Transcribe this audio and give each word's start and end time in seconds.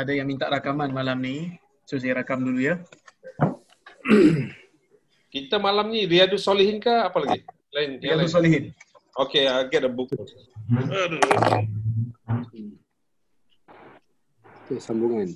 ada 0.00 0.12
yang 0.16 0.24
minta 0.24 0.48
rakaman 0.48 0.88
malam 0.90 1.20
ni. 1.20 1.60
So 1.84 2.00
saya 2.00 2.16
rakam 2.24 2.40
dulu 2.40 2.64
ya. 2.64 2.80
Kita 5.34 5.60
malam 5.62 5.92
ni 5.92 6.08
Riyadus 6.08 6.42
Solihin 6.42 6.80
ke 6.80 6.90
apa 6.90 7.20
lagi? 7.22 7.44
Lain. 7.76 8.00
yang 8.00 8.18
Riyadus 8.18 8.32
lain. 8.32 8.34
Solihin. 8.34 8.64
Okay, 9.20 9.44
I'll 9.46 9.68
get 9.68 9.84
a 9.84 9.90
book. 9.90 10.10
Okay, 14.70 14.78
sambungan. 14.78 15.34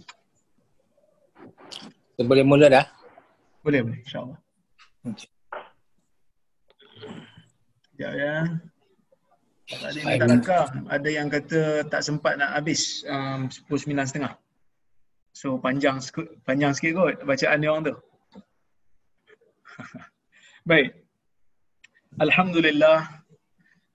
Kita 2.15 2.23
boleh 2.23 2.47
mula 2.47 2.71
dah. 2.71 2.87
Boleh, 3.61 3.83
boleh. 3.83 4.01
InsyaAllah. 4.07 4.39
Sekejap 7.95 8.13
ya. 8.15 8.35
Tak 9.65 9.81
ada 9.81 9.97
yang 9.97 10.07
minta 10.07 10.27
rakam. 10.29 10.69
Ada 10.87 11.09
yang 11.11 11.29
kata 11.33 11.61
tak 11.89 12.03
sempat 12.05 12.37
nak 12.39 12.55
habis 12.55 13.03
um, 13.11 13.51
10.9.30. 13.51 14.44
So 15.35 15.59
panjang 15.59 15.99
panjang 16.47 16.73
sikit 16.79 16.95
kot 16.95 17.15
bacaan 17.27 17.59
dia 17.59 17.71
orang 17.75 17.91
tu. 17.91 17.95
Baik. 20.71 20.95
Alhamdulillah. 22.23 22.99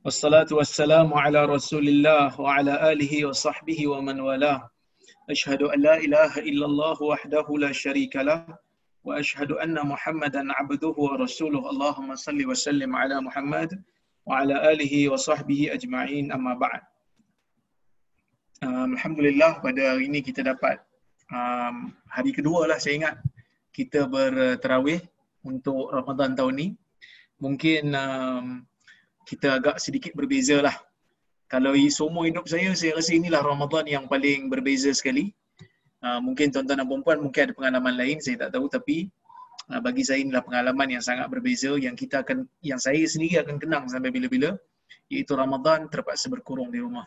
Wassalatu 0.03 0.59
wassalamu 0.59 1.15
ala 1.15 1.47
rasulillah 1.47 2.35
wa 2.35 2.59
ala 2.59 2.91
alihi 2.91 3.23
wa 3.23 3.31
sahbihi 3.31 3.87
wa 3.87 4.03
man 4.03 4.19
wala. 4.19 4.67
Ashhadu 5.31 5.71
an 5.71 5.79
la 5.79 5.95
ilaha 6.03 6.43
illallah 6.43 6.99
wahdahu 6.99 7.55
la 7.63 7.71
syarika 7.71 8.19
lah. 8.19 8.43
Wa 9.07 9.23
ashhadu 9.23 9.63
anna 9.63 9.87
muhammadan 9.87 10.51
abduhu 10.59 10.99
wa 10.99 11.15
rasuluh. 11.23 11.63
Allahumma 11.71 12.19
salli 12.19 12.43
wa 12.43 12.51
sallim 12.51 12.91
ala 12.91 13.23
Muhammad 13.23 13.71
wa 14.27 14.43
ala 14.43 14.59
alihi 14.75 15.07
wa 15.07 15.15
sahbihi 15.15 15.71
ajma'in 15.71 16.35
amma 16.35 16.59
ba'd. 16.59 16.83
Um, 18.59 18.99
Alhamdulillah 18.99 19.63
pada 19.63 19.95
hari 19.95 20.11
ini 20.11 20.19
kita 20.19 20.43
dapat 20.43 20.83
um, 21.33 21.93
hari 22.09 22.31
kedua 22.33 22.69
lah 22.69 22.77
saya 22.81 22.99
ingat 22.99 23.15
kita 23.73 24.09
berterawih 24.09 24.99
untuk 25.45 25.93
Ramadan 25.93 26.35
tahun 26.35 26.53
ni. 26.57 26.67
Mungkin 27.39 27.95
um, 27.95 28.45
kita 29.23 29.61
agak 29.61 29.79
sedikit 29.79 30.11
berbeza 30.17 30.59
lah. 30.59 30.75
Kalau 31.49 31.73
seumur 31.89 32.29
hidup 32.29 32.45
saya, 32.45 32.75
saya 32.77 32.93
rasa 32.93 33.15
inilah 33.17 33.41
Ramadan 33.41 33.85
yang 33.89 34.05
paling 34.05 34.51
berbeza 34.51 34.93
sekali. 34.93 35.33
Uh, 35.99 36.21
mungkin 36.21 36.53
tuan-tuan 36.53 36.79
dan 36.79 36.87
perempuan 36.87 37.19
mungkin 37.19 37.41
ada 37.49 37.53
pengalaman 37.55 37.93
lain, 37.99 38.17
saya 38.23 38.47
tak 38.47 38.55
tahu 38.55 38.71
tapi 38.71 39.11
uh, 39.67 39.81
bagi 39.83 40.05
saya 40.05 40.23
inilah 40.23 40.39
pengalaman 40.45 40.87
yang 40.95 41.03
sangat 41.03 41.27
berbeza 41.27 41.75
yang 41.75 41.91
kita 41.91 42.23
akan 42.23 42.47
yang 42.63 42.79
saya 42.79 43.03
sendiri 43.03 43.43
akan 43.43 43.59
kenang 43.59 43.83
sampai 43.91 44.07
bila-bila 44.07 44.55
iaitu 45.11 45.35
Ramadan 45.35 45.91
terpaksa 45.91 46.31
berkurung 46.31 46.71
di 46.71 46.79
rumah. 46.79 47.03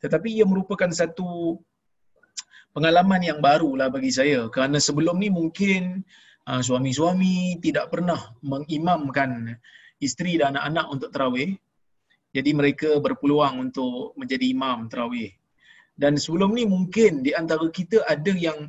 Tetapi 0.00 0.40
ia 0.40 0.46
merupakan 0.48 0.88
satu 0.88 1.58
pengalaman 2.74 3.22
yang 3.22 3.38
baru 3.38 3.78
lah 3.78 3.88
bagi 3.88 4.10
saya 4.10 4.50
kerana 4.50 4.82
sebelum 4.82 5.16
ni 5.22 5.30
mungkin 5.30 6.02
uh, 6.50 6.60
suami-suami 6.60 7.62
tidak 7.62 7.94
pernah 7.94 8.18
mengimamkan 8.42 9.56
isteri 10.02 10.36
dan 10.36 10.58
anak-anak 10.58 10.86
untuk 10.90 11.10
terawih. 11.14 11.50
Jadi 12.34 12.50
mereka 12.50 12.98
berpeluang 12.98 13.70
untuk 13.70 14.18
menjadi 14.18 14.50
imam 14.50 14.90
terawih. 14.90 15.30
Dan 15.94 16.18
sebelum 16.18 16.50
ni 16.58 16.66
mungkin 16.66 17.22
di 17.22 17.30
antara 17.30 17.62
kita 17.70 18.02
ada 18.10 18.34
yang 18.34 18.66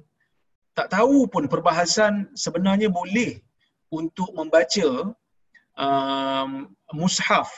tak 0.78 0.94
tahu 0.94 1.26
pun 1.26 1.50
perbahasan 1.50 2.30
sebenarnya 2.38 2.94
boleh 2.94 3.42
untuk 3.90 4.30
membaca 4.38 5.18
um, 5.74 6.70
mushaf 6.94 7.50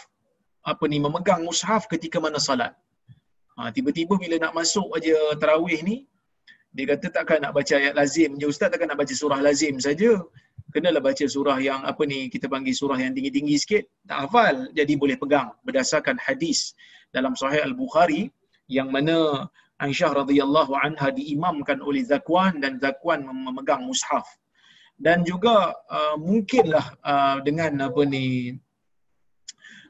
apa 0.64 0.84
ni 0.88 1.04
memegang 1.04 1.44
mushaf 1.44 1.92
ketika 1.92 2.24
mana 2.24 2.40
salat. 2.40 2.72
Ha, 3.60 3.74
tiba-tiba 3.76 4.16
bila 4.16 4.40
nak 4.40 4.56
masuk 4.56 4.88
aja 4.96 5.16
tarawih 5.36 5.84
ni 5.84 6.08
dia 6.78 6.86
kata 6.94 7.10
takkan 7.10 7.42
nak 7.42 7.58
baca 7.58 7.74
ayat 7.74 7.98
lazim 7.98 8.38
je 8.38 8.46
ustaz 8.46 8.70
takkan 8.70 8.94
nak 8.94 9.02
baca 9.02 9.10
surah 9.10 9.42
lazim 9.42 9.82
saja. 9.82 10.22
Kenalah 10.70 11.02
baca 11.02 11.26
surah 11.26 11.58
yang 11.58 11.82
apa 11.82 12.06
ni 12.06 12.30
kita 12.30 12.46
panggil 12.46 12.76
surah 12.76 13.02
yang 13.02 13.18
tinggi-tinggi 13.18 13.56
sikit. 13.58 13.84
Tak 14.06 14.30
hafal 14.30 14.70
jadi 14.78 14.94
boleh 14.94 15.18
pegang 15.18 15.50
berdasarkan 15.66 16.22
hadis 16.22 16.78
dalam 17.10 17.34
sahih 17.34 17.66
al-Bukhari 17.66 18.30
yang 18.70 18.94
mana 18.94 19.50
Aisyah 19.82 20.22
radhiyallahu 20.22 20.78
anha 20.78 21.10
diimamkan 21.10 21.82
oleh 21.82 22.06
Zakwan 22.06 22.62
dan 22.62 22.78
Zakwan 22.78 23.26
memegang 23.26 23.82
mushaf. 23.90 24.28
Dan 25.02 25.26
juga 25.26 25.74
uh, 25.90 26.18
mungkinlah 26.22 26.86
uh, 27.02 27.38
dengan 27.42 27.90
apa 27.90 28.02
ni 28.06 28.54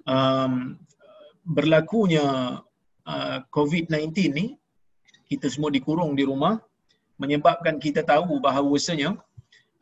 um, 0.08 0.80
berlakunya 1.44 2.60
uh, 3.04 3.38
COVID-19 3.52 4.12
ni 4.32 4.56
kita 5.28 5.52
semua 5.52 5.72
dikurung 5.72 6.16
di 6.16 6.24
rumah 6.24 6.60
menyebabkan 7.18 7.82
kita 7.82 8.06
tahu 8.06 8.38
bahawasanya 8.38 9.18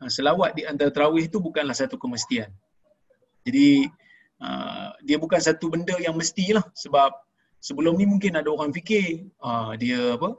uh, 0.00 0.10
selawat 0.10 0.56
di 0.56 0.64
antara 0.64 0.88
tarawih 0.88 1.28
itu 1.28 1.38
bukanlah 1.38 1.76
satu 1.76 2.00
kemestian. 2.00 2.48
Jadi 3.44 3.86
uh, 4.42 4.90
dia 5.04 5.16
bukan 5.20 5.38
satu 5.38 5.70
benda 5.70 5.94
yang 6.00 6.16
mestilah 6.16 6.64
sebab 6.72 7.12
sebelum 7.60 7.96
ni 8.00 8.08
mungkin 8.08 8.34
ada 8.36 8.48
orang 8.48 8.72
fikir 8.72 9.28
uh, 9.40 9.76
dia 9.78 10.16
apa 10.16 10.36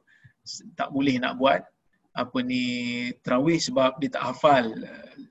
tak 0.76 0.90
boleh 0.92 1.22
nak 1.22 1.38
buat 1.40 1.62
apa 2.18 2.38
ni 2.42 2.64
tarawih 3.22 3.62
sebab 3.62 4.02
dia 4.02 4.10
tak 4.10 4.34
hafal 4.34 4.74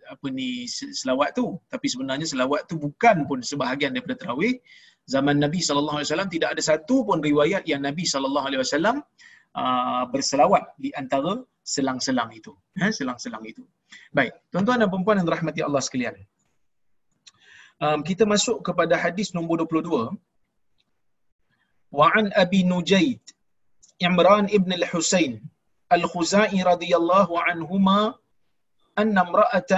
apa 0.06 0.26
ni 0.30 0.70
selawat 0.70 1.34
tu 1.34 1.58
tapi 1.66 1.90
sebenarnya 1.90 2.28
selawat 2.30 2.70
tu 2.70 2.78
bukan 2.78 3.26
pun 3.26 3.42
sebahagian 3.42 3.90
daripada 3.90 4.14
tarawih 4.14 4.54
zaman 5.10 5.42
Nabi 5.42 5.58
sallallahu 5.58 5.98
alaihi 5.98 6.08
wasallam 6.14 6.30
tidak 6.30 6.54
ada 6.54 6.62
satu 6.62 7.02
pun 7.02 7.18
riwayat 7.18 7.66
yang 7.66 7.82
Nabi 7.82 8.06
sallallahu 8.06 8.46
alaihi 8.46 8.62
wasallam 8.62 9.02
berselawat 10.14 10.62
di 10.78 10.92
antara 10.94 11.42
selang-selang 11.75 12.31
itu 12.39 12.53
ha 12.81 12.87
selang-selang 12.99 13.43
itu 13.51 13.63
baik 14.17 14.33
tuan-tuan 14.51 14.81
dan 14.81 14.89
puan-puan 14.93 15.19
yang 15.19 15.27
dirahmati 15.29 15.61
Allah 15.67 15.81
sekalian 15.87 16.15
um, 17.85 17.99
kita 18.09 18.23
masuk 18.33 18.57
kepada 18.67 18.95
hadis 19.05 19.29
nombor 19.37 19.57
22 19.65 20.17
وعن 21.91 22.31
أبي 22.33 22.63
نجيد 22.63 23.19
عمران 24.03 24.45
ابن 24.45 24.71
الحسين 24.73 25.43
الخزائي 25.91 26.63
رضي 26.63 26.95
الله 26.95 27.41
عنهما 27.41 28.15
أن 28.99 29.17
امرأة 29.17 29.71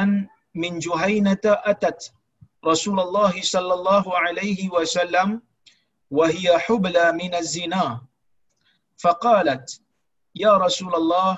من 0.56 0.80
جهينة 0.80 1.46
أتت 1.46 2.14
رسول 2.66 3.00
الله 3.00 3.42
صلى 3.42 3.74
الله 3.74 4.18
عليه 4.18 4.70
وسلم 4.70 5.42
وهي 6.12 6.58
حبلى 6.66 7.12
من 7.12 7.36
الزنا 7.36 8.02
فقالت 8.98 9.82
يا 10.36 10.54
رسول 10.58 10.96
الله 10.96 11.38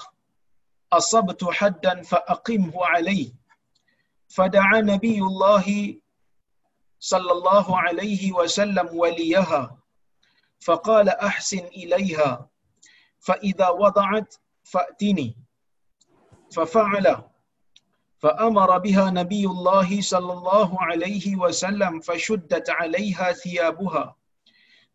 أصبت 0.93 1.45
حدا 1.45 2.03
فأقمه 2.03 2.87
عليه. 2.87 3.33
فدعا 4.29 4.81
نبي 4.81 5.19
الله 5.19 5.97
صلى 6.99 7.33
الله 7.33 7.79
عليه 7.81 8.33
وسلم 8.33 8.89
وليها. 8.93 9.79
فقال 10.61 11.09
أحسن 11.09 11.59
إليها. 11.59 12.49
فإذا 13.19 13.69
وضعت 13.69 14.35
فأتني. 14.65 15.37
ففعل. 16.53 17.23
فأمر 18.19 18.79
بها 18.79 19.11
نبي 19.11 19.47
الله 19.47 20.01
صلى 20.01 20.33
الله 20.33 20.83
عليه 20.83 21.37
وسلم 21.37 22.01
فشدت 22.01 22.71
عليها 22.71 23.33
ثيابها. 23.33 24.17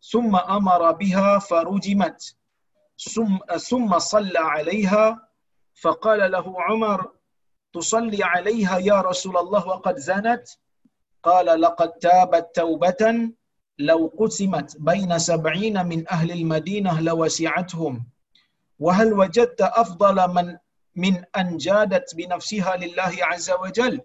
ثم 0.01 0.35
أمر 0.35 0.91
بها 0.91 1.39
فرجمت. 1.39 2.35
ثم, 3.59 3.97
صلى 3.97 4.39
عليها 4.39 5.24
فقال 5.82 6.30
له 6.30 6.46
عمر 6.62 6.98
تصلي 7.72 8.24
عليها 8.24 8.78
يا 8.78 9.00
رسول 9.00 9.36
الله 9.36 9.62
وقد 9.68 9.96
زنت 9.96 10.44
قال 11.22 11.60
لقد 11.60 11.90
تابت 11.92 12.46
توبة 12.54 13.02
لو 13.78 14.00
قسمت 14.18 14.76
بين 14.80 15.18
سبعين 15.18 15.86
من 15.86 16.00
أهل 16.10 16.30
المدينة 16.32 17.00
لوسعتهم 17.00 18.04
وهل 18.78 19.12
وجدت 19.12 19.60
أفضل 19.60 20.16
من 20.34 20.46
من 20.96 21.24
أن 21.36 21.56
جادت 21.56 22.14
بنفسها 22.14 22.76
لله 22.76 23.12
عز 23.20 23.50
وجل 23.50 24.00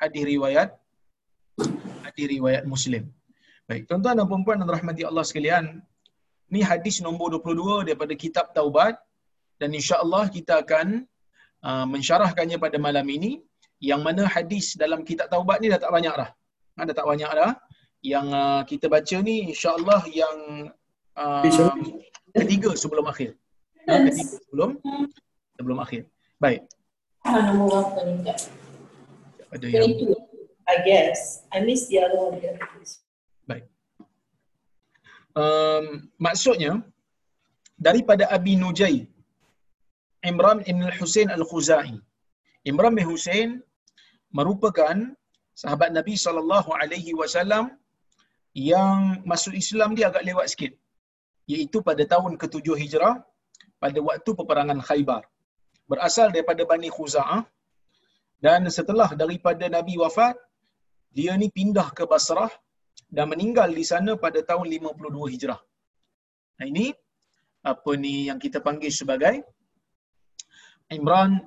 hadis 0.00 0.24
riwayat 0.32 0.70
hadis 2.08 2.26
riwayat 2.34 2.64
Muslim. 2.64 3.04
Baik, 3.68 3.84
tuan-tuan 3.88 4.16
dan 4.18 4.26
puan-puan 4.30 4.58
yang 4.60 4.72
rahmati 4.76 5.02
Allah 5.04 5.24
sekalian, 5.28 5.64
ni 6.48 6.60
hadis 6.70 7.04
nombor 7.04 7.36
22 7.36 7.86
daripada 7.86 8.14
kitab 8.16 8.46
Taubat 8.56 8.96
dan 9.61 9.69
insya-Allah 9.71 10.27
kita 10.31 10.63
akan 10.63 11.07
uh, 11.63 11.85
mensyarahkannya 11.87 12.57
pada 12.59 12.77
malam 12.81 13.07
ini 13.07 13.39
yang 13.79 14.01
mana 14.03 14.27
hadis 14.27 14.75
dalam 14.75 15.03
kitab 15.07 15.27
Taubat 15.31 15.59
ni 15.63 15.67
dah 15.71 15.79
tak 15.79 15.91
banyak 15.91 16.13
dah. 16.15 16.29
Ha, 16.75 16.79
dah 16.87 16.95
tak 16.95 17.07
banyak 17.07 17.31
dah. 17.31 17.51
Yang 18.03 18.27
uh, 18.31 18.61
kita 18.69 18.85
baca 18.91 19.17
ni 19.23 19.35
insya-Allah 19.51 20.01
yang 20.11 20.37
uh, 21.15 21.43
ketiga 22.35 22.71
sebelum 22.75 23.05
akhir. 23.07 23.35
Ha, 23.87 24.03
ketiga 24.11 24.35
sebelum 24.45 24.69
sebelum 25.55 25.77
akhir. 25.79 26.07
Baik. 26.39 26.67
Ada 29.55 29.65
yang 29.71 29.95
22, 30.03 30.13
I 30.67 30.75
guess. 30.83 31.47
I 31.55 31.63
missed 31.63 31.87
the 31.87 32.03
other 32.03 32.19
one. 32.19 32.37
um, 35.35 36.09
maksudnya 36.17 36.81
daripada 37.75 38.31
Abi 38.31 38.55
Nujay 38.55 39.05
Imran 40.31 40.57
bin 40.67 40.77
Husain 40.99 41.29
Al-Khuzai. 41.37 41.91
Imran 42.69 42.93
bin 42.97 43.05
Husain 43.11 43.49
merupakan 44.37 44.95
sahabat 45.61 45.89
Nabi 45.97 46.15
sallallahu 46.25 46.69
alaihi 46.81 47.11
wasallam 47.21 47.65
yang 48.71 49.21
masuk 49.31 49.53
Islam 49.61 49.89
dia 49.97 50.05
agak 50.09 50.23
lewat 50.29 50.45
sikit. 50.53 50.71
Iaitu 51.53 51.77
pada 51.87 52.03
tahun 52.13 52.33
ke-7 52.41 52.67
Hijrah 52.81 53.15
pada 53.83 53.99
waktu 54.07 54.29
peperangan 54.39 54.79
Khaybar. 54.87 55.23
Berasal 55.91 56.27
daripada 56.33 56.65
Bani 56.71 56.89
Khuza'ah 56.95 57.41
dan 58.45 58.61
setelah 58.77 59.09
daripada 59.21 59.65
Nabi 59.77 59.95
wafat 60.03 60.35
dia 61.17 61.33
ni 61.41 61.47
pindah 61.57 61.87
ke 61.97 62.03
Basrah 62.11 62.51
dan 63.15 63.25
meninggal 63.31 63.69
di 63.79 63.85
sana 63.91 64.11
pada 64.23 64.39
tahun 64.49 64.65
52 64.77 65.33
Hijrah. 65.33 65.59
Nah 66.57 66.65
ini 66.71 66.85
apa 67.71 67.91
ni 68.03 68.13
yang 68.29 68.39
kita 68.45 68.59
panggil 68.67 68.91
sebagai 69.01 69.35
Imran 70.93 71.41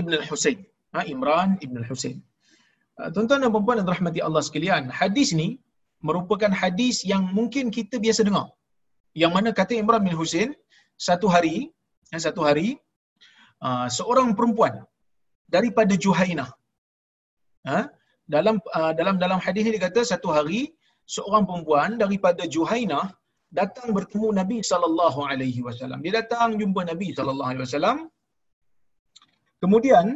Ibn 0.00 0.12
Al-Husain. 0.20 0.58
Ha, 0.92 1.04
Imran 1.14 1.56
Ibn 1.64 1.76
Al-Husain. 1.82 2.18
Uh, 3.00 3.08
tuan-tuan 3.12 3.40
dan 3.40 3.50
puan-puan 3.54 3.80
yang 3.80 3.88
rahmati 3.88 4.20
Allah 4.20 4.42
sekalian, 4.44 4.92
hadis 4.92 5.32
ni 5.32 5.56
merupakan 6.04 6.52
hadis 6.52 6.96
yang 7.12 7.24
mungkin 7.38 7.72
kita 7.72 7.96
biasa 7.96 8.20
dengar. 8.28 8.52
Yang 9.22 9.32
mana 9.36 9.48
kata 9.60 9.72
Imran 9.82 10.04
bin 10.04 10.14
Husain, 10.20 10.50
satu 11.08 11.26
hari, 11.34 11.72
ya, 12.12 12.18
satu 12.26 12.44
hari, 12.44 12.68
uh, 13.64 13.88
seorang 13.88 14.36
perempuan 14.38 14.84
daripada 15.48 15.94
Juhainah. 16.04 16.50
Ha? 17.68 17.80
Dalam 18.34 18.56
uh, 18.78 18.92
dalam 18.98 19.16
dalam 19.22 19.38
hadis 19.44 19.62
ni 19.64 19.72
dia 19.76 19.82
kata 19.88 20.00
satu 20.12 20.28
hari 20.36 20.60
seorang 21.16 21.44
perempuan 21.48 21.90
daripada 22.02 22.44
Juhainah 22.54 23.04
datang 23.60 23.88
bertemu 23.96 24.28
Nabi 24.40 24.58
sallallahu 24.70 25.20
alaihi 25.30 25.60
wasallam. 25.66 26.00
Dia 26.04 26.24
datang 26.24 26.56
jumpa 26.60 26.80
Nabi 26.90 27.08
sallallahu 27.16 27.50
alaihi 27.52 27.64
wasallam. 27.68 27.98
Kemudian 29.62 30.06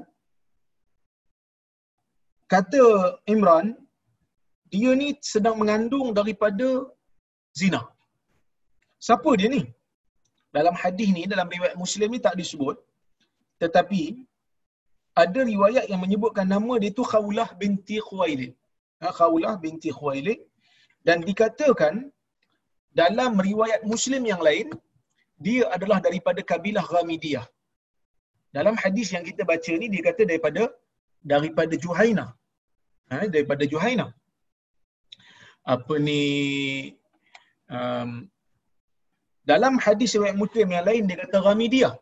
kata 2.52 2.82
Imran 3.34 3.66
dia 4.74 4.92
ni 5.00 5.08
sedang 5.32 5.56
mengandung 5.60 6.08
daripada 6.18 6.68
zina. 7.60 7.82
Siapa 9.06 9.30
dia 9.40 9.48
ni? 9.56 9.62
Dalam 10.56 10.74
hadis 10.82 11.08
ni 11.16 11.22
dalam 11.32 11.48
riwayat 11.54 11.76
Muslim 11.84 12.08
ni 12.14 12.20
tak 12.26 12.34
disebut 12.40 12.76
tetapi 13.62 14.02
ada 15.22 15.40
riwayat 15.52 15.84
yang 15.92 16.00
menyebutkan 16.04 16.46
nama 16.54 16.72
dia 16.82 16.92
tu 16.98 17.04
Khawlah 17.12 17.48
binti 17.60 17.96
Khuwailid. 18.06 18.52
Ha, 19.00 19.12
Khawlah 19.18 19.54
binti 19.64 19.90
Khuwailid 19.98 20.40
dan 21.06 21.24
dikatakan 21.28 21.94
dalam 23.00 23.32
riwayat 23.48 23.80
Muslim 23.92 24.22
yang 24.32 24.42
lain 24.48 24.68
dia 25.46 25.62
adalah 25.76 25.98
daripada 26.06 26.40
kabilah 26.50 26.84
Ghamidiyah. 26.92 27.46
Dalam 28.56 28.74
hadis 28.82 29.08
yang 29.14 29.24
kita 29.28 29.42
baca 29.50 29.72
ni 29.80 29.86
dia 29.92 30.02
kata 30.08 30.22
daripada 30.30 30.62
daripada 31.32 31.74
Juhaina. 31.84 32.26
Ha, 33.10 33.26
daripada 33.34 33.64
Juhaina. 33.72 34.06
Apa 35.74 35.94
ni 36.06 36.22
um, 37.76 38.10
dalam 39.50 39.74
hadis 39.84 40.10
riwayat 40.16 40.36
Muslim 40.42 40.66
yang 40.74 40.84
lain 40.88 41.02
dia 41.08 41.18
kata 41.24 41.38
Ghamidiyah. 41.46 41.94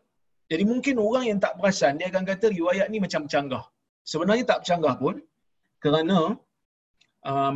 Jadi 0.51 0.63
mungkin 0.71 0.95
orang 1.07 1.23
yang 1.29 1.39
tak 1.45 1.53
perasan 1.57 1.97
dia 1.99 2.07
akan 2.11 2.25
kata 2.31 2.45
riwayat 2.57 2.87
ni 2.93 2.97
macam 3.05 3.23
canggah. 3.33 3.63
Sebenarnya 4.11 4.45
tak 4.51 4.61
canggah 4.67 4.95
pun 5.03 5.15
kerana 5.83 6.37
um, 7.31 7.55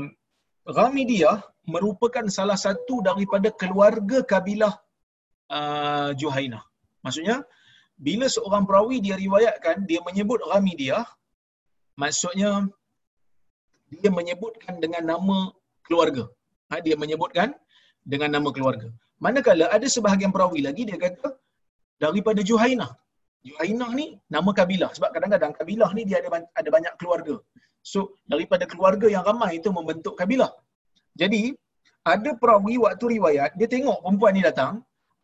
Ghamidiyah 0.77 1.37
merupakan 1.73 2.25
salah 2.37 2.57
satu 2.65 2.95
daripada 3.07 3.49
keluarga 3.61 4.19
kabilah 4.33 4.73
uh, 5.57 6.09
Juhainah. 6.21 6.63
Maksudnya 7.05 7.45
bila 8.05 8.25
seorang 8.35 8.63
perawi 8.69 8.97
dia 9.05 9.15
riwayatkan 9.23 9.83
dia 9.89 9.99
menyebut 10.07 10.39
Ghamidiyah 10.49 11.05
maksudnya 12.01 12.51
dia 14.01 14.11
menyebutkan 14.19 14.75
dengan 14.83 15.03
nama 15.11 15.37
keluarga. 15.85 16.23
Ha, 16.69 16.79
dia 16.85 16.95
menyebutkan 17.03 17.49
dengan 18.11 18.29
nama 18.35 18.49
keluarga. 18.55 18.87
Manakala 19.25 19.67
ada 19.75 19.87
sebahagian 19.95 20.31
perawi 20.35 20.59
lagi 20.67 20.83
dia 20.89 20.97
kata 21.05 21.29
daripada 22.03 22.41
Juhainah. 22.49 22.91
Juhainah 23.47 23.89
ni 23.99 24.05
nama 24.35 24.51
kabilah 24.59 24.91
sebab 24.95 25.09
kadang-kadang 25.15 25.53
kabilah 25.59 25.89
ni 25.97 26.03
dia 26.09 26.17
ada 26.21 26.29
ada 26.61 26.69
banyak 26.75 26.93
keluarga. 27.01 27.35
So 27.91 27.99
daripada 28.31 28.63
keluarga 28.71 29.07
yang 29.15 29.23
ramai 29.29 29.51
itu 29.59 29.69
membentuk 29.77 30.15
kabilah. 30.21 30.51
Jadi 31.21 31.41
ada 32.13 32.31
perawi 32.41 32.75
waktu 32.85 33.05
riwayat 33.15 33.51
dia 33.59 33.67
tengok 33.75 33.97
perempuan 34.03 34.33
ni 34.37 34.43
datang, 34.49 34.73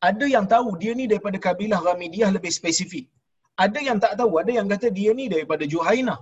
ada 0.10 0.26
yang 0.36 0.46
tahu 0.54 0.70
dia 0.82 0.94
ni 1.00 1.06
daripada 1.12 1.38
kabilah 1.48 1.80
Ramidiyah 1.88 2.30
lebih 2.38 2.52
spesifik. 2.60 3.06
Ada 3.66 3.80
yang 3.88 3.98
tak 4.04 4.14
tahu, 4.20 4.32
ada 4.42 4.52
yang 4.58 4.68
kata 4.74 4.88
dia 4.98 5.12
ni 5.20 5.26
daripada 5.34 5.64
Juhainah. 5.74 6.20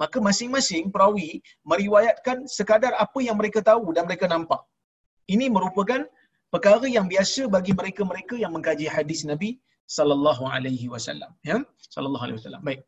Maka 0.00 0.18
masing-masing 0.26 0.84
perawi 0.94 1.30
meriwayatkan 1.70 2.38
sekadar 2.56 2.92
apa 3.04 3.18
yang 3.26 3.36
mereka 3.40 3.60
tahu 3.70 3.86
dan 3.96 4.04
mereka 4.08 4.26
nampak. 4.34 4.60
Ini 5.34 5.46
merupakan 5.56 6.00
perkara 6.52 6.86
yang 6.96 7.06
biasa 7.12 7.42
bagi 7.54 7.72
mereka-mereka 7.80 8.34
yang 8.42 8.52
mengkaji 8.56 8.86
hadis 8.96 9.20
Nabi 9.30 9.50
sallallahu 9.96 10.44
alaihi 10.56 10.86
wasallam 10.92 11.30
ya 11.50 11.56
sallallahu 11.94 12.24
alaihi 12.26 12.38
wasallam 12.38 12.62
baik 12.68 12.80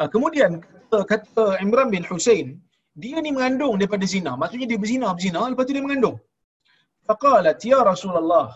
uh, 0.00 0.08
kemudian 0.14 0.52
kata, 0.64 0.98
kata 1.12 1.44
Imran 1.64 1.88
bin 1.94 2.04
Husain 2.10 2.46
dia 3.02 3.18
ni 3.24 3.30
mengandung 3.36 3.74
daripada 3.80 4.06
zina 4.14 4.32
maksudnya 4.40 4.68
dia 4.72 4.80
berzina 4.82 5.08
berzina 5.16 5.40
lepas 5.52 5.66
tu 5.68 5.74
dia 5.76 5.84
mengandung 5.86 6.16
faqalat 7.08 7.60
ya 7.72 7.80
rasulullah 7.90 8.46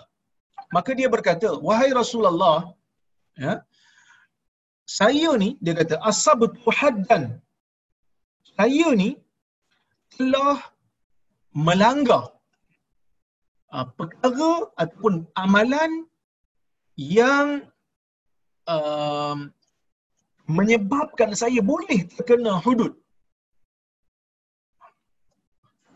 maka 0.77 0.91
dia 0.99 1.09
berkata 1.15 1.49
wahai 1.69 1.91
rasulullah 2.01 2.59
ya 3.45 3.55
saya 4.99 5.31
ni 5.43 5.51
dia 5.65 5.75
kata 5.81 5.97
asabtu 6.11 6.73
haddan 6.79 7.25
saya 8.59 8.89
ni 9.03 9.11
telah 10.17 10.59
melanggar 11.67 12.25
uh, 13.75 13.87
perkara 13.99 14.53
ataupun 14.83 15.15
amalan 15.45 15.93
yang 16.97 17.49
um, 18.75 19.39
menyebabkan 20.57 21.31
saya 21.41 21.61
boleh 21.71 22.09
terkena 22.13 22.53
hudud. 22.65 22.93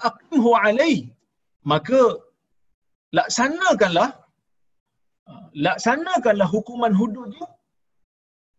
Aqimhu 0.09 0.51
alai. 0.65 0.95
Maka 1.73 2.01
laksanakanlah 3.19 4.09
uh, 4.11 4.22
laksanakanlah 5.67 6.49
hukuman 6.55 6.93
hudud 7.01 7.33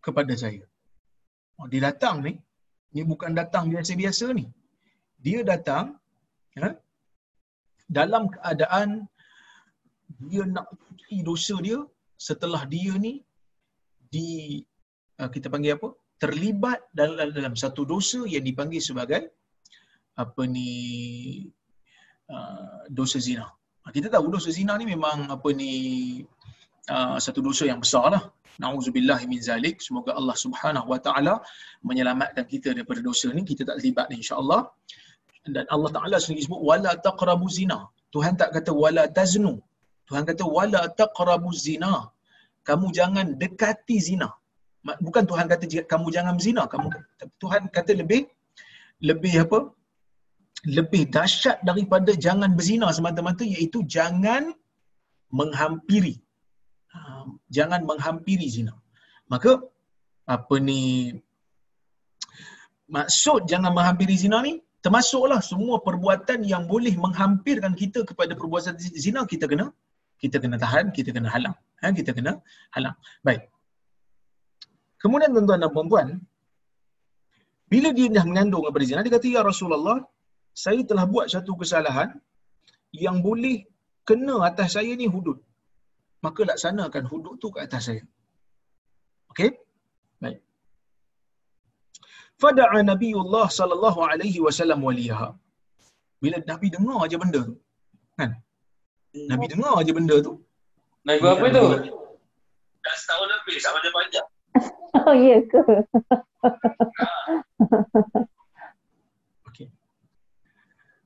kepada 0.06 0.34
saya. 0.44 0.64
Oh, 1.58 1.68
dia 1.72 1.82
datang 1.90 2.26
ni, 2.26 2.34
ni 2.94 3.02
bukan 3.12 3.32
datang 3.38 3.70
biasa-biasa 3.72 4.26
ni. 4.40 4.46
Dia 5.26 5.40
datang 5.46 5.96
ya, 6.58 6.76
dalam 7.88 8.28
keadaan 8.36 9.08
dia 10.30 10.44
nak 10.56 10.68
cuci 10.78 11.18
dosa 11.30 11.56
dia 11.66 11.80
setelah 12.28 12.64
dia 12.74 12.94
ni 13.06 13.14
di 14.14 14.62
uh, 15.20 15.30
kita 15.34 15.48
panggil 15.54 15.76
apa 15.78 15.90
terlibat 16.22 16.80
dalam 17.00 17.34
dalam 17.38 17.56
satu 17.64 17.84
dosa 17.94 18.24
yang 18.34 18.46
dipanggil 18.46 18.82
sebagai 18.90 19.24
apa 20.24 20.42
ni 20.46 20.70
uh, 22.30 22.86
dosa 22.88 23.18
zina. 23.18 23.48
Ha, 23.84 23.92
kita 23.96 24.08
tahu 24.14 24.32
dosa 24.36 24.50
zina 24.54 24.74
ni 24.80 24.86
memang 24.88 25.28
apa 25.36 25.50
ni 25.52 25.72
uh, 26.96 27.18
satu 27.26 27.40
dosa 27.48 27.64
yang 27.72 27.80
besar 27.86 28.06
lah. 28.14 28.24
Nauzubillah 28.64 29.20
min 29.32 29.40
zalik. 29.50 29.82
Semoga 29.88 30.12
Allah 30.20 30.36
Subhanahu 30.38 30.88
Wa 30.94 31.00
Taala 31.06 31.34
menyelamatkan 31.88 32.46
kita 32.54 32.68
daripada 32.76 33.02
dosa 33.10 33.28
ni. 33.34 33.42
Kita 33.52 33.62
tak 33.70 33.76
terlibat 33.82 34.08
ni 34.12 34.22
insya-Allah. 34.22 34.62
Dan 35.56 35.66
Allah 35.76 35.90
Taala 35.96 36.18
sendiri 36.24 36.46
sebut 36.48 36.62
wala 36.62 36.92
taqrabu 37.08 37.48
zina. 37.50 37.80
Tuhan 38.14 38.34
tak 38.42 38.50
kata 38.56 38.72
wala 38.84 39.04
taznu. 39.18 39.54
Tuhan 40.08 40.24
kata 40.30 40.44
wala 40.58 40.82
taqrabu 41.02 41.52
zina. 41.66 41.94
Kamu 42.68 42.88
jangan 42.98 43.28
dekati 43.42 43.98
zina. 44.00 44.30
Bukan 44.84 45.24
Tuhan 45.30 45.46
kata 45.52 45.66
kamu 45.92 46.08
jangan 46.16 46.36
zina, 46.46 46.64
kamu 46.72 46.88
Tuhan 47.42 47.72
kata 47.76 47.92
lebih 48.02 48.28
lebih 49.10 49.34
apa? 49.46 49.60
Lebih 50.78 51.04
dahsyat 51.16 51.58
daripada 51.70 52.12
jangan 52.26 52.52
berzina 52.58 52.88
semata-mata 52.98 53.44
iaitu 53.54 53.80
jangan 53.96 54.44
menghampiri. 55.40 56.16
Jangan 57.58 57.82
menghampiri 57.90 58.48
zina. 58.56 58.74
Maka 59.32 59.52
apa 60.36 60.56
ni 60.68 61.12
maksud 62.96 63.42
jangan 63.52 63.72
menghampiri 63.78 64.16
zina 64.24 64.38
ni 64.48 64.54
termasuklah 64.84 65.40
semua 65.52 65.76
perbuatan 65.88 66.40
yang 66.54 66.64
boleh 66.74 66.94
menghampirkan 67.06 67.74
kita 67.82 68.00
kepada 68.10 68.34
perbuatan 68.40 68.76
zina 69.06 69.22
kita 69.32 69.46
kena 69.52 69.68
kita 70.24 70.40
kena 70.40 70.56
tahan, 70.56 70.86
kita 70.96 71.10
kena 71.16 71.28
halang. 71.36 71.56
Ha, 71.84 71.92
kita 71.92 72.12
kena 72.16 72.40
halang. 72.76 72.96
Baik. 73.28 73.52
Kemudian 75.04 75.36
tuan-tuan 75.36 75.60
dan 75.60 75.72
puan 75.76 76.08
bila 77.68 77.90
dia 77.92 78.08
dah 78.08 78.24
mengandung 78.24 78.64
daripada 78.64 78.86
zina, 78.88 79.04
dia 79.04 79.12
kata, 79.12 79.28
Ya 79.28 79.42
Rasulullah, 79.44 80.00
saya 80.56 80.80
telah 80.90 81.04
buat 81.14 81.28
satu 81.28 81.60
kesalahan 81.60 82.16
yang 82.96 83.20
boleh 83.20 83.68
kena 84.08 84.48
atas 84.48 84.80
saya 84.80 84.96
ni 84.96 85.12
hudud. 85.12 85.43
Maka 86.26 86.42
laksanakan 86.50 87.04
hudud 87.12 87.36
tu 87.44 87.48
ke 87.56 87.60
atas 87.66 87.84
saya. 87.90 88.04
Okey? 89.32 89.50
Baik. 90.24 90.40
Fada'a 92.42 92.80
Nabiullah 92.92 93.48
sallallahu 93.60 94.00
alaihi 94.12 94.40
wasallam 94.46 94.80
waliyaha. 94.88 95.30
Bila 96.24 96.38
Nabi 96.52 96.68
dengar 96.76 96.98
aja 97.06 97.18
benda 97.24 97.42
tu. 97.50 97.56
Kan? 98.20 98.32
Nabi 99.32 99.46
dengar 99.54 99.74
aja 99.82 99.92
benda 99.98 100.16
tu. 100.28 100.34
Nabi 101.08 101.20
berapa 101.24 101.46
tu? 101.58 101.66
Dah 102.86 102.96
setahun 103.02 103.28
lebih 103.34 103.58
sama 103.66 103.80
dia 103.86 103.94
panjang. 104.00 104.28
Oh, 105.10 105.16
ya 105.28 105.38
ke? 105.52 105.62
Okey. 109.50 109.68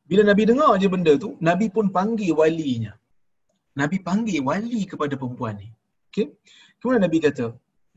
Bila 0.09 0.21
Nabi 0.29 0.43
dengar 0.49 0.69
aja 0.75 0.87
benda 0.93 1.13
tu, 1.23 1.29
Nabi 1.47 1.65
pun 1.75 1.87
panggil 1.97 2.35
walinya. 2.39 2.93
Nabi 3.79 3.97
panggil 4.07 4.41
wali 4.49 4.81
kepada 4.91 5.13
perempuan 5.21 5.55
ni. 5.61 5.69
Okey. 6.09 6.27
Kemudian 6.79 7.03
Nabi 7.05 7.17
kata, 7.25 7.45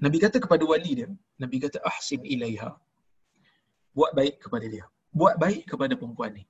Nabi 0.04 0.18
kata 0.24 0.36
kepada 0.44 0.64
wali 0.72 0.90
dia, 0.98 1.08
Nabi 1.42 1.56
kata 1.64 1.78
ahsin 1.90 2.20
ilaiha. 2.34 2.70
Buat 3.96 4.12
baik 4.18 4.36
kepada 4.44 4.66
dia. 4.74 4.84
Buat 5.20 5.34
baik 5.44 5.62
kepada 5.72 5.94
perempuan 6.00 6.32
ni. 6.38 6.44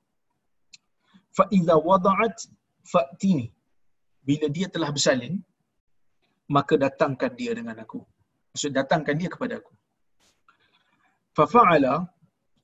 Fa 1.36 1.44
idza 1.56 1.74
wada'at 1.88 2.36
fa'tini. 2.92 3.46
Bila 4.28 4.46
dia 4.56 4.66
telah 4.74 4.90
bersalin, 4.96 5.34
maka 6.56 6.74
datangkan 6.84 7.32
dia 7.40 7.52
dengan 7.58 7.76
aku. 7.84 8.00
Maksud 8.52 8.72
datangkan 8.78 9.14
dia 9.20 9.30
kepada 9.34 9.54
aku. 9.62 9.72
Fa 11.38 11.44
fa'ala 11.54 11.94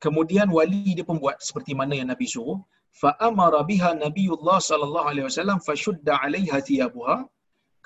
kemudian 0.05 0.51
wali 0.59 0.99
dia 0.99 1.07
pun 1.07 1.19
buat 1.23 1.39
seperti 1.49 1.73
mana 1.81 1.95
yang 1.99 2.11
Nabi 2.13 2.27
suruh. 2.35 2.59
Fa 3.01 3.11
amara 3.29 3.61
biha 3.71 3.91
Nabiullah 4.05 4.59
sallallahu 4.69 5.09
alaihi 5.11 5.27
wasallam 5.29 5.59
fashudda 5.69 6.13
'alaiha 6.19 6.59
thiyabuha. 6.69 7.17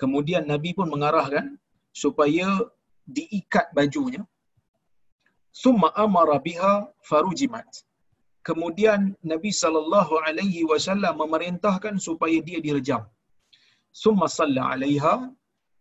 Kemudian 0.00 0.44
Nabi 0.52 0.70
pun 0.78 0.86
mengarahkan 0.94 1.46
supaya 2.02 2.48
diikat 3.16 3.66
bajunya. 3.78 4.22
Summa 5.62 5.88
amara 6.04 6.36
biha 6.46 6.72
farujimat. 7.08 7.68
Kemudian 8.48 9.00
Nabi 9.32 9.50
sallallahu 9.62 10.22
alaihi 10.26 10.62
wasallam 10.70 11.14
memerintahkan 11.22 11.94
supaya 12.06 12.38
dia 12.48 12.60
direjam. 12.66 13.02
Summa 14.02 14.28
salla 14.38 14.62
'alaiha. 14.70 15.14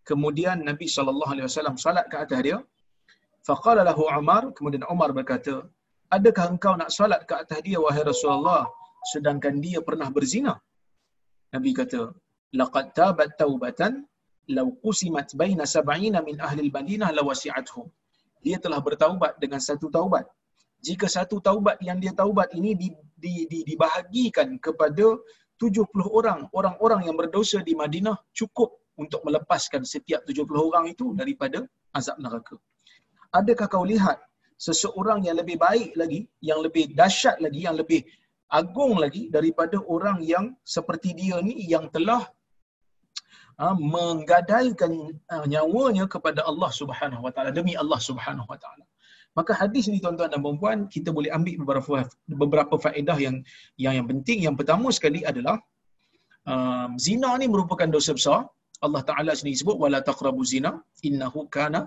Kemudian 0.10 0.58
Nabi 0.70 0.88
sallallahu 0.96 1.32
alaihi 1.36 1.48
wasallam 1.50 1.78
salat 1.86 2.06
ke 2.12 2.18
atas 2.24 2.40
dia. 2.48 2.58
Faqala 3.48 3.82
lahu 3.90 4.04
Umar, 4.20 4.44
kemudian 4.58 4.84
Umar 4.94 5.10
berkata, 5.18 5.56
"Adakah 6.18 6.46
engkau 6.54 6.74
nak 6.82 6.90
salat 6.98 7.22
ke 7.30 7.34
atas 7.44 7.60
dia 7.68 7.78
wahai 7.86 8.04
Rasulullah 8.12 8.64
sedangkan 9.12 9.58
dia 9.66 9.80
pernah 9.86 10.10
berzina?" 10.12 10.54
Nabi 11.54 11.72
kata, 11.74 12.02
"Laqad 12.60 12.94
tabat 12.98 13.36
taubatan 13.42 14.06
law 14.50 14.70
qusimat 14.84 15.30
baina 15.38 15.64
sab'ina 15.66 16.20
min 16.26 16.38
ahli 16.48 16.62
al-Madinah 16.68 17.10
lawasi'atuhum." 17.18 17.88
Dia 18.46 18.58
telah 18.64 18.80
bertaubat 18.80 19.36
dengan 19.44 19.60
satu 19.60 19.92
taubat. 19.92 20.26
Jika 20.80 21.12
satu 21.12 21.44
taubat 21.44 21.78
yang 21.84 22.00
dia 22.00 22.16
taubat 22.16 22.56
ini 22.56 22.72
di, 22.72 22.88
di, 23.20 23.44
di, 23.52 23.60
dibahagikan 23.68 24.56
kepada 24.64 25.20
70 25.60 25.92
orang, 26.08 26.48
orang-orang 26.56 27.12
yang 27.12 27.20
berdosa 27.20 27.60
di 27.60 27.76
Madinah 27.76 28.16
cukup 28.32 28.80
untuk 28.96 29.20
melepaskan 29.28 29.84
setiap 29.84 30.24
70 30.24 30.48
orang 30.56 30.88
itu 30.88 31.12
daripada 31.20 31.68
azab 31.92 32.16
neraka. 32.24 32.56
Adakah 33.36 33.68
kau 33.68 33.84
lihat 33.84 34.24
seseorang 34.56 35.28
yang 35.28 35.36
lebih 35.36 35.60
baik 35.60 36.00
lagi, 36.00 36.28
yang 36.40 36.64
lebih 36.64 36.96
dahsyat 36.96 37.44
lagi, 37.44 37.68
yang 37.68 37.76
lebih 37.76 38.08
agung 38.50 38.98
lagi 38.98 39.30
daripada 39.30 39.78
orang 39.96 40.18
yang 40.26 40.46
seperti 40.76 41.14
dia 41.14 41.38
ni 41.48 41.70
yang 41.70 41.86
telah 41.96 42.22
uh, 43.62 43.78
menggadaikan 43.78 44.92
uh, 45.30 45.46
nyawanya 45.46 46.06
kepada 46.10 46.42
Allah 46.50 46.72
Subhanahu 46.74 47.22
Wa 47.28 47.32
Taala 47.36 47.52
demi 47.54 47.74
Allah 47.78 48.00
Subhanahu 48.02 48.50
Wa 48.50 48.58
Taala. 48.58 48.86
Maka 49.38 49.54
hadis 49.54 49.86
ni 49.88 50.02
tuan-tuan 50.04 50.34
dan 50.34 50.42
puan 50.42 50.80
kita 50.90 51.14
boleh 51.14 51.30
ambil 51.38 51.56
beberapa 51.62 52.10
beberapa 52.42 52.76
faedah 52.86 53.18
yang 53.26 53.36
yang 53.78 53.94
yang 54.02 54.08
penting. 54.12 54.40
Yang 54.48 54.56
pertama 54.60 54.90
sekali 54.98 55.22
adalah 55.32 55.62
um, 56.50 56.98
zina 56.98 57.38
ni 57.42 57.46
merupakan 57.46 57.88
dosa 57.88 58.12
besar. 58.18 58.42
Allah 58.86 59.04
Taala 59.06 59.32
sendiri 59.38 59.60
sebut 59.62 59.78
wala 59.78 60.00
taqrabu 60.10 60.42
zina 60.42 60.72
innahu 61.08 61.46
kana 61.56 61.82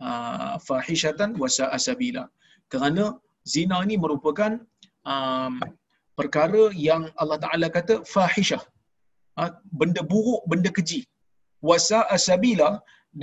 uh, 0.00 0.56
fahishatan 0.64 1.36
wa 1.36 1.48
sa'a 1.58 1.76
sabila. 1.76 2.24
Kerana 2.72 3.04
zina 3.44 3.78
ni 3.90 4.00
merupakan 4.00 4.56
um, 5.04 5.60
perkara 6.18 6.62
yang 6.88 7.02
Allah 7.20 7.38
Taala 7.44 7.66
kata 7.78 7.94
fahishah. 8.14 8.62
Uh, 9.40 9.50
benda 9.80 10.02
buruk, 10.12 10.42
benda 10.50 10.70
keji. 10.76 11.00
Wa 11.68 11.76
sa'a 11.90 12.16
sabila 12.28 12.70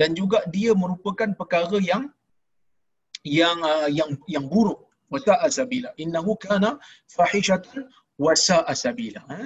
dan 0.00 0.10
juga 0.20 0.38
dia 0.54 0.72
merupakan 0.82 1.28
perkara 1.40 1.76
yang 1.90 2.02
yang 3.38 3.58
uh, 3.72 3.88
yang 3.98 4.10
yang 4.34 4.44
buruk 4.52 4.80
wa 5.12 5.18
sa'a 5.26 5.48
sabila. 5.58 5.90
Innahu 6.04 6.32
kana 6.44 6.70
fahishatan 7.16 7.84
wa 8.24 8.32
sa'a 8.48 8.72
sabila. 8.84 9.20
Ha? 9.30 9.38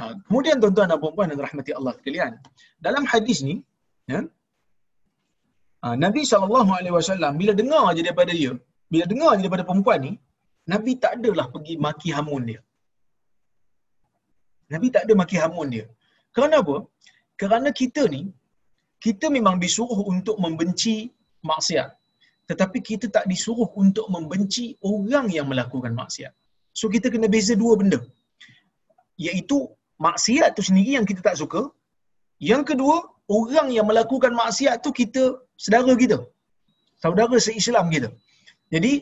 Uh, 0.00 0.12
kemudian 0.26 0.56
tuan-tuan 0.62 0.88
dan 0.90 0.98
puan-puan 1.02 1.28
yang 1.32 1.42
rahmati 1.46 1.72
Allah 1.78 1.92
sekalian, 1.98 2.32
dalam 2.86 3.04
hadis 3.12 3.38
ni 3.48 3.56
ya, 4.12 4.20
uh, 5.84 5.96
Nabi 6.04 6.20
SAW 6.24 7.36
bila 7.40 7.52
dengar 7.60 7.84
aja 7.92 8.00
daripada 8.06 8.32
dia, 8.40 8.52
bila 8.92 9.04
dengar 9.12 9.28
aja 9.34 9.42
daripada 9.44 9.64
perempuan 9.68 10.00
ni, 10.06 10.12
Nabi 10.72 10.92
tak 11.02 11.20
adalah 11.20 11.46
pergi 11.54 11.74
maki 11.86 12.10
hamun 12.16 12.42
dia. 12.50 12.60
Nabi 14.74 14.88
tak 14.94 15.02
ada 15.06 15.14
maki 15.20 15.36
hamun 15.42 15.68
dia. 15.74 15.86
Kerana 16.34 16.56
apa? 16.62 16.76
Kerana 17.40 17.68
kita 17.80 18.02
ni, 18.14 18.22
kita 19.04 19.26
memang 19.36 19.56
disuruh 19.64 20.00
untuk 20.12 20.36
membenci 20.44 20.96
maksiat. 21.50 21.88
Tetapi 22.50 22.78
kita 22.88 23.06
tak 23.16 23.24
disuruh 23.32 23.68
untuk 23.82 24.06
membenci 24.14 24.66
orang 24.92 25.26
yang 25.36 25.46
melakukan 25.52 25.92
maksiat. 26.00 26.32
So 26.78 26.86
kita 26.94 27.06
kena 27.14 27.28
beza 27.34 27.54
dua 27.62 27.74
benda. 27.80 28.00
Iaitu 29.24 29.58
maksiat 30.06 30.50
tu 30.56 30.62
sendiri 30.68 30.92
yang 30.98 31.06
kita 31.10 31.20
tak 31.28 31.36
suka. 31.42 31.62
Yang 32.50 32.62
kedua, 32.70 32.96
orang 33.38 33.68
yang 33.76 33.86
melakukan 33.90 34.32
maksiat 34.42 34.76
tu 34.84 34.90
kita 35.00 35.22
saudara 35.64 35.92
kita. 36.02 36.18
Saudara 37.02 37.36
se-Islam 37.46 37.86
kita. 37.94 38.08
Jadi, 38.74 38.92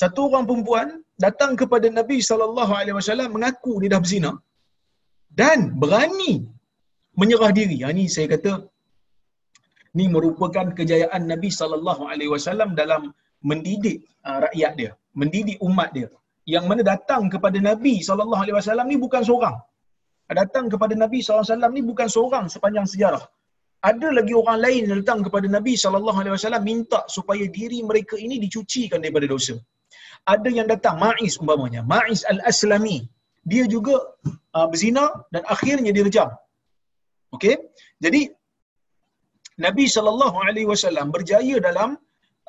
satu 0.00 0.20
orang 0.28 0.44
perempuan 0.48 0.88
datang 1.24 1.52
kepada 1.60 1.86
Nabi 1.98 2.18
sallallahu 2.28 2.72
alaihi 2.80 2.96
wasallam 2.98 3.28
mengaku 3.36 3.72
dia 3.82 3.90
dah 3.94 4.00
berzina 4.04 4.30
dan 5.40 5.58
berani 5.82 6.32
menyerah 7.20 7.50
diri. 7.58 7.78
Ha 7.84 7.90
ni 7.98 8.04
saya 8.14 8.26
kata 8.34 8.52
ni 9.98 10.04
merupakan 10.14 10.66
kejayaan 10.78 11.22
Nabi 11.32 11.50
sallallahu 11.60 12.02
alaihi 12.12 12.30
wasallam 12.34 12.70
dalam 12.80 13.02
mendidik 13.50 13.98
uh, 14.28 14.38
rakyat 14.46 14.72
dia, 14.80 14.90
mendidik 15.20 15.58
umat 15.68 15.90
dia. 15.96 16.08
Yang 16.54 16.64
mana 16.70 16.82
datang 16.92 17.22
kepada 17.32 17.58
Nabi 17.70 17.94
sallallahu 18.08 18.42
alaihi 18.44 18.56
wasallam 18.60 18.86
ni 18.92 18.96
bukan 19.04 19.22
seorang. 19.28 19.56
Datang 20.40 20.66
kepada 20.72 20.94
Nabi 21.02 21.18
sallallahu 21.20 21.44
alaihi 21.44 21.54
wasallam 21.56 21.72
ni 21.76 21.82
bukan 21.90 22.08
seorang 22.14 22.44
sepanjang 22.54 22.86
sejarah. 22.92 23.24
Ada 23.90 24.08
lagi 24.18 24.34
orang 24.40 24.58
lain 24.64 24.82
yang 24.88 24.98
datang 25.02 25.20
kepada 25.26 25.46
Nabi 25.56 25.72
sallallahu 25.82 26.18
alaihi 26.20 26.34
wasallam 26.36 26.62
minta 26.70 27.00
supaya 27.16 27.44
diri 27.58 27.78
mereka 27.90 28.14
ini 28.26 28.36
dicucikan 28.44 28.98
daripada 29.04 29.26
dosa. 29.34 29.54
Ada 30.34 30.50
yang 30.58 30.66
datang 30.72 30.96
Ma'is 31.04 31.34
umpamanya, 31.42 31.80
Ma'is 31.92 32.22
al-Aslami. 32.32 32.98
Dia 33.50 33.64
juga 33.74 33.96
uh, 34.56 34.66
berzina 34.70 35.04
dan 35.34 35.42
akhirnya 35.54 35.90
direjam. 35.96 36.30
Okey? 37.36 37.56
Jadi 38.04 38.22
Nabi 39.66 39.84
sallallahu 39.94 40.36
alaihi 40.46 40.68
wasallam 40.72 41.06
berjaya 41.14 41.56
dalam 41.68 41.90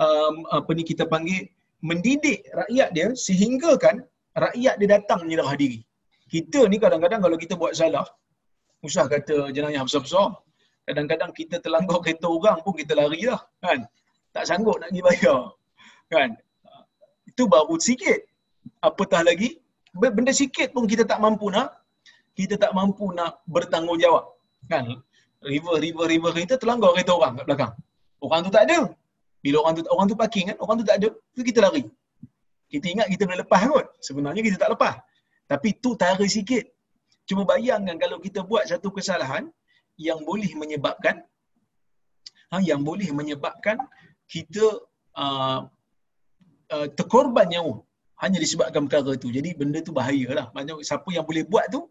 um, 0.06 0.36
apa 0.58 0.72
ni 0.78 0.84
kita 0.92 1.04
panggil 1.14 1.50
mendidik 1.90 2.40
rakyat 2.60 2.90
dia 2.96 3.08
sehingga 3.26 3.72
kan 3.84 3.96
rakyat 4.46 4.74
dia 4.80 4.88
datang 4.96 5.20
menyerah 5.26 5.52
diri. 5.62 5.80
Kita 6.34 6.70
ni 6.72 6.78
kadang-kadang 6.84 7.22
kalau 7.26 7.38
kita 7.44 7.54
buat 7.62 7.74
salah, 7.74 8.06
usah 8.86 9.06
kata 9.10 9.50
jenayah 9.56 9.82
besar-besar, 9.88 10.38
kadang-kadang 10.86 11.32
kita 11.34 11.58
terlanggar 11.64 11.98
kereta 12.06 12.28
orang 12.30 12.62
pun 12.62 12.74
kita 12.78 12.94
lari 12.94 13.26
lah. 13.26 13.42
Kan? 13.66 13.80
Tak 14.36 14.46
sanggup 14.46 14.78
nak 14.78 14.94
pergi 14.94 15.02
bayar. 15.08 15.40
Kan? 16.14 16.30
Itu 17.26 17.50
baru 17.50 17.76
sikit. 17.82 18.20
Apatah 18.86 19.26
lagi, 19.26 19.58
benda 19.96 20.32
sikit 20.36 20.70
pun 20.76 20.86
kita 20.86 21.04
tak 21.04 21.20
mampu 21.24 21.48
nak, 21.50 21.74
kita 22.38 22.56
tak 22.56 22.72
mampu 22.78 23.10
nak 23.16 23.42
bertanggungjawab. 23.50 24.26
Kan? 24.70 25.02
river 25.40 25.80
river 25.80 26.06
river 26.12 26.32
kita 26.36 26.56
terlanggar 26.60 26.92
kereta 26.96 27.16
orang 27.16 27.40
kat 27.40 27.46
belakang. 27.48 27.74
Orang 28.20 28.40
tu 28.44 28.52
tak 28.52 28.64
ada. 28.68 28.80
Bila 29.40 29.64
orang 29.64 29.74
tu 29.80 29.82
orang 29.88 30.08
tu 30.12 30.18
parking 30.20 30.46
kan, 30.52 30.58
orang 30.60 30.76
tu 30.84 30.86
tak 30.90 30.98
ada, 31.00 31.10
tu 31.32 31.42
kita 31.48 31.60
lari. 31.64 31.84
Kita 32.68 32.86
ingat 32.92 33.08
kita 33.08 33.24
boleh 33.24 33.40
lepas 33.40 33.62
kot. 33.72 33.88
Sebenarnya 34.04 34.42
kita 34.44 34.58
tak 34.60 34.70
lepas. 34.76 35.00
Tapi 35.48 35.70
tu 35.80 35.96
tara 35.96 36.26
sikit. 36.28 36.68
Cuma 37.24 37.48
bayangkan 37.48 37.96
kalau 37.96 38.20
kita 38.20 38.44
buat 38.44 38.68
satu 38.68 38.92
kesalahan 38.92 39.48
yang 39.96 40.20
boleh 40.28 40.52
menyebabkan 40.60 41.24
ha, 42.52 42.60
yang 42.60 42.82
boleh 42.84 43.10
menyebabkan 43.16 43.78
kita 44.30 44.66
uh, 45.18 45.66
uh, 46.74 46.88
terkorban 46.98 47.48
nyawa 47.50 47.82
hanya 48.24 48.38
disebabkan 48.44 48.86
perkara 48.88 49.16
tu. 49.16 49.30
Jadi 49.38 49.56
benda 49.60 49.80
tu 49.80 49.92
bahayalah. 49.96 50.52
Banyak 50.56 50.84
siapa 50.84 51.08
yang 51.16 51.26
boleh 51.30 51.44
buat 51.48 51.68
tu 51.72 51.88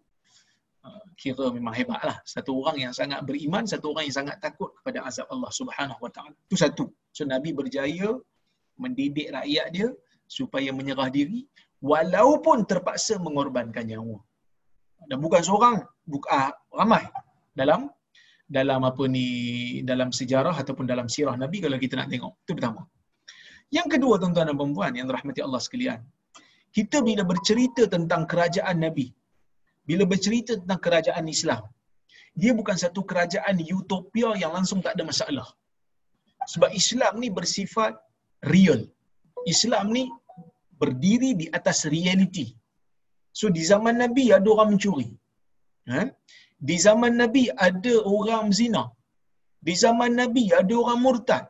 kira 1.19 1.51
memang 1.51 1.75
hebatlah 1.75 2.17
satu 2.23 2.63
orang 2.63 2.77
yang 2.79 2.93
sangat 2.95 3.21
beriman 3.27 3.67
satu 3.67 3.91
orang 3.91 4.07
yang 4.07 4.17
sangat 4.23 4.37
takut 4.39 4.71
kepada 4.79 5.03
azab 5.03 5.27
Allah 5.35 5.51
Subhanahu 5.51 5.99
wa 5.99 6.11
taala 6.15 6.31
itu 6.47 6.55
satu 6.55 6.85
So 7.11 7.27
Nabi 7.27 7.51
berjaya 7.51 8.15
mendidik 8.79 9.29
rakyat 9.35 9.67
dia 9.75 9.89
supaya 10.31 10.71
menyerah 10.79 11.11
diri 11.11 11.41
walaupun 11.83 12.63
terpaksa 12.71 13.19
mengorbankan 13.27 13.85
nyawa. 13.91 14.19
Dan 15.11 15.19
bukan 15.25 15.43
seorang, 15.43 15.77
bukan 16.07 16.31
ah, 16.31 16.53
ramai 16.79 17.05
dalam 17.59 17.91
dalam 18.57 18.81
apa 18.91 19.03
ni 19.15 19.27
dalam 19.91 20.09
sejarah 20.19 20.55
ataupun 20.63 20.87
dalam 20.93 21.07
sirah 21.15 21.35
Nabi 21.43 21.59
kalau 21.65 21.79
kita 21.85 21.99
nak 21.99 22.09
tengok. 22.13 22.35
Itu 22.47 22.53
pertama. 22.59 22.87
Yang 23.77 23.99
kedua 23.99 24.15
tuan-tuan 24.21 24.47
dan 24.49 24.57
puan 24.57 24.93
yang 24.95 25.07
dirahmati 25.11 25.41
Allah 25.43 25.61
sekalian. 25.67 26.01
Kita 26.77 26.99
bila 27.09 27.23
bercerita 27.31 27.83
tentang 27.95 28.23
kerajaan 28.31 28.79
Nabi, 28.87 29.07
bila 29.89 30.05
bercerita 30.13 30.53
tentang 30.61 30.81
kerajaan 30.85 31.27
Islam, 31.37 31.63
dia 32.41 32.53
bukan 32.59 32.77
satu 32.83 33.01
kerajaan 33.11 33.57
utopia 33.79 34.31
yang 34.43 34.53
langsung 34.57 34.81
tak 34.85 34.95
ada 34.97 35.05
masalah. 35.11 35.49
Sebab 36.53 36.71
Islam 36.81 37.13
ni 37.23 37.29
bersifat 37.39 37.93
real. 38.55 38.81
Islam 39.53 39.87
ni 39.97 40.05
berdiri 40.81 41.31
di 41.41 41.47
atas 41.59 41.79
reality. 41.95 42.47
So 43.39 43.47
di 43.57 43.63
zaman 43.71 43.97
Nabi 44.03 44.25
ada 44.37 44.49
orang 44.55 44.71
mencuri. 44.75 45.09
Ha? 45.93 46.03
Di 46.69 46.77
zaman 46.87 47.13
Nabi 47.23 47.45
ada 47.69 47.95
orang 48.17 48.47
zina. 48.59 48.85
Di 49.67 49.75
zaman 49.85 50.13
Nabi 50.21 50.45
ada 50.61 50.75
orang 50.83 51.01
murtad. 51.07 51.45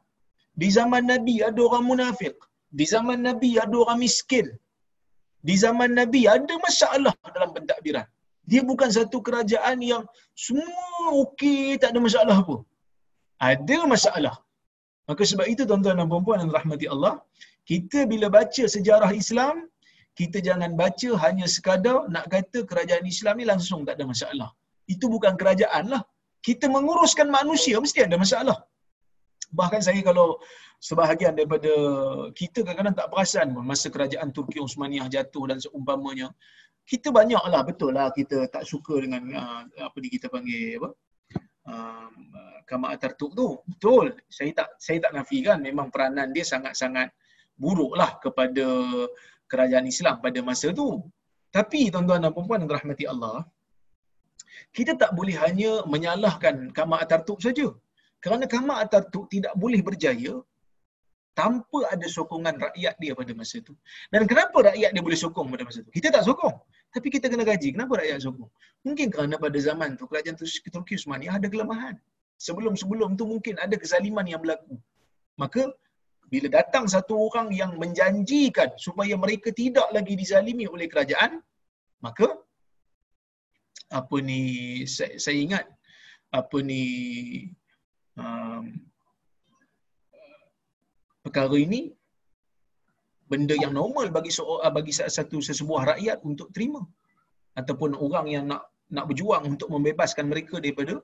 Di 0.61 0.69
zaman 0.79 1.05
Nabi 1.13 1.35
ada 1.49 1.61
orang 1.69 1.85
munafik. 1.91 2.37
Di 2.79 2.85
zaman 2.95 3.21
Nabi 3.29 3.51
ada 3.65 3.77
orang 3.83 4.01
miskin. 4.05 4.47
Di 5.49 5.55
zaman 5.65 5.91
Nabi 6.01 6.23
ada 6.37 6.55
masalah 6.67 7.15
dalam 7.37 7.51
pentadbiran. 7.57 8.07
Dia 8.51 8.61
bukan 8.71 8.91
satu 8.97 9.19
kerajaan 9.27 9.79
yang 9.93 10.03
semua 10.47 11.05
okey, 11.23 11.81
tak 11.83 11.91
ada 11.93 12.01
masalah 12.07 12.37
apa. 12.43 12.57
Ada 13.51 13.79
masalah. 13.93 14.35
Maka 15.09 15.23
sebab 15.31 15.47
itu 15.53 15.63
tuan-tuan 15.69 15.97
dan 16.01 16.09
puan-puan 16.13 16.39
yang 16.43 16.53
rahmati 16.59 16.87
Allah, 16.95 17.15
kita 17.71 17.99
bila 18.13 18.27
baca 18.37 18.65
sejarah 18.75 19.11
Islam, 19.23 19.55
kita 20.21 20.39
jangan 20.49 20.71
baca 20.83 21.11
hanya 21.25 21.47
sekadar 21.55 21.99
nak 22.15 22.25
kata 22.35 22.59
kerajaan 22.71 23.05
Islam 23.15 23.35
ni 23.41 23.47
langsung 23.53 23.81
tak 23.89 23.95
ada 23.97 24.05
masalah. 24.13 24.51
Itu 24.95 25.07
bukan 25.15 25.33
kerajaan 25.41 25.85
lah. 25.93 26.03
Kita 26.47 26.67
menguruskan 26.77 27.29
manusia 27.39 27.77
mesti 27.85 28.01
ada 28.09 28.17
masalah. 28.25 28.57
Bahkan 29.61 29.81
saya 29.87 30.01
kalau 30.09 30.29
sebahagian 30.79 31.35
daripada 31.35 31.71
kita 32.33 32.63
kadang-kadang 32.63 32.97
tak 32.97 33.09
perasan 33.11 33.51
pun 33.51 33.67
masa 33.67 33.91
kerajaan 33.91 34.31
Turki 34.31 34.63
Osmaniyah 34.63 35.11
jatuh 35.11 35.51
dan 35.51 35.59
seumpamanya. 35.59 36.31
Kita 36.89 37.13
banyaklah 37.13 37.63
betul 37.69 37.93
lah 37.93 38.09
kita 38.15 38.49
tak 38.49 38.65
suka 38.65 38.97
dengan 39.05 39.21
uh, 39.37 39.63
apa 39.85 39.97
ni 40.01 40.09
kita 40.09 40.33
panggil 40.33 40.81
apa? 40.81 40.91
Um, 41.69 42.15
Kamal 42.65 42.97
Atatürk 42.97 43.33
tu. 43.37 43.61
Betul. 43.69 44.17
Saya 44.33 44.51
tak 44.57 44.69
saya 44.81 44.99
tak 45.05 45.13
nafikan 45.13 45.61
memang 45.61 45.93
peranan 45.93 46.33
dia 46.33 46.45
sangat-sangat 46.49 47.13
buruklah 47.61 48.17
kepada 48.25 48.65
kerajaan 49.51 49.85
Islam 49.85 50.23
pada 50.25 50.41
masa 50.41 50.73
tu. 50.73 51.05
Tapi 51.53 51.93
tuan-tuan 51.93 52.25
dan 52.25 52.33
puan-puan 52.33 52.61
yang 52.61 52.69
dirahmati 52.71 53.05
Allah, 53.09 53.45
kita 54.77 54.93
tak 55.01 55.11
boleh 55.19 55.37
hanya 55.45 55.85
menyalahkan 55.89 56.73
Kamal 56.77 57.05
Atatürk 57.05 57.41
saja. 57.41 57.69
Kerana 58.21 58.45
Kamal 58.55 58.85
Atatürk 58.85 59.27
tidak 59.33 59.53
boleh 59.57 59.81
berjaya 59.81 60.41
tanpa 61.39 61.87
ada 61.95 62.07
sokongan 62.11 62.59
rakyat 62.59 62.99
dia 62.99 63.15
pada 63.15 63.31
masa 63.39 63.63
itu. 63.63 63.71
Dan 64.11 64.27
kenapa 64.27 64.59
rakyat 64.75 64.91
dia 64.91 65.03
boleh 65.07 65.19
sokong 65.25 65.47
pada 65.55 65.63
masa 65.63 65.87
itu? 65.87 65.91
Kita 65.95 66.11
tak 66.11 66.27
sokong. 66.27 66.57
Tapi 66.91 67.07
kita 67.15 67.31
kena 67.31 67.47
gaji. 67.47 67.79
Kenapa 67.79 68.03
rakyat 68.03 68.27
sokong? 68.27 68.51
Mungkin 68.83 69.07
kerana 69.15 69.39
pada 69.39 69.59
zaman 69.63 69.95
tu 69.95 70.11
kerajaan 70.11 70.35
Turki 70.35 70.99
Utsmaniyah 70.99 71.39
ada 71.39 71.47
kelemahan. 71.47 71.95
Sebelum-sebelum 72.43 73.15
tu 73.15 73.31
mungkin 73.31 73.55
ada 73.63 73.79
kezaliman 73.79 74.27
yang 74.27 74.43
berlaku. 74.43 74.75
Maka 75.39 75.71
bila 76.27 76.51
datang 76.51 76.91
satu 76.91 77.15
orang 77.31 77.55
yang 77.55 77.79
menjanjikan 77.79 78.75
supaya 78.75 79.15
mereka 79.15 79.55
tidak 79.55 79.87
lagi 79.95 80.19
dizalimi 80.19 80.67
oleh 80.67 80.91
kerajaan, 80.91 81.39
maka 82.03 82.27
apa 83.89 84.17
ni 84.21 84.43
saya, 84.85 85.17
saya 85.17 85.39
ingat 85.39 85.65
apa 86.35 86.59
ni 86.61 86.85
um, 88.19 88.88
perkara 91.25 91.57
ini 91.67 91.81
benda 93.31 93.55
yang 93.65 93.73
normal 93.77 94.09
bagi 94.17 94.33
seorang 94.33 94.73
bagi 94.79 94.93
satu 94.97 95.39
sesebuah 95.49 95.83
rakyat 95.93 96.19
untuk 96.25 96.49
terima 96.55 96.81
ataupun 97.61 97.93
orang 98.07 98.27
yang 98.35 98.45
nak 98.53 98.63
nak 98.97 99.05
berjuang 99.11 99.45
untuk 99.53 99.69
membebaskan 99.75 100.27
mereka 100.33 100.57
daripada 100.65 100.95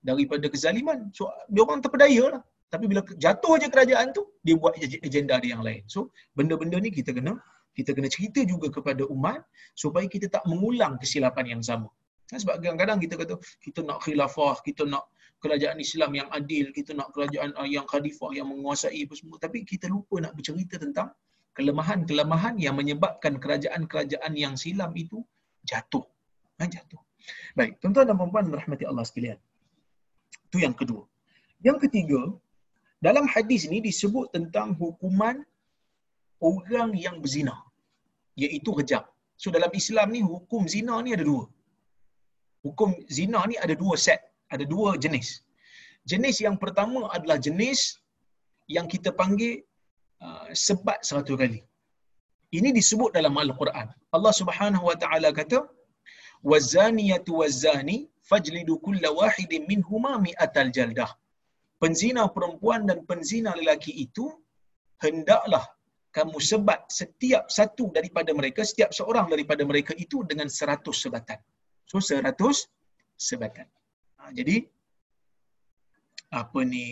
daripada 0.00 0.46
kezaliman. 0.52 0.98
So 1.16 1.28
dia 1.52 1.62
orang 1.66 1.80
terpedaya 1.84 2.24
lah. 2.34 2.42
Tapi 2.72 2.84
bila 2.90 3.00
jatuh 3.24 3.52
aja 3.56 3.68
kerajaan 3.70 4.10
tu, 4.16 4.22
dia 4.42 4.54
buat 4.58 4.74
agenda 5.06 5.38
dia 5.42 5.50
yang 5.54 5.62
lain. 5.62 5.82
So 5.86 6.10
benda-benda 6.34 6.76
ni 6.82 6.90
kita 6.98 7.14
kena 7.16 7.38
kita 7.78 7.90
kena 7.96 8.08
cerita 8.14 8.40
juga 8.52 8.70
kepada 8.76 9.02
umat 9.14 9.42
supaya 9.82 10.06
kita 10.14 10.26
tak 10.30 10.44
mengulang 10.50 10.94
kesilapan 11.02 11.58
yang 11.58 11.62
sama. 11.62 11.88
Kan 12.30 12.38
sebab 12.42 12.54
kadang-kadang 12.62 12.98
kita 13.04 13.14
kata 13.20 13.34
kita 13.64 13.80
nak 13.88 13.98
khilafah, 14.04 14.56
kita 14.66 14.82
nak 14.88 15.04
kerajaan 15.44 15.78
Islam 15.86 16.10
yang 16.18 16.28
adil, 16.38 16.66
kita 16.76 16.90
nak 16.98 17.08
kerajaan 17.14 17.50
uh, 17.60 17.68
yang 17.76 17.86
khalifah 17.92 18.30
yang 18.38 18.48
menguasai 18.52 19.00
apa 19.06 19.14
semua. 19.20 19.36
Tapi 19.44 19.58
kita 19.72 19.86
lupa 19.94 20.16
nak 20.24 20.32
bercerita 20.38 20.76
tentang 20.84 21.08
kelemahan-kelemahan 21.56 22.54
yang 22.66 22.74
menyebabkan 22.80 23.34
kerajaan-kerajaan 23.42 24.32
yang 24.44 24.54
silam 24.62 24.92
itu 25.02 25.18
jatuh. 25.70 26.04
Ha, 26.58 26.66
jatuh. 26.74 27.00
Baik, 27.58 27.72
tuan-tuan 27.80 28.06
dan 28.08 28.16
puan-puan 28.20 28.48
rahmati 28.60 28.84
Allah 28.90 29.04
sekalian. 29.10 29.38
Itu 30.48 30.58
yang 30.64 30.74
kedua. 30.80 31.02
Yang 31.66 31.78
ketiga, 31.84 32.20
dalam 33.06 33.24
hadis 33.34 33.62
ini 33.68 33.78
disebut 33.88 34.26
tentang 34.36 34.68
hukuman 34.80 35.36
orang 36.50 36.90
yang 37.04 37.16
berzina. 37.22 37.56
Iaitu 38.42 38.70
rejam. 38.80 39.04
So 39.42 39.50
dalam 39.56 39.72
Islam 39.80 40.08
ni 40.14 40.20
hukum 40.32 40.62
zina 40.74 40.94
ni 41.06 41.10
ada 41.16 41.24
dua. 41.30 41.44
Hukum 42.66 42.90
zina 43.16 43.40
ni 43.50 43.56
ada 43.64 43.74
dua 43.82 43.94
set. 44.06 44.20
Ada 44.54 44.64
dua 44.74 44.90
jenis. 45.04 45.28
Jenis 46.10 46.36
yang 46.46 46.56
pertama 46.62 47.00
adalah 47.16 47.38
jenis 47.46 47.80
yang 48.76 48.86
kita 48.94 49.10
panggil 49.20 49.52
uh, 50.24 50.48
sebat 50.66 50.98
seratus 51.08 51.36
kali. 51.42 51.60
Ini 52.58 52.70
disebut 52.78 53.10
dalam 53.18 53.34
Al-Quran. 53.44 53.86
Allah 54.16 54.34
Subhanahu 54.40 54.84
wa 54.90 54.96
taala 55.02 55.28
kata 55.40 55.58
wazaniyatu 56.50 57.32
wazani 57.40 57.96
fajlidu 58.30 58.74
kulla 58.86 59.08
wahidin 59.20 59.64
minhuma 59.72 60.12
mi'atal 60.26 60.70
jaldah. 60.76 61.10
Penzina 61.82 62.22
perempuan 62.36 62.82
dan 62.88 62.98
penzina 63.10 63.50
lelaki 63.60 63.92
itu 64.06 64.26
hendaklah 65.04 65.64
kamu 66.16 66.38
sebat 66.50 66.80
setiap 66.98 67.44
satu 67.50 67.84
daripada 67.96 68.30
mereka, 68.38 68.62
setiap 68.70 68.90
seorang 68.98 69.26
daripada 69.34 69.62
mereka 69.70 69.92
itu 70.04 70.22
dengan 70.30 70.46
seratus 70.58 70.96
sebatan. 71.04 71.38
So 71.90 71.98
seratus 71.98 72.70
sebatan. 73.18 73.66
Ha, 74.24 74.32
jadi 74.32 74.64
apa 76.32 76.64
ni 76.64 76.86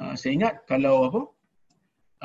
uh, 0.00 0.16
saya 0.16 0.32
ingat 0.32 0.54
kalau 0.64 0.96
apa 1.12 1.20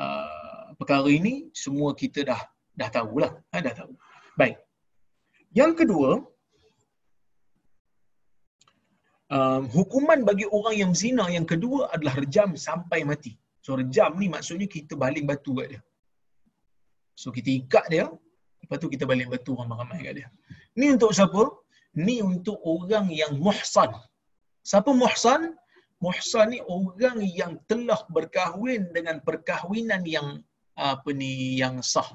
uh, 0.00 0.66
perkara 0.80 1.12
ini 1.12 1.52
semua 1.52 1.92
kita 1.92 2.24
dah 2.24 2.40
dah 2.72 2.88
tahulah, 2.88 3.36
ha, 3.52 3.60
dah 3.60 3.74
tahu. 3.76 3.92
Baik. 4.40 4.56
Yang 5.52 5.72
kedua, 5.84 6.10
um, 9.36 9.62
hukuman 9.76 10.24
bagi 10.24 10.48
orang 10.48 10.74
yang 10.82 10.92
zina 10.96 11.28
yang 11.28 11.44
kedua 11.44 11.92
adalah 11.92 12.16
rejam 12.16 12.56
sampai 12.56 13.04
mati. 13.04 13.36
So 13.60 13.76
rejam 13.76 14.16
ni 14.16 14.32
maksudnya 14.32 14.64
kita 14.64 14.96
baling 14.96 15.28
batu 15.28 15.52
kat 15.60 15.76
dia. 15.76 15.80
So 17.12 17.28
kita 17.28 17.50
ikat 17.60 17.84
dia, 17.92 18.06
lepas 18.64 18.80
tu 18.80 18.88
kita 18.88 19.04
baling 19.04 19.28
batu 19.28 19.52
ramai-ramai 19.52 20.00
kat 20.00 20.14
dia. 20.22 20.28
Ni 20.80 20.88
untuk 20.96 21.12
siapa? 21.12 21.44
Ni 21.98 22.22
untuk 22.22 22.58
orang 22.62 23.06
yang 23.10 23.32
muhsan. 23.42 23.90
Siapa 24.62 24.90
muhsan? 25.02 25.58
Muhsan 25.98 26.54
ni 26.54 26.60
orang 26.62 27.18
yang 27.26 27.58
telah 27.66 27.98
berkahwin 28.06 28.94
dengan 28.94 29.18
perkahwinan 29.26 30.06
yang 30.06 30.28
apa 30.78 31.10
ni 31.10 31.58
yang 31.58 31.82
sah. 31.82 32.06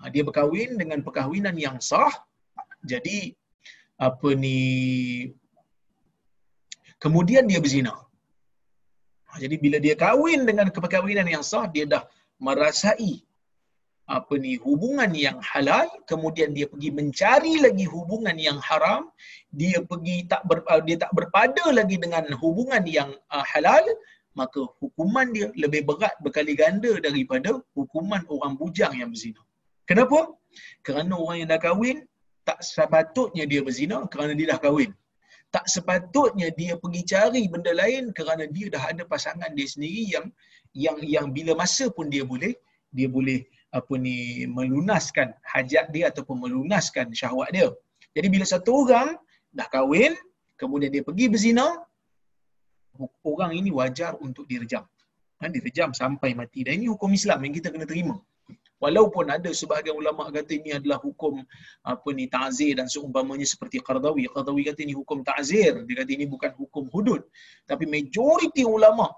Ha, 0.00 0.08
dia 0.08 0.24
berkahwin 0.24 0.80
dengan 0.80 1.04
perkahwinan 1.04 1.56
yang 1.60 1.76
sah. 1.84 2.12
Jadi 2.80 3.36
apa 4.00 4.28
ni 4.32 4.58
kemudian 6.96 7.44
dia 7.44 7.60
berzina. 7.60 7.92
Ha, 9.28 9.36
jadi 9.42 9.56
bila 9.60 9.76
dia 9.84 9.94
kahwin 10.00 10.48
dengan 10.48 10.72
perkahwinan 10.72 11.28
yang 11.28 11.44
sah, 11.44 11.68
dia 11.68 11.84
dah 11.84 12.02
merasai 12.40 13.20
apa 14.04 14.36
ni 14.36 14.60
hubungan 14.60 15.08
yang 15.16 15.40
halal 15.40 15.88
kemudian 16.04 16.52
dia 16.52 16.68
pergi 16.68 16.92
mencari 16.92 17.56
lagi 17.64 17.88
hubungan 17.88 18.36
yang 18.36 18.60
haram 18.60 19.08
dia 19.48 19.80
pergi 19.80 20.28
tak 20.28 20.44
ber, 20.44 20.60
uh, 20.68 20.82
dia 20.84 21.00
tak 21.00 21.12
berpada 21.16 21.64
lagi 21.72 21.96
dengan 21.96 22.28
hubungan 22.36 22.84
yang 22.84 23.16
uh, 23.32 23.44
halal 23.48 23.80
maka 24.34 24.60
hukuman 24.82 25.30
dia 25.30 25.48
lebih 25.54 25.86
berat 25.88 26.14
berkali 26.20 26.54
ganda 26.58 26.92
daripada 27.06 27.62
hukuman 27.78 28.22
orang 28.26 28.58
bujang 28.58 28.92
yang 28.98 29.08
berzina. 29.14 29.40
Kenapa? 29.86 30.34
Kerana 30.82 31.14
orang 31.14 31.36
yang 31.42 31.48
dah 31.54 31.62
kahwin 31.62 32.02
tak 32.42 32.60
sepatutnya 32.60 33.46
dia 33.46 33.62
berzina 33.62 34.04
kerana 34.10 34.34
dia 34.34 34.52
dah 34.52 34.60
kahwin. 34.60 34.90
Tak 35.54 35.70
sepatutnya 35.70 36.50
dia 36.50 36.74
pergi 36.82 37.02
cari 37.06 37.42
benda 37.46 37.70
lain 37.70 38.10
kerana 38.10 38.44
dia 38.50 38.66
dah 38.74 38.84
ada 38.90 39.02
pasangan 39.06 39.54
dia 39.54 39.68
sendiri 39.70 40.02
yang 40.10 40.26
yang 40.74 40.98
yang 41.06 41.26
bila 41.30 41.54
masa 41.62 41.86
pun 41.96 42.10
dia 42.10 42.26
boleh 42.26 42.58
dia 42.90 43.06
boleh 43.06 43.46
apa 43.78 43.94
ni 43.98 44.46
melunaskan 44.56 45.34
hajat 45.52 45.90
dia 45.94 46.04
ataupun 46.14 46.36
melunaskan 46.46 47.10
syahwat 47.20 47.50
dia. 47.56 47.68
Jadi 48.14 48.26
bila 48.34 48.44
satu 48.46 48.86
orang 48.86 49.18
dah 49.50 49.66
kahwin, 49.74 50.14
kemudian 50.60 50.90
dia 50.94 51.02
pergi 51.08 51.26
berzina, 51.26 51.66
orang 53.26 53.52
ini 53.58 53.74
wajar 53.74 54.14
untuk 54.22 54.46
direjam. 54.46 54.86
Ha, 55.42 55.50
direjam 55.50 55.90
sampai 55.90 56.30
mati. 56.38 56.62
Dan 56.62 56.78
ini 56.78 56.86
hukum 56.94 57.10
Islam 57.18 57.42
yang 57.42 57.54
kita 57.58 57.74
kena 57.74 57.86
terima. 57.90 58.14
Walaupun 58.82 59.26
ada 59.32 59.50
sebahagian 59.60 59.96
ulama 59.96 60.28
kata 60.28 60.52
ini 60.60 60.70
adalah 60.78 60.98
hukum 61.00 61.40
apa 61.92 62.08
ni 62.12 62.28
ta'zir 62.28 62.76
dan 62.78 62.86
seumpamanya 62.94 63.46
seperti 63.52 63.80
Qardawi. 63.80 64.28
Qardawi 64.28 64.62
kata 64.68 64.80
ini 64.86 64.94
hukum 65.00 65.24
ta'zir. 65.24 65.72
Dia 65.88 65.96
kata 66.04 66.10
ini 66.14 66.26
bukan 66.28 66.52
hukum 66.60 66.84
hudud. 66.94 67.22
Tapi 67.70 67.84
majoriti 67.88 68.62
ulama 68.62 69.08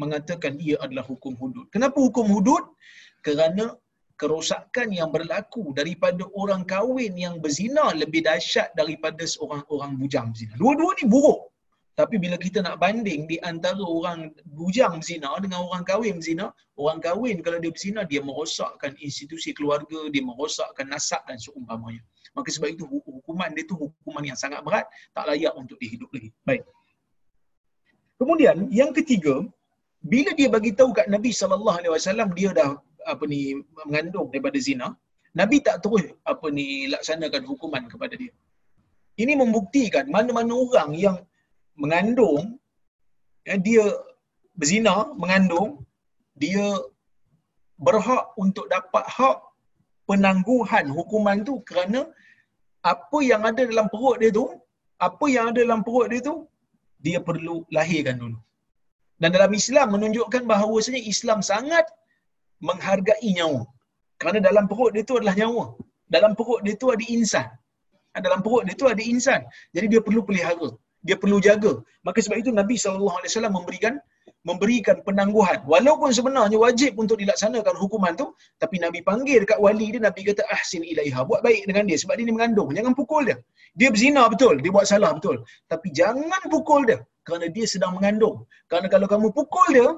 mengatakan 0.00 0.56
ia 0.56 0.80
adalah 0.80 1.04
hukum 1.04 1.36
hudud. 1.36 1.68
Kenapa 1.74 1.98
hukum 2.00 2.26
hudud? 2.32 2.64
Kerana 3.20 3.76
kerosakan 4.20 4.92
yang 4.92 5.08
berlaku 5.08 5.72
daripada 5.72 6.28
orang 6.36 6.62
kahwin 6.68 7.16
yang 7.16 7.40
berzina 7.40 7.88
lebih 7.96 8.20
dahsyat 8.28 8.68
daripada 8.76 9.24
seorang 9.24 9.64
orang 9.72 9.96
bujang 9.96 10.28
berzina. 10.36 10.54
Dua-dua 10.60 10.92
ni 11.00 11.08
buruk. 11.08 11.48
Tapi 11.96 12.16
bila 12.16 12.36
kita 12.40 12.64
nak 12.64 12.76
banding 12.80 13.28
di 13.28 13.36
antara 13.50 13.80
orang 13.80 14.32
bujang 14.56 15.00
berzina 15.00 15.32
dengan 15.40 15.64
orang 15.68 15.84
kahwin 15.88 16.20
berzina, 16.20 16.52
orang 16.76 17.00
kahwin 17.00 17.40
kalau 17.44 17.58
dia 17.64 17.72
berzina, 17.72 18.00
dia 18.04 18.20
merosakkan 18.20 18.92
institusi 19.00 19.56
keluarga, 19.56 20.08
dia 20.12 20.22
merosakkan 20.24 20.86
nasab 20.92 21.24
dan 21.28 21.40
seumpamanya. 21.40 22.04
Maka 22.36 22.48
sebab 22.54 22.68
itu 22.76 22.84
hukuman 22.88 23.50
dia 23.56 23.64
tu 23.68 23.76
hukuman 23.76 24.22
yang 24.22 24.38
sangat 24.38 24.60
berat, 24.64 24.86
tak 25.16 25.24
layak 25.28 25.52
untuk 25.56 25.76
dihidup 25.82 26.08
lagi. 26.12 26.30
Baik. 26.48 26.62
Kemudian 28.20 28.68
yang 28.68 28.92
ketiga, 28.96 29.44
bila 30.04 30.30
dia 30.36 30.48
bagi 30.48 30.72
tahu 30.72 30.96
kat 30.96 31.08
Nabi 31.08 31.32
sallallahu 31.32 31.76
alaihi 31.80 31.92
wasallam 31.92 32.28
dia 32.32 32.50
dah 32.56 32.80
apa 33.06 33.24
ni 33.24 33.56
mengandung 33.86 34.28
daripada 34.32 34.58
zina, 34.60 34.96
Nabi 35.36 35.62
tak 35.62 35.84
terus 35.84 36.04
apa 36.26 36.46
ni 36.50 36.90
laksanakan 36.90 37.42
hukuman 37.46 37.86
kepada 37.86 38.14
dia. 38.18 38.34
Ini 39.20 39.36
membuktikan 39.36 40.08
mana-mana 40.08 40.52
orang 40.56 40.90
yang 40.96 41.16
mengandung 41.76 42.58
ya, 43.46 43.56
dia 43.56 43.84
berzina 44.58 45.12
mengandung 45.16 45.86
dia 46.36 46.66
berhak 47.80 48.24
untuk 48.36 48.66
dapat 48.74 49.04
hak 49.16 49.38
penangguhan 50.08 50.86
hukuman 50.96 51.40
tu 51.48 51.54
kerana 51.68 52.00
apa 52.92 53.18
yang 53.30 53.42
ada 53.48 53.62
dalam 53.70 53.86
perut 53.92 54.16
dia 54.20 54.30
tu 54.38 54.46
apa 55.08 55.24
yang 55.34 55.44
ada 55.50 55.60
dalam 55.64 55.80
perut 55.86 56.06
dia 56.12 56.20
tu 56.28 56.36
dia 57.04 57.18
perlu 57.28 57.64
lahirkan 57.76 58.16
dulu 58.22 58.38
dan 59.20 59.30
dalam 59.36 59.52
Islam 59.60 59.86
menunjukkan 59.96 60.42
bahawasanya 60.52 61.00
Islam 61.12 61.40
sangat 61.50 61.86
menghargai 62.68 63.30
nyawa 63.38 63.62
kerana 64.20 64.38
dalam 64.48 64.64
perut 64.70 64.90
dia 64.96 65.04
tu 65.10 65.16
adalah 65.20 65.34
nyawa 65.40 65.64
dalam 66.14 66.32
perut 66.38 66.60
dia 66.66 66.74
tu 66.82 66.88
ada 66.94 67.04
insan 67.16 67.48
dalam 68.26 68.40
perut 68.46 68.62
dia 68.68 68.76
tu 68.82 68.86
ada 68.92 69.02
insan 69.12 69.40
jadi 69.76 69.86
dia 69.92 70.00
perlu 70.06 70.22
pelihara 70.28 70.70
dia 71.06 71.16
perlu 71.22 71.38
jaga. 71.46 71.72
Maka 72.06 72.18
sebab 72.24 72.38
itu 72.42 72.52
Nabi 72.60 72.76
SAW 72.76 73.56
memberikan 73.58 73.96
memberikan 74.48 74.96
penangguhan. 75.06 75.60
Walaupun 75.72 76.10
sebenarnya 76.16 76.56
wajib 76.56 76.96
untuk 77.02 77.16
dilaksanakan 77.20 77.76
hukuman 77.76 78.16
tu, 78.16 78.26
tapi 78.62 78.80
Nabi 78.84 79.04
panggil 79.04 79.44
dekat 79.44 79.60
wali 79.60 79.92
dia, 79.92 80.00
Nabi 80.00 80.20
kata, 80.28 80.42
ahsin 80.54 80.80
ilaiha, 80.80 81.20
buat 81.28 81.40
baik 81.44 81.68
dengan 81.68 81.84
dia. 81.88 82.00
Sebab 82.00 82.16
dia 82.16 82.24
ni 82.24 82.32
mengandung. 82.36 82.72
Jangan 82.72 82.96
pukul 82.96 83.28
dia. 83.28 83.36
Dia 83.76 83.88
berzina 83.92 84.24
betul, 84.32 84.54
dia 84.64 84.72
buat 84.72 84.88
salah 84.88 85.12
betul. 85.12 85.44
Tapi 85.68 85.88
jangan 85.92 86.40
pukul 86.48 86.88
dia. 86.88 86.98
Kerana 87.20 87.52
dia 87.52 87.66
sedang 87.68 87.92
mengandung. 88.00 88.48
Kerana 88.72 88.88
kalau 88.88 89.06
kamu 89.12 89.28
pukul 89.36 89.68
dia, 89.76 89.88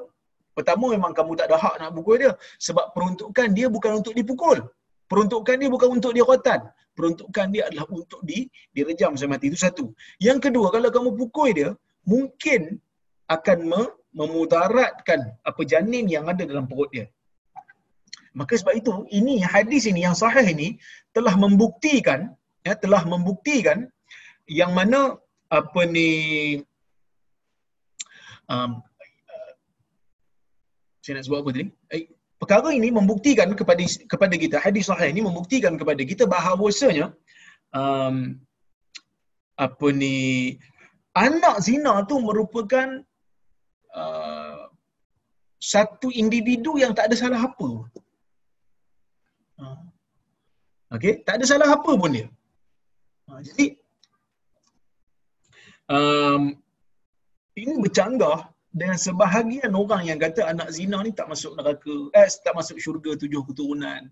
pertama 0.56 0.92
memang 0.94 1.12
kamu 1.16 1.32
tak 1.38 1.46
ada 1.50 1.56
hak 1.56 1.74
nak 1.80 1.90
pukul 1.96 2.16
dia. 2.22 2.32
Sebab 2.60 2.92
peruntukan 2.94 3.48
dia 3.56 3.66
bukan 3.72 4.00
untuk 4.00 4.14
dipukul. 4.18 4.58
Peruntukan 5.10 5.54
dia 5.60 5.68
bukan 5.68 5.88
untuk 6.00 6.12
dirotan 6.16 6.72
peruntukan 6.92 7.46
dia 7.52 7.68
adalah 7.68 7.88
untuk 7.88 8.20
di 8.24 8.48
direjam 8.76 9.16
sampai 9.16 9.40
mati. 9.40 9.48
Itu 9.52 9.58
satu. 9.58 9.84
Yang 10.20 10.48
kedua, 10.48 10.68
kalau 10.72 10.88
kamu 10.92 11.10
pukul 11.16 11.50
dia, 11.52 11.70
mungkin 12.04 12.76
akan 13.28 13.58
memudaratkan 14.12 15.32
apa 15.40 15.60
janin 15.64 16.04
yang 16.08 16.28
ada 16.28 16.44
dalam 16.44 16.68
perut 16.68 16.92
dia. 16.92 17.06
Maka 18.32 18.56
sebab 18.56 18.76
itu, 18.76 18.92
ini 19.12 19.40
hadis 19.44 19.84
ini 19.88 20.04
yang 20.04 20.16
sahih 20.16 20.44
ini 20.44 20.80
telah 21.12 21.36
membuktikan 21.36 22.32
ya 22.64 22.72
telah 22.78 23.04
membuktikan 23.04 23.88
yang 24.48 24.72
mana 24.72 25.20
apa 25.52 25.80
ni 25.84 26.08
um, 28.48 28.80
saya 31.02 31.18
nak 31.18 31.24
sebut 31.26 31.38
apa 31.42 31.50
tadi? 31.50 31.66
Eh, 31.90 32.02
perkara 32.38 32.68
ini 32.70 32.88
membuktikan 32.94 33.50
kepada 33.58 33.82
kepada 34.12 34.34
kita 34.38 34.56
hadis 34.62 34.86
sahih 34.86 35.10
ini 35.10 35.22
membuktikan 35.26 35.74
kepada 35.74 36.02
kita 36.10 36.24
bahawasanya 36.30 37.10
um, 37.74 38.38
apa 39.58 39.86
ni 39.90 40.16
anak 41.14 41.58
zina 41.66 42.06
tu 42.06 42.22
merupakan 42.22 43.02
uh, 43.98 44.70
satu 45.58 46.08
individu 46.22 46.78
yang 46.82 46.94
tak 46.94 47.10
ada 47.10 47.16
salah 47.18 47.42
apa. 47.50 47.70
Uh, 49.58 49.82
Okey, 50.94 51.24
tak 51.26 51.42
ada 51.42 51.44
salah 51.50 51.68
apa 51.74 51.92
pun 51.98 52.14
dia. 52.14 52.26
Uh, 53.26 53.40
jadi 53.42 53.66
um, 55.90 56.42
ini 57.58 57.74
bercanggah 57.82 58.51
dengan 58.72 58.96
sebahagian 58.96 59.72
orang 59.76 60.02
yang 60.08 60.18
kata 60.24 60.48
anak 60.52 60.68
zina 60.76 60.98
ni 61.04 61.12
tak 61.12 61.28
masuk 61.32 61.52
neraka, 61.56 61.96
eh 62.16 62.28
tak 62.44 62.54
masuk 62.56 62.76
syurga 62.80 63.12
tujuh 63.20 63.42
keturunan. 63.48 64.08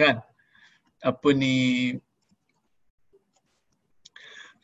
Kan? 0.00 0.16
Apa 1.04 1.28
ni? 1.36 1.56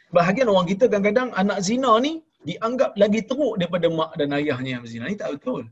Bahagian 0.09 0.49
orang 0.49 0.65
kita 0.73 0.89
kadang-kadang 0.89 1.29
anak 1.37 1.61
zina 1.61 1.93
ni 2.01 2.25
dianggap 2.49 2.97
lagi 2.97 3.21
teruk 3.29 3.61
daripada 3.61 3.93
mak 3.93 4.17
dan 4.17 4.33
ayahnya 4.33 4.81
yang 4.81 4.85
zina. 4.89 5.05
Ini 5.13 5.21
tak 5.21 5.37
betul. 5.37 5.69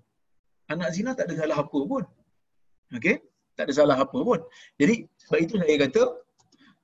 Anak 0.69 0.93
zina 0.93 1.17
tak 1.17 1.33
ada 1.33 1.35
salah 1.41 1.59
apa 1.65 1.81
pun. 1.81 2.05
Okey? 2.93 3.17
Tak 3.57 3.65
ada 3.67 3.73
salah 3.73 3.97
apa 3.97 4.19
pun. 4.29 4.41
Jadi 4.77 5.09
sebab 5.25 5.39
itu 5.41 5.55
saya 5.57 5.77
kata 5.89 6.03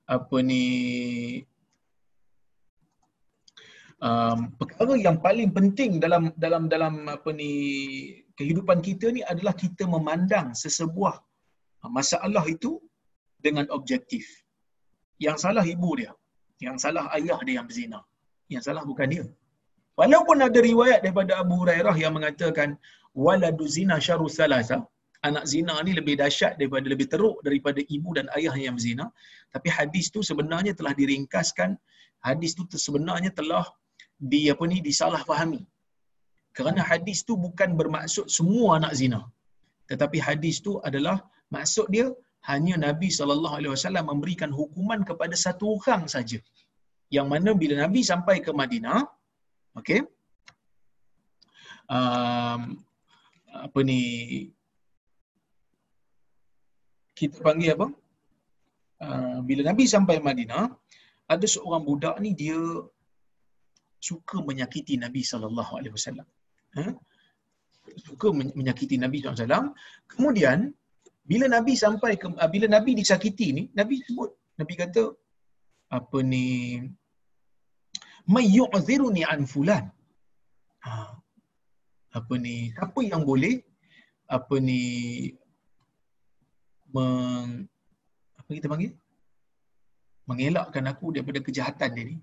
apa 0.09 0.37
ni 0.41 0.63
um, 4.07 4.39
perkara 4.59 4.93
yang 5.05 5.17
paling 5.25 5.49
penting 5.57 5.91
dalam 6.03 6.23
dalam 6.43 6.63
dalam 6.73 6.93
apa 7.15 7.29
ni 7.39 7.51
kehidupan 8.39 8.79
kita 8.87 9.07
ni 9.15 9.21
adalah 9.31 9.53
kita 9.63 9.83
memandang 9.95 10.47
sesebuah 10.63 11.15
masalah 11.97 12.43
itu 12.55 12.71
dengan 13.45 13.65
objektif. 13.77 14.25
Yang 15.25 15.37
salah 15.45 15.65
ibu 15.75 15.89
dia, 15.99 16.11
yang 16.65 16.77
salah 16.83 17.05
ayah 17.17 17.39
dia 17.47 17.55
yang 17.59 17.67
berzina. 17.69 17.99
Yang 18.53 18.63
salah 18.67 18.83
bukan 18.91 19.07
dia. 19.13 19.25
Walaupun 19.99 20.37
ada 20.47 20.59
riwayat 20.69 20.99
daripada 21.05 21.37
Abu 21.43 21.55
Hurairah 21.61 21.95
yang 22.03 22.13
mengatakan 22.17 22.69
waladu 23.13 23.65
zina 23.75 23.95
syaru 24.05 24.25
salasa, 24.37 24.77
anak 25.27 25.45
zina 25.51 25.75
ni 25.85 25.91
lebih 25.99 26.15
dahsyat 26.21 26.57
daripada 26.59 26.85
lebih 26.93 27.07
teruk 27.13 27.37
daripada 27.47 27.79
ibu 27.95 28.09
dan 28.17 28.25
ayah 28.37 28.55
yang 28.57 28.73
berzina, 28.77 29.05
tapi 29.53 29.69
hadis 29.77 30.09
tu 30.15 30.25
sebenarnya 30.29 30.73
telah 30.79 30.93
diringkaskan, 30.97 31.77
hadis 32.25 32.51
tu 32.57 32.65
sebenarnya 32.87 33.31
telah 33.39 33.63
di 34.31 34.41
apa 34.53 34.63
ni 34.71 34.77
disalahfahami. 34.87 35.61
Kerana 36.57 36.81
hadis 36.89 37.19
tu 37.27 37.33
bukan 37.45 37.69
bermaksud 37.79 38.25
semua 38.37 38.67
anak 38.79 38.93
zina. 38.99 39.21
Tetapi 39.89 40.17
hadis 40.27 40.57
tu 40.65 40.73
adalah 40.87 41.17
maksud 41.55 41.87
dia 41.95 42.07
hanya 42.51 42.75
Nabi 42.85 43.09
sallallahu 43.17 43.55
alaihi 43.57 43.73
wasallam 43.75 44.05
memberikan 44.11 44.51
hukuman 44.59 45.01
kepada 45.09 45.35
satu 45.45 45.65
orang 45.75 46.03
saja. 46.15 46.39
Yang 47.15 47.27
mana 47.33 47.49
bila 47.61 47.75
Nabi 47.83 48.01
sampai 48.11 48.35
ke 48.45 48.51
Madinah, 48.61 48.99
okey. 49.79 50.01
Um, 51.95 52.61
apa 53.65 53.79
ni 53.89 54.01
kita 57.19 57.37
panggil 57.47 57.71
apa? 57.75 57.87
Uh, 59.03 59.37
bila 59.47 59.61
Nabi 59.69 59.83
sampai 59.95 60.17
Madinah, 60.27 60.65
ada 61.33 61.45
seorang 61.53 61.83
budak 61.89 62.15
ni 62.23 62.31
dia 62.41 62.59
suka 64.07 64.37
menyakiti 64.47 64.93
Nabi 65.03 65.21
sallallahu 65.31 65.71
alaihi 65.79 65.95
wasallam. 65.97 66.27
Ha? 66.77 66.83
Suka 68.07 68.27
menyakiti 68.39 68.95
Nabi 69.03 69.17
wasallam. 69.23 69.65
Kemudian 70.13 70.59
bila 71.31 71.45
Nabi 71.55 71.73
sampai 71.83 72.13
ke 72.21 72.27
ah, 72.43 72.49
bila 72.55 72.67
Nabi 72.75 72.91
disakiti 72.99 73.47
ni, 73.57 73.63
Nabi 73.79 73.95
sebut, 74.07 74.31
Nabi 74.59 74.73
kata 74.81 75.03
apa 75.97 76.19
ni 76.31 76.45
may 78.33 78.47
yu'ziruni 78.57 79.23
an 79.33 79.41
fulan. 79.53 79.85
Ha. 80.85 80.93
Apa 82.19 82.33
ni? 82.45 82.55
Siapa 82.75 82.99
yang 83.11 83.23
boleh 83.29 83.55
apa 84.37 84.55
ni 84.67 84.81
meng, 86.93 87.51
apa 88.39 88.49
kita 88.57 88.67
panggil? 88.71 88.91
Mengelakkan 90.29 90.85
aku 90.91 91.05
daripada 91.15 91.39
kejahatan 91.47 91.89
dia 91.95 92.05
ni. 92.11 92.17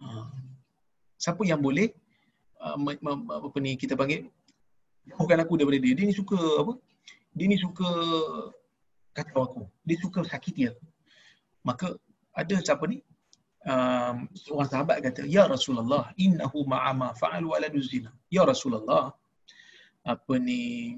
Ha 0.00 0.45
siapa 1.16 1.42
yang 1.48 1.60
boleh 1.60 1.92
uh, 2.60 2.76
apa 2.76 3.56
ni 3.60 3.76
kita 3.80 3.96
panggil 3.96 4.28
jauhkan 5.06 5.38
aku 5.42 5.54
daripada 5.58 5.78
dia. 5.80 5.94
Dia 5.94 6.06
ni 6.10 6.14
suka 6.14 6.38
apa? 6.62 6.72
Dia 7.36 7.46
ni 7.46 7.56
suka 7.56 7.88
kacau 9.16 9.40
aku. 9.46 9.62
Dia 9.86 9.96
suka 10.02 10.20
sakiti 10.26 10.68
aku. 10.70 10.84
Maka 11.62 11.86
ada 12.34 12.56
siapa 12.60 12.84
ni? 12.90 13.00
Um, 13.66 14.30
seorang 14.38 14.70
sahabat 14.70 15.02
kata, 15.02 15.26
Ya 15.26 15.42
Rasulullah, 15.50 16.14
innahu 16.14 16.62
ma'ama 16.70 17.10
fa'al 17.18 17.42
waladu 17.42 17.82
zina. 17.82 18.14
Ya 18.30 18.46
Rasulullah, 18.46 19.10
apa 20.06 20.34
ni, 20.38 20.94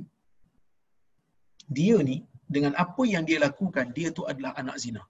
dia 1.65 1.97
ni, 2.05 2.29
dengan 2.45 2.77
apa 2.77 3.09
yang 3.09 3.25
dia 3.25 3.41
lakukan, 3.41 3.97
dia 3.97 4.13
tu 4.13 4.29
adalah 4.29 4.53
anak 4.61 4.77
zina. 4.77 5.01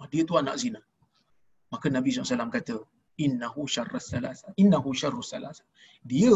Ah, 0.00 0.08
Dia 0.08 0.24
tu 0.24 0.40
anak 0.40 0.56
zina. 0.56 0.80
Maka 1.68 1.92
Nabi 1.92 2.08
SAW 2.08 2.48
kata, 2.48 2.80
Innahu 3.26 3.66
syarrus 3.74 4.06
salasa. 4.12 4.48
Innahu 4.62 4.90
syarrus 5.00 5.30
salasa. 5.32 5.64
Dia 6.12 6.34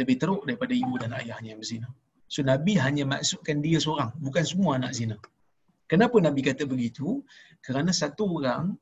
lebih 0.00 0.16
teruk 0.20 0.42
daripada 0.48 0.74
ibu 0.76 0.94
dan 1.02 1.10
ayahnya 1.20 1.56
yang 1.56 1.60
berzina. 1.62 1.88
So 2.26 2.42
Nabi 2.42 2.74
hanya 2.84 3.04
maksudkan 3.06 3.62
dia 3.64 3.78
seorang, 3.78 4.10
bukan 4.18 4.44
semua 4.44 4.70
anak 4.78 4.92
zina. 4.98 5.16
Kenapa 5.86 6.18
Nabi 6.18 6.40
kata 6.42 6.66
begitu? 6.66 7.22
Kerana 7.62 7.94
satu 7.94 8.42
orang 8.42 8.74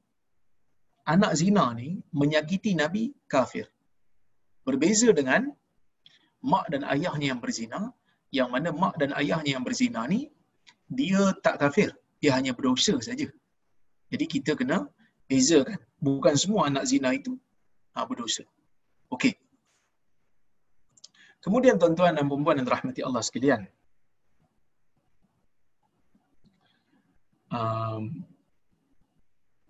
anak 1.05 1.33
zina 1.37 1.65
ni 1.77 2.01
menyakiti 2.21 2.73
Nabi 2.73 3.13
kafir. 3.29 3.69
Berbeza 4.65 5.13
dengan 5.13 5.53
mak 6.41 6.73
dan 6.73 6.89
ayahnya 6.89 7.37
yang 7.37 7.41
berzina, 7.45 7.93
yang 8.33 8.49
mana 8.49 8.73
mak 8.73 8.97
dan 8.97 9.13
ayahnya 9.21 9.61
yang 9.61 9.65
berzina 9.65 10.09
ni 10.09 10.33
dia 10.89 11.33
tak 11.45 11.61
kafir, 11.61 11.93
dia 12.21 12.33
hanya 12.37 12.57
berdosa 12.57 12.97
saja. 13.01 13.29
Jadi 14.13 14.25
kita 14.25 14.57
kena 14.57 14.89
bezakan. 15.31 15.81
Bukan 16.01 16.35
semua 16.37 16.69
anak 16.69 16.85
zina 16.91 17.17
itu 17.17 17.39
ha, 17.97 18.05
berdosa. 18.05 18.45
Okey. 19.09 19.35
Kemudian 21.45 21.77
tuan-tuan 21.77 22.17
dan 22.17 22.25
puan 22.25 22.57
yang 22.57 22.65
dirahmati 22.65 23.01
Allah 23.05 23.21
sekalian. 23.21 23.69
Um, 27.53 28.25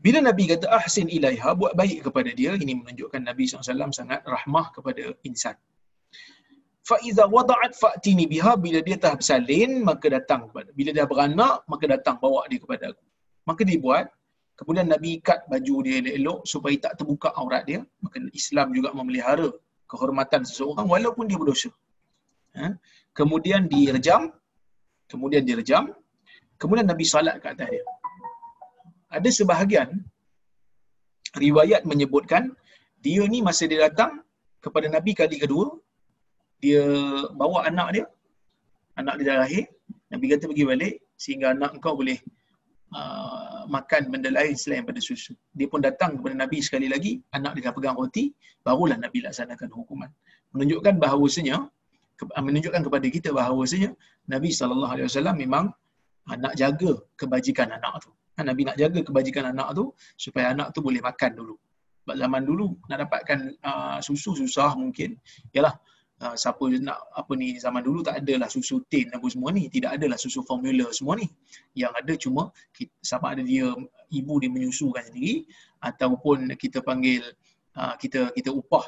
bila 0.04 0.20
Nabi 0.20 0.44
kata 0.52 0.70
ahsin 0.70 1.08
ilaiha, 1.10 1.50
buat 1.58 1.72
baik 1.80 2.06
kepada 2.06 2.30
dia, 2.30 2.54
ini 2.54 2.78
menunjukkan 2.78 3.20
Nabi 3.24 3.48
SAW 3.48 3.90
sangat 3.90 4.20
rahmah 4.22 4.70
kepada 4.76 5.16
insan. 5.26 5.56
Fa'iza 6.84 7.24
wada'at 7.24 7.72
fa'tini 7.72 8.28
biha, 8.28 8.52
bila 8.60 8.78
dia 8.84 9.00
dah 9.00 9.16
bersalin, 9.16 9.80
maka 9.80 10.06
datang 10.12 10.52
kepada. 10.52 10.68
Bila 10.76 10.90
dia 10.92 11.08
beranak, 11.08 11.64
maka 11.64 11.84
datang 11.88 12.16
bawa 12.20 12.44
dia 12.52 12.60
kepada 12.60 12.92
aku. 12.92 13.04
Maka 13.48 13.60
dia 13.64 13.78
buat, 13.80 14.06
kemudian 14.58 14.86
Nabi 14.94 15.18
ikat 15.18 15.50
baju 15.52 15.74
dia 15.86 15.94
elok-elok 16.00 16.38
supaya 16.52 16.76
tak 16.84 16.92
terbuka 16.98 17.28
aurat 17.40 17.62
dia. 17.68 17.80
Maka 18.04 18.16
Islam 18.40 18.66
juga 18.76 18.90
memelihara 18.98 19.48
kehormatan 19.90 20.42
seseorang 20.48 20.86
walaupun 20.94 21.24
dia 21.30 21.38
berdosa. 21.40 21.70
Ha? 22.58 22.68
Kemudian 23.18 23.66
direjam, 23.72 24.22
kemudian 25.10 25.42
direjam, 25.48 25.84
kemudian 26.60 26.86
Nabi 26.86 27.04
salat 27.06 27.36
ke 27.42 27.46
atas 27.54 27.68
dia. 27.74 27.84
Ada 29.16 29.30
sebahagian 29.30 29.88
riwayat 31.38 31.82
menyebutkan 31.90 32.54
dia 33.04 33.22
ni 33.32 33.38
masa 33.48 33.66
dia 33.70 33.86
datang 33.86 34.22
kepada 34.64 34.86
Nabi 34.88 35.12
kali 35.20 35.36
kedua, 35.42 35.66
dia 36.62 36.82
bawa 37.40 37.68
anak 37.70 37.88
dia, 37.94 38.04
anak 38.96 39.14
dia 39.20 39.26
dah 39.28 39.36
lahir, 39.44 39.64
Nabi 40.10 40.24
kata 40.32 40.48
pergi 40.50 40.64
balik 40.64 40.94
sehingga 41.22 41.46
anak 41.54 41.78
kau 41.84 41.94
boleh 42.00 42.18
uh, 42.92 43.64
makan 43.70 44.12
benda 44.12 44.28
lain 44.28 44.52
selain 44.58 44.84
daripada 44.84 45.00
susu. 45.00 45.32
Dia 45.56 45.66
pun 45.70 45.80
datang 45.80 46.20
kepada 46.20 46.34
Nabi 46.36 46.58
sekali 46.60 46.86
lagi, 46.92 47.22
anak 47.32 47.56
dia 47.56 47.72
pegang 47.72 47.96
roti, 47.96 48.34
barulah 48.60 48.98
Nabi 49.00 49.24
laksanakan 49.24 49.68
hukuman. 49.72 50.10
Menunjukkan 50.52 51.00
bahawasanya 51.00 51.56
ke- 52.18 52.28
menunjukkan 52.28 52.82
kepada 52.84 53.06
kita 53.08 53.28
bahawasanya 53.32 53.90
Nabi 54.28 54.52
wasallam 54.52 55.36
memang 55.40 55.64
uh, 56.28 56.36
nak 56.36 56.54
jaga 56.60 56.92
kebajikan 57.16 57.72
anak 57.72 58.04
tu. 58.04 58.10
Ha, 58.34 58.42
Nabi 58.42 58.66
nak 58.66 58.76
jaga 58.76 59.00
kebajikan 59.06 59.54
anak 59.54 59.78
tu 59.78 59.84
supaya 60.18 60.50
anak 60.50 60.74
tu 60.74 60.82
boleh 60.82 60.98
makan 60.98 61.30
dulu. 61.38 61.54
Sebab 62.04 62.16
zaman 62.20 62.42
dulu 62.44 62.66
nak 62.90 63.08
dapatkan 63.08 63.38
uh, 63.64 63.98
susu 64.02 64.36
susah 64.36 64.76
mungkin. 64.76 65.16
Yalah, 65.56 65.72
uh, 66.22 66.34
siapa 66.38 66.62
nak 66.78 66.98
apa 67.16 67.32
ni 67.34 67.58
zaman 67.58 67.82
dulu 67.82 68.04
tak 68.06 68.22
adalah 68.22 68.46
susu 68.46 68.84
tin 68.86 69.10
apa 69.10 69.26
semua 69.26 69.50
ni, 69.50 69.66
tidak 69.72 69.98
adalah 69.98 70.18
susu 70.20 70.44
formula 70.46 70.86
semua 70.94 71.18
ni. 71.18 71.26
Yang 71.74 71.92
ada 71.98 72.12
cuma 72.20 72.42
sama 73.02 73.34
ada 73.34 73.42
dia 73.42 73.72
ibu 74.14 74.34
dia 74.38 74.50
menyusukan 74.52 75.02
sendiri 75.10 75.48
ataupun 75.82 76.54
kita 76.54 76.84
panggil 76.84 77.24
uh, 77.74 77.94
kita 77.98 78.30
kita 78.36 78.54
upah 78.54 78.84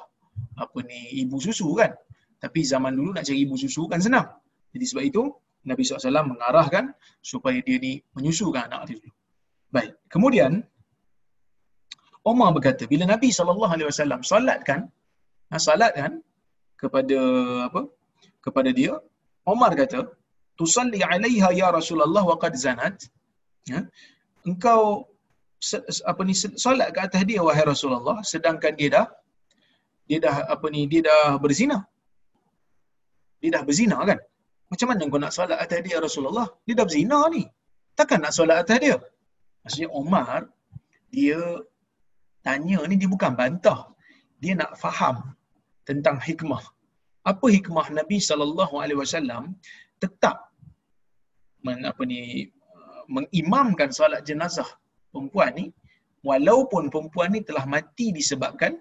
apa 0.60 0.78
ni 0.86 1.24
ibu 1.24 1.40
susu 1.42 1.74
kan. 1.74 1.90
Tapi 2.36 2.62
zaman 2.62 2.92
dulu 2.94 3.16
nak 3.16 3.24
cari 3.26 3.42
ibu 3.42 3.56
susu 3.56 3.88
kan 3.88 3.98
senang. 3.98 4.28
Jadi 4.76 4.84
sebab 4.84 5.04
itu 5.08 5.22
Nabi 5.66 5.82
SAW 5.82 6.30
mengarahkan 6.30 6.94
supaya 7.18 7.58
dia 7.64 7.80
ni 7.82 7.98
menyusukan 8.14 8.70
anak 8.70 8.86
dia 8.86 8.96
dulu. 9.02 9.14
Baik. 9.74 9.92
Kemudian 10.06 10.62
Umar 12.22 12.54
berkata 12.54 12.86
bila 12.86 13.06
Nabi 13.06 13.34
SAW 13.34 13.82
salatkan 14.22 14.86
ha, 15.50 15.58
salatkan 15.58 16.22
kepada 16.80 17.18
apa? 17.68 17.82
kepada 18.44 18.70
dia. 18.78 18.94
Umar 19.52 19.70
kata 19.80 20.00
tusalli 20.58 21.00
alaiha 21.10 21.48
ya 21.60 21.68
Rasulullah 21.78 22.22
wa 22.30 22.36
qad 22.42 22.54
zanat. 22.64 22.96
Ya? 23.72 23.80
engkau 24.48 24.82
apa 26.10 26.20
ni 26.28 26.34
solat 26.64 26.88
ke 26.94 27.00
atas 27.06 27.22
dia 27.28 27.40
wahai 27.46 27.64
Rasulullah 27.72 28.16
sedangkan 28.30 28.72
dia 28.78 28.88
dah 28.94 29.06
dia 30.08 30.18
dah 30.24 30.36
apa 30.54 30.66
ni 30.74 30.80
dia 30.92 31.02
dah 31.08 31.22
berzina. 31.42 31.78
Dia 33.42 33.50
dah 33.58 33.62
berzina 33.68 33.98
kan? 34.10 34.18
Macam 34.70 34.86
mana 34.90 35.10
kau 35.12 35.20
nak 35.24 35.34
solat 35.36 35.58
atas 35.64 35.80
dia 35.86 35.96
Rasulullah? 36.06 36.46
Dia 36.66 36.74
dah 36.78 36.86
berzina 36.88 37.18
ni. 37.34 37.42
Takkan 37.98 38.18
nak 38.24 38.32
solat 38.38 38.56
atas 38.62 38.78
dia? 38.84 38.96
Maksudnya 39.62 39.90
Umar 40.00 40.40
dia 41.14 41.40
tanya 42.46 42.78
ni 42.86 42.94
dia 43.02 43.10
bukan 43.14 43.32
bantah. 43.40 43.80
Dia 44.42 44.54
nak 44.60 44.72
faham 44.82 45.16
tentang 45.88 46.18
hikmah 46.26 46.62
apa 47.30 47.46
hikmah 47.56 47.86
Nabi 47.98 48.18
sallallahu 48.28 48.74
alaihi 48.82 49.00
wasallam 49.02 49.44
tetap 50.02 50.36
men, 51.66 51.82
apa 51.90 52.02
ni 52.10 52.20
uh, 52.78 53.02
mengimamkan 53.16 53.90
solat 53.98 54.22
jenazah 54.28 54.68
perempuan 55.12 55.50
ni 55.58 55.66
walaupun 56.28 56.84
perempuan 56.92 57.30
ni 57.34 57.40
telah 57.48 57.64
mati 57.74 58.06
disebabkan 58.18 58.72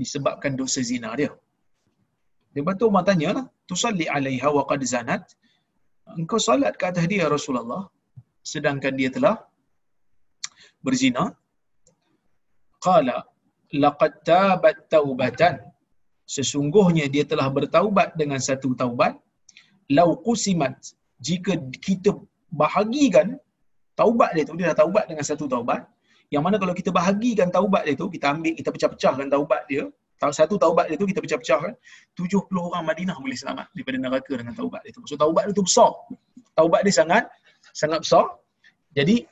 disebabkan 0.00 0.52
dosa 0.60 0.80
zina 0.90 1.10
dia. 1.20 1.32
Lepas 2.56 2.74
tu 2.80 2.84
Umar 2.90 3.04
tanya 3.08 3.30
lah, 3.36 3.44
tusalli 3.70 4.06
alaiha 4.16 4.48
wa 4.56 4.64
qad 4.70 4.80
zanat. 4.94 5.24
Engkau 6.20 6.40
solat 6.48 6.74
ke 6.80 6.84
atas 6.90 7.04
dia 7.12 7.24
Rasulullah 7.36 7.82
sedangkan 8.52 8.94
dia 9.00 9.10
telah 9.16 9.36
berzina. 10.84 11.24
Qala 12.86 13.18
laqad 13.82 14.12
tabat 14.28 14.76
taubatan. 14.92 15.56
Sesungguhnya 16.34 17.06
dia 17.14 17.24
telah 17.32 17.48
bertaubat 17.56 18.08
dengan 18.20 18.40
satu 18.48 18.72
taubat. 18.80 19.12
Lau 19.96 20.08
qusimat 20.26 20.74
jika 21.28 21.52
kita 21.86 22.10
bahagikan 22.62 23.36
taubat 24.00 24.30
dia 24.34 24.44
tu 24.48 24.54
dia 24.58 24.66
dah 24.72 24.78
taubat 24.82 25.04
dengan 25.10 25.24
satu 25.30 25.44
taubat 25.52 25.84
yang 26.34 26.42
mana 26.44 26.56
kalau 26.62 26.72
kita 26.80 26.90
bahagikan 26.98 27.48
taubat 27.56 27.82
dia 27.86 27.94
tu 28.02 28.08
kita 28.14 28.26
ambil 28.32 28.52
kita 28.60 28.68
pecah-pecahkan 28.74 29.26
taubat 29.34 29.62
dia 29.68 29.84
satu 30.30 30.54
taubat 30.54 30.86
dia 30.86 30.96
tu 31.00 31.08
kita 31.10 31.18
pecah-pecahkan 31.18 31.74
70 32.14 32.46
orang 32.54 32.84
Madinah 32.86 33.18
boleh 33.18 33.34
selamat 33.34 33.66
daripada 33.74 33.96
neraka 33.98 34.32
dengan 34.38 34.54
taubat 34.54 34.86
dia 34.86 34.94
tu. 34.94 35.02
So 35.10 35.18
taubat 35.18 35.50
dia 35.50 35.54
tu 35.58 35.66
besar. 35.66 35.90
Taubat 36.54 36.86
dia 36.86 36.94
sangat 36.94 37.26
sangat 37.74 38.06
besar. 38.06 38.30
Jadi 38.94 39.26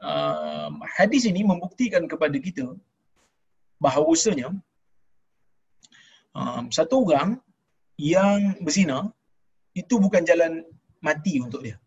uh, 0.00 0.72
hadis 0.96 1.28
ini 1.28 1.44
membuktikan 1.44 2.08
kepada 2.08 2.40
kita 2.40 2.72
bahawasanya 3.84 4.48
um, 6.34 6.68
satu 6.68 7.06
orang 7.06 7.38
yang 7.96 8.58
berzina 8.60 9.10
itu 9.74 9.98
bukan 10.02 10.22
jalan 10.26 10.62
mati 11.02 11.38
untuk 11.38 11.62
dia. 11.62 11.78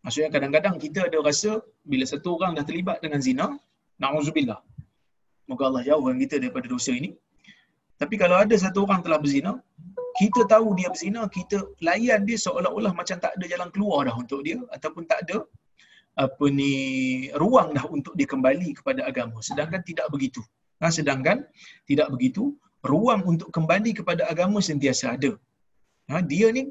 Maksudnya 0.00 0.32
kadang-kadang 0.32 0.80
kita 0.80 1.12
ada 1.12 1.20
rasa 1.20 1.60
bila 1.84 2.04
satu 2.08 2.40
orang 2.40 2.56
dah 2.56 2.64
terlibat 2.64 3.04
dengan 3.04 3.20
zina, 3.20 3.46
na'udzubillah. 4.00 4.60
Moga 5.44 5.64
Allah 5.68 5.82
jauhkan 5.84 6.16
kita 6.16 6.40
daripada 6.40 6.66
dosa 6.72 6.96
ini. 6.96 7.12
Tapi 8.00 8.16
kalau 8.16 8.40
ada 8.40 8.56
satu 8.56 8.88
orang 8.88 9.04
telah 9.04 9.20
berzina, 9.20 9.60
kita 10.16 10.48
tahu 10.48 10.72
dia 10.72 10.88
berzina, 10.88 11.28
kita 11.28 11.60
layan 11.84 12.24
dia 12.24 12.40
seolah-olah 12.40 12.96
macam 12.96 13.20
tak 13.20 13.36
ada 13.36 13.44
jalan 13.44 13.68
keluar 13.68 14.08
dah 14.08 14.16
untuk 14.16 14.40
dia 14.40 14.56
ataupun 14.72 15.04
tak 15.04 15.28
ada 15.28 15.44
apa 16.16 16.44
ni 16.48 16.72
ruang 17.36 17.76
dah 17.76 17.84
untuk 17.92 18.16
dia 18.16 18.24
kembali 18.24 18.80
kepada 18.80 19.04
agama. 19.04 19.44
Sedangkan 19.44 19.84
tidak 19.84 20.08
begitu. 20.08 20.40
Ha, 20.80 20.88
sedangkan 20.88 21.44
tidak 21.84 22.08
begitu, 22.08 22.56
ruang 22.90 23.22
untuk 23.32 23.48
kembali 23.56 23.90
kepada 23.98 24.22
agama 24.32 24.58
sentiasa 24.68 25.06
ada. 25.16 25.32
Ha, 26.10 26.22
dia 26.32 26.48
ni 26.56 26.64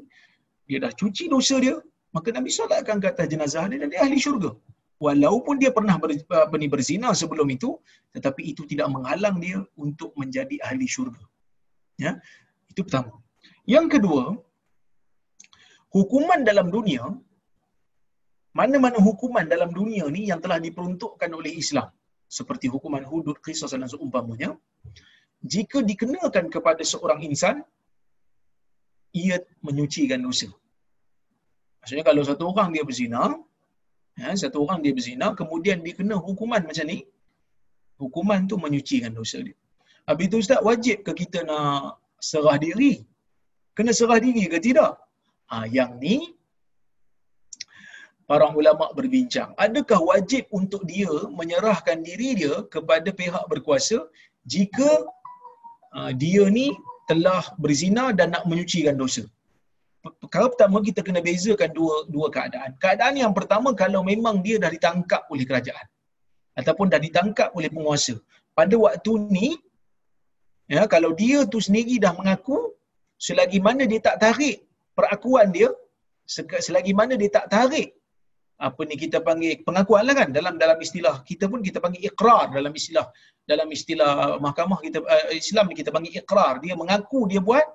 dia 0.68 0.78
dah 0.84 0.92
cuci 1.00 1.24
dosa 1.34 1.56
dia, 1.64 1.76
maka 2.16 2.28
Nabi 2.36 2.50
solatkan 2.56 2.98
ke 3.02 3.08
atas 3.12 3.26
jenazah 3.32 3.64
dia 3.70 3.78
dan 3.82 3.88
dia 3.92 4.00
ahli 4.06 4.18
syurga. 4.26 4.50
Walaupun 5.04 5.56
dia 5.62 5.70
pernah 5.76 5.96
ber, 6.02 6.10
apa 6.44 6.56
ni, 6.60 6.66
berzina 6.72 7.10
sebelum 7.20 7.48
itu, 7.56 7.70
tetapi 8.14 8.42
itu 8.52 8.62
tidak 8.70 8.88
menghalang 8.94 9.36
dia 9.44 9.58
untuk 9.84 10.10
menjadi 10.20 10.56
ahli 10.68 10.86
syurga. 10.94 11.22
Ya, 12.04 12.12
itu 12.70 12.80
pertama. 12.86 13.12
Yang 13.74 13.86
kedua, 13.94 14.22
hukuman 15.96 16.40
dalam 16.50 16.68
dunia, 16.76 17.04
mana-mana 18.60 18.98
hukuman 19.08 19.48
dalam 19.54 19.72
dunia 19.78 20.04
ni 20.16 20.22
yang 20.30 20.40
telah 20.44 20.60
diperuntukkan 20.66 21.30
oleh 21.38 21.52
Islam, 21.62 21.88
seperti 22.38 22.68
hukuman 22.74 23.04
hudud, 23.10 23.36
qisas 23.46 23.72
dan 23.72 23.88
seumpamanya, 23.94 24.50
jika 25.40 25.80
dikenakan 25.90 26.46
kepada 26.54 26.82
seorang 26.84 27.20
insan, 27.24 27.64
ia 29.16 29.36
menyucikan 29.66 30.20
dosa. 30.20 30.48
Maksudnya 31.80 32.04
kalau 32.04 32.22
satu 32.28 32.44
orang 32.52 32.68
dia 32.74 32.84
berzina, 32.84 33.22
ya, 34.20 34.30
satu 34.36 34.58
orang 34.64 34.84
dia 34.84 34.92
berzina, 34.92 35.32
kemudian 35.40 35.80
dikena 35.80 36.16
hukuman 36.20 36.62
macam 36.68 36.86
ni, 36.92 36.98
hukuman 37.96 38.44
tu 38.50 38.60
menyucikan 38.60 39.12
dosa 39.16 39.40
dia. 39.40 39.56
Habis 40.08 40.28
tu 40.32 40.38
Ustaz, 40.44 40.60
wajib 40.68 41.02
ke 41.06 41.12
kita 41.24 41.40
nak 41.48 41.98
serah 42.20 42.58
diri? 42.60 42.92
Kena 43.76 43.92
serah 43.96 44.20
diri 44.20 44.44
ke 44.52 44.60
tidak? 44.60 44.92
Ha, 45.50 45.64
yang 45.66 45.96
ni, 45.96 46.36
para 48.30 48.46
ulama 48.60 48.86
berbincang. 48.98 49.50
Adakah 49.64 50.00
wajib 50.10 50.46
untuk 50.54 50.82
dia 50.86 51.10
menyerahkan 51.38 51.98
diri 52.08 52.28
dia 52.40 52.54
kepada 52.74 53.10
pihak 53.20 53.44
berkuasa 53.52 53.98
jika 54.46 54.90
uh, 55.98 56.10
dia 56.22 56.44
ni 56.58 56.66
telah 57.10 57.42
berzina 57.62 58.04
dan 58.18 58.34
nak 58.34 58.44
menyucikan 58.50 58.96
dosa? 59.02 59.24
Perkara 60.00 60.48
pertama 60.52 60.80
kita 60.80 61.00
kena 61.06 61.20
bezakan 61.20 61.70
dua 61.76 61.94
dua 62.08 62.26
keadaan. 62.32 62.70
Keadaan 62.82 63.14
yang 63.22 63.32
pertama 63.36 63.76
kalau 63.82 64.00
memang 64.00 64.40
dia 64.40 64.56
dah 64.56 64.70
ditangkap 64.72 65.22
oleh 65.32 65.44
kerajaan 65.44 65.86
ataupun 66.56 66.88
dah 66.92 67.00
ditangkap 67.06 67.52
oleh 67.58 67.68
penguasa. 67.68 68.16
Pada 68.56 68.74
waktu 68.80 69.12
ni 69.36 69.48
ya 70.74 70.88
kalau 70.94 71.12
dia 71.12 71.44
tu 71.52 71.60
sendiri 71.66 72.00
dah 72.04 72.12
mengaku 72.16 72.58
selagi 73.20 73.60
mana 73.60 73.84
dia 73.84 74.00
tak 74.08 74.16
tarik 74.24 74.64
perakuan 74.96 75.48
dia 75.56 75.68
selagi 76.66 76.92
mana 77.00 77.14
dia 77.20 77.30
tak 77.36 77.46
tarik 77.52 77.88
apa 78.66 78.80
ni 78.88 78.94
kita 79.02 79.18
panggil 79.28 79.52
pengakuan 79.66 80.02
lah 80.08 80.14
kan. 80.20 80.28
Dalam 80.36 80.54
dalam 80.62 80.78
istilah 80.86 81.14
kita 81.30 81.44
pun 81.52 81.60
kita 81.68 81.78
panggil 81.84 82.02
ikrar 82.08 82.52
dalam 82.56 82.72
istilah 82.80 83.06
dalam 83.50 83.68
istilah 83.76 84.12
mahkamah 84.44 84.78
kita 84.84 84.98
uh, 85.14 85.32
Islam 85.42 85.64
ni 85.70 85.74
kita 85.80 85.90
panggil 85.94 86.12
ikrar 86.20 86.52
dia 86.64 86.74
mengaku 86.82 87.20
dia 87.30 87.40
buat 87.48 87.66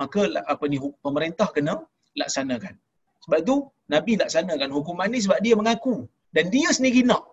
maka 0.00 0.20
apa 0.52 0.64
ni 0.70 0.78
pemerintah 1.06 1.48
kena 1.56 1.74
laksanakan. 2.20 2.74
Sebab 3.26 3.40
tu 3.48 3.56
nabi 3.94 4.12
laksanakan 4.22 4.70
hukuman 4.76 5.08
ni 5.14 5.20
sebab 5.24 5.38
dia 5.46 5.54
mengaku. 5.60 5.96
Dan 6.36 6.46
dia 6.54 6.70
sendiri 6.76 7.02
nak. 7.10 7.24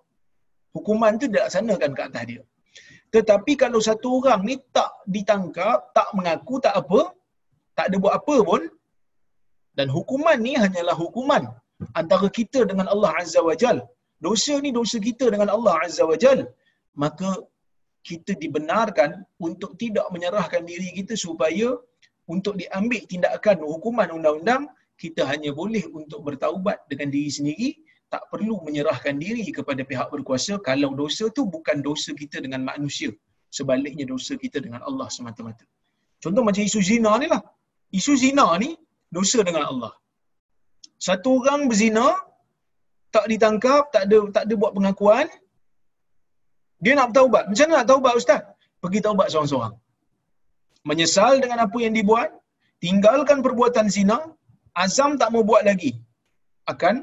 Hukuman 0.75 1.13
tu 1.21 1.25
dilaksanakan 1.33 1.91
ke 1.97 2.01
atas 2.09 2.23
dia. 2.31 2.41
Tetapi 3.15 3.51
kalau 3.63 3.79
satu 3.87 4.07
orang 4.19 4.41
ni 4.49 4.55
tak 4.75 4.91
ditangkap 5.15 5.93
tak 5.97 6.09
mengaku 6.17 6.55
tak 6.65 6.73
apa 6.81 7.01
tak 7.77 7.85
ada 7.91 7.95
buat 8.03 8.13
apa 8.19 8.35
pun 8.49 8.61
dan 9.77 9.87
hukuman 9.95 10.37
ni 10.47 10.53
hanyalah 10.63 10.95
hukuman 11.03 11.43
antara 11.99 12.27
kita 12.37 12.59
dengan 12.69 12.87
Allah 12.93 13.11
Azza 13.21 13.41
wa 13.49 13.55
Jal. 13.61 13.79
Dosa 14.25 14.55
ni 14.65 14.71
dosa 14.79 14.97
kita 15.07 15.25
dengan 15.33 15.49
Allah 15.55 15.75
Azza 15.85 16.03
wa 16.11 16.17
Jal. 16.23 16.39
Maka 17.03 17.29
kita 18.09 18.31
dibenarkan 18.43 19.11
untuk 19.47 19.71
tidak 19.81 20.07
menyerahkan 20.15 20.63
diri 20.71 20.89
kita 20.97 21.13
supaya 21.25 21.67
untuk 22.33 22.53
diambil 22.61 23.01
tindakan 23.11 23.57
hukuman 23.71 24.09
undang-undang, 24.17 24.63
kita 25.03 25.21
hanya 25.31 25.51
boleh 25.59 25.83
untuk 25.99 26.19
bertaubat 26.27 26.77
dengan 26.89 27.07
diri 27.15 27.31
sendiri, 27.37 27.69
tak 28.13 28.23
perlu 28.31 28.55
menyerahkan 28.67 29.15
diri 29.25 29.45
kepada 29.57 29.81
pihak 29.89 30.07
berkuasa 30.13 30.53
kalau 30.69 30.93
dosa 31.01 31.27
tu 31.37 31.43
bukan 31.55 31.81
dosa 31.87 32.11
kita 32.21 32.37
dengan 32.45 32.61
manusia. 32.69 33.11
Sebaliknya 33.57 34.05
dosa 34.13 34.33
kita 34.43 34.57
dengan 34.65 34.81
Allah 34.87 35.07
semata-mata. 35.15 35.65
Contoh 36.23 36.43
macam 36.47 36.63
isu 36.69 36.79
zina 36.89 37.11
ni 37.21 37.27
lah. 37.33 37.41
Isu 37.99 38.13
zina 38.23 38.47
ni 38.63 38.69
dosa 39.17 39.39
dengan 39.47 39.63
Allah. 39.71 39.91
Satu 41.05 41.31
orang 41.39 41.61
berzina, 41.69 42.07
tak 43.15 43.25
ditangkap, 43.31 43.83
tak 43.93 44.03
ada 44.07 44.19
tak 44.35 44.43
ada 44.45 44.53
buat 44.61 44.71
pengakuan, 44.77 45.25
dia 46.83 46.93
nak 46.99 47.07
bertaubat. 47.09 47.43
Macam 47.49 47.65
mana 47.67 47.77
nak 47.79 47.87
taubat 47.91 48.13
Ustaz? 48.21 48.41
Pergi 48.83 48.99
taubat 49.05 49.27
seorang-seorang. 49.31 49.73
Menyesal 50.89 51.33
dengan 51.43 51.59
apa 51.65 51.77
yang 51.85 51.93
dibuat, 51.97 52.29
tinggalkan 52.83 53.39
perbuatan 53.45 53.87
zina, 53.95 54.17
azam 54.83 55.11
tak 55.21 55.29
mau 55.33 55.43
buat 55.49 55.63
lagi. 55.69 55.91
Akan 56.73 56.95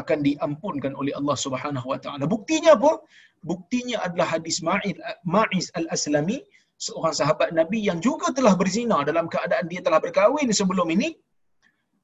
akan 0.00 0.18
diampunkan 0.26 0.92
oleh 1.00 1.12
Allah 1.18 1.36
Subhanahu 1.44 1.86
Wa 1.92 1.98
Taala. 2.04 2.24
Buktinya 2.34 2.70
apa? 2.78 2.92
Buktinya 3.50 3.96
adalah 4.06 4.26
hadis 4.34 4.56
Ma'iz 4.68 4.98
Ma'iz 5.34 5.66
Al-Aslami, 5.78 6.38
seorang 6.86 7.14
sahabat 7.20 7.48
Nabi 7.60 7.80
yang 7.88 7.98
juga 8.06 8.28
telah 8.38 8.54
berzina 8.60 8.98
dalam 9.10 9.26
keadaan 9.34 9.66
dia 9.72 9.80
telah 9.86 10.00
berkahwin 10.04 10.50
sebelum 10.60 10.88
ini, 10.96 11.10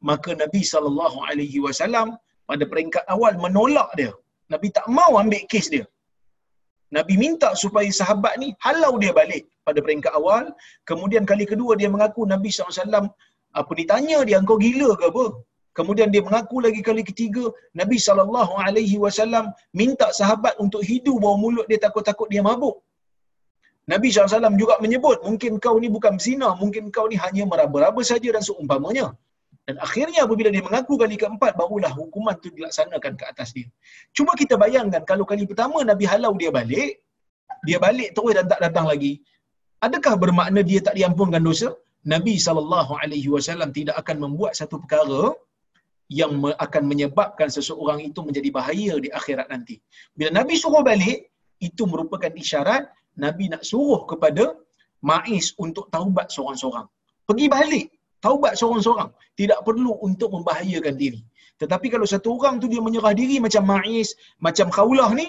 maka 0.09 0.31
Nabi 0.43 0.63
sallallahu 0.73 1.19
alaihi 1.29 1.59
wasallam 1.67 2.09
pada 2.51 2.65
peringkat 2.73 3.05
awal 3.15 3.33
menolak 3.45 3.91
dia. 4.01 4.13
Nabi 4.53 4.69
tak 4.77 4.87
mau 4.99 5.13
ambil 5.23 5.43
kes 5.53 5.67
dia. 5.75 5.87
Nabi 6.97 7.15
minta 7.25 7.49
supaya 7.63 7.91
sahabat 7.99 8.35
ni 8.43 8.49
halau 8.65 8.93
dia 9.03 9.13
balik 9.19 9.45
pada 9.67 9.79
peringkat 9.85 10.13
awal. 10.21 10.45
Kemudian 10.91 11.25
kali 11.31 11.45
kedua 11.53 11.73
dia 11.81 11.91
mengaku 11.95 12.23
Nabi 12.33 12.51
SAW 12.51 13.07
apa 13.61 13.73
ditanya 13.81 14.19
dia 14.29 14.37
engkau 14.43 14.59
gila 14.65 14.91
ke 15.01 15.07
apa? 15.13 15.27
Kemudian 15.79 16.09
dia 16.15 16.23
mengaku 16.27 16.57
lagi 16.67 16.81
kali 16.89 17.03
ketiga 17.11 17.45
Nabi 17.81 17.97
SAW 18.05 19.47
minta 19.81 20.07
sahabat 20.21 20.55
untuk 20.65 20.83
hidu 20.89 21.15
bawah 21.23 21.39
mulut 21.43 21.67
dia 21.71 21.79
takut-takut 21.87 22.29
dia 22.33 22.43
mabuk. 22.49 22.77
Nabi 23.93 24.09
SAW 24.15 24.59
juga 24.63 24.75
menyebut 24.85 25.19
mungkin 25.27 25.53
kau 25.65 25.77
ni 25.83 25.89
bukan 25.97 26.15
zina, 26.27 26.49
mungkin 26.63 26.85
kau 26.97 27.07
ni 27.11 27.17
hanya 27.25 27.45
meraba-raba 27.53 28.03
saja 28.11 28.29
dan 28.35 28.43
seumpamanya. 28.49 29.07
Dan 29.71 29.79
akhirnya 29.87 30.21
apabila 30.27 30.49
dia 30.55 30.63
mengaku 30.67 30.99
kali 30.99 31.15
keempat, 31.23 31.55
barulah 31.55 31.93
hukuman 31.99 32.35
tu 32.43 32.51
dilaksanakan 32.57 33.13
ke 33.21 33.25
atas 33.33 33.55
dia. 33.57 33.69
Cuba 34.11 34.35
kita 34.41 34.59
bayangkan 34.63 35.07
kalau 35.11 35.23
kali 35.31 35.47
pertama 35.51 35.79
Nabi 35.91 36.11
halau 36.11 36.35
dia 36.41 36.51
balik, 36.51 37.07
dia 37.63 37.79
balik 37.85 38.11
terus 38.17 38.35
dan 38.39 38.51
tak 38.51 38.59
datang 38.67 38.91
lagi. 38.91 39.23
Adakah 39.87 40.15
bermakna 40.23 40.67
dia 40.71 40.83
tak 40.83 40.99
diampunkan 40.99 41.39
dosa? 41.39 41.71
Nabi 42.13 42.35
SAW 42.43 43.71
tidak 43.79 43.95
akan 44.03 44.17
membuat 44.25 44.59
satu 44.59 44.83
perkara 44.83 45.39
yang 46.11 46.35
akan 46.67 46.83
menyebabkan 46.91 47.47
seseorang 47.47 48.03
itu 48.03 48.27
menjadi 48.27 48.51
bahaya 48.51 48.99
di 48.99 49.07
akhirat 49.19 49.47
nanti. 49.55 49.79
Bila 50.19 50.35
Nabi 50.43 50.59
suruh 50.59 50.83
balik, 50.83 51.31
itu 51.63 51.87
merupakan 51.87 52.33
isyarat 52.43 52.91
Nabi 53.25 53.55
nak 53.55 53.63
suruh 53.71 54.03
kepada 54.11 54.59
Ma'iz 54.99 55.55
untuk 55.63 55.87
taubat 55.95 56.27
seorang-seorang. 56.35 56.91
Pergi 57.23 57.47
balik 57.47 57.87
taubat 58.25 58.53
seorang-seorang. 58.61 59.11
Tidak 59.41 59.61
perlu 59.67 59.93
untuk 60.09 60.31
membahayakan 60.37 60.95
diri. 61.03 61.21
Tetapi 61.61 61.87
kalau 61.93 62.07
satu 62.13 62.29
orang 62.41 62.57
tu 62.63 62.67
dia 62.73 62.81
menyerah 62.87 63.13
diri 63.21 63.37
macam 63.47 63.63
Ma'is 63.71 64.17
macam 64.47 64.67
Khaulah 64.77 65.11
ni 65.21 65.29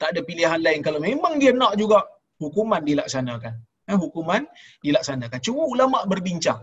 tak 0.00 0.08
ada 0.12 0.20
pilihan 0.28 0.58
lain. 0.66 0.80
Kalau 0.86 0.98
memang 0.98 1.38
dia 1.42 1.54
nak 1.54 1.78
juga 1.78 2.02
hukuman 2.42 2.82
dilaksanakan. 2.82 3.54
Eh, 3.90 3.98
hukuman 4.04 4.42
dilaksanakan. 4.82 5.38
Cuma 5.46 5.62
ulama 5.74 5.98
berbincang. 6.12 6.60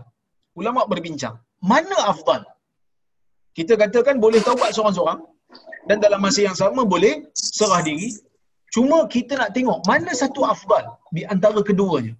Ulama 0.60 0.84
berbincang. 0.92 1.34
Mana 1.72 1.96
afdal? 2.12 2.42
Kita 3.56 3.72
katakan 3.82 4.16
boleh 4.24 4.40
taubat 4.44 4.70
seorang-seorang 4.76 5.20
dan 5.88 5.96
dalam 6.04 6.20
masa 6.26 6.40
yang 6.48 6.56
sama 6.62 6.84
boleh 6.94 7.14
serah 7.32 7.80
diri. 7.88 8.12
Cuma 8.74 8.98
kita 9.14 9.32
nak 9.40 9.50
tengok 9.56 9.78
mana 9.90 10.12
satu 10.22 10.44
afdal 10.54 10.84
di 11.16 11.22
antara 11.32 11.60
keduanya. 11.68 12.14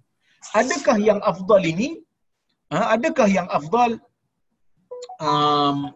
Adakah 0.61 0.97
yang 1.09 1.19
afdal 1.31 1.61
ini 1.73 1.89
ha, 2.71 2.95
adakah 2.95 3.27
yang 3.27 3.47
afdal 3.51 3.99
um, 5.19 5.91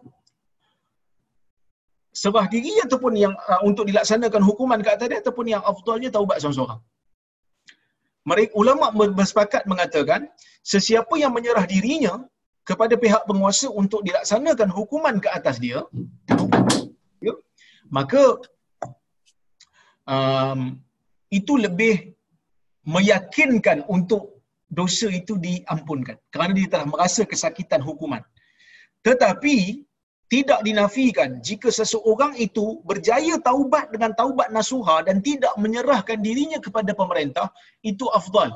serah 2.12 2.46
diri 2.52 2.72
ataupun 2.84 3.12
yang 3.16 3.34
uh, 3.48 3.60
untuk 3.68 3.84
dilaksanakan 3.88 4.42
hukuman 4.44 4.80
kat 4.84 5.00
atas 5.00 5.08
dia 5.12 5.20
ataupun 5.24 5.46
yang 5.52 5.62
afdalnya 5.64 6.08
taubat 6.12 6.38
seorang-seorang? 6.40 6.80
Mereka 8.26 8.52
ulama 8.58 8.90
bersepakat 8.90 9.70
mengatakan 9.70 10.26
sesiapa 10.66 11.14
yang 11.14 11.30
menyerah 11.30 11.62
dirinya 11.62 12.26
kepada 12.66 12.98
pihak 12.98 13.22
penguasa 13.28 13.70
untuk 13.70 14.02
dilaksanakan 14.02 14.68
hukuman 14.74 15.22
ke 15.22 15.30
atas 15.30 15.62
dia 15.62 15.86
ya, 17.22 17.34
maka 17.86 18.42
um, 20.10 20.74
itu 21.30 21.54
lebih 21.54 22.18
meyakinkan 22.82 23.86
untuk 23.86 24.35
dosa 24.66 25.06
itu 25.10 25.38
diampunkan 25.38 26.18
kerana 26.30 26.52
dia 26.52 26.68
telah 26.70 26.86
merasa 26.90 27.22
kesakitan 27.22 27.80
hukuman. 27.80 28.22
Tetapi 29.06 29.86
tidak 30.26 30.60
dinafikan 30.66 31.38
jika 31.38 31.70
seseorang 31.70 32.34
itu 32.34 32.82
berjaya 32.82 33.38
taubat 33.38 33.94
dengan 33.94 34.10
taubat 34.18 34.50
nasuha 34.50 35.06
dan 35.06 35.22
tidak 35.22 35.54
menyerahkan 35.54 36.18
dirinya 36.18 36.58
kepada 36.58 36.90
pemerintah, 36.90 37.46
itu 37.86 38.10
afdal. 38.10 38.50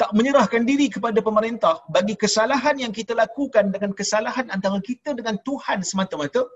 Tak 0.00 0.16
menyerahkan 0.16 0.64
diri 0.64 0.88
kepada 0.88 1.20
pemerintah 1.20 1.84
bagi 1.92 2.16
kesalahan 2.16 2.80
yang 2.80 2.88
kita 2.88 3.12
lakukan 3.12 3.68
dengan 3.68 3.92
kesalahan 3.92 4.48
antara 4.48 4.80
kita 4.80 5.12
dengan 5.12 5.36
Tuhan 5.44 5.84
semata-mata, 5.84 6.48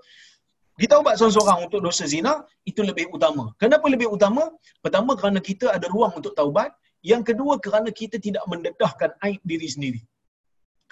kita 0.75 0.99
taubat 0.99 1.15
seorang-seorang 1.15 1.71
untuk 1.71 1.79
dosa 1.85 2.03
zina, 2.03 2.43
itu 2.67 2.83
lebih 2.83 3.07
utama. 3.13 3.53
Kenapa 3.61 3.85
lebih 3.87 4.11
utama? 4.11 4.51
Pertama 4.83 5.15
kerana 5.15 5.39
kita 5.39 5.71
ada 5.71 5.87
ruang 5.87 6.17
untuk 6.19 6.35
taubat. 6.35 6.73
Yang 7.11 7.23
kedua 7.29 7.53
kerana 7.65 7.89
kita 8.01 8.17
tidak 8.25 8.45
mendedahkan 8.51 9.11
aib 9.27 9.41
diri 9.53 9.69
sendiri. 9.75 10.03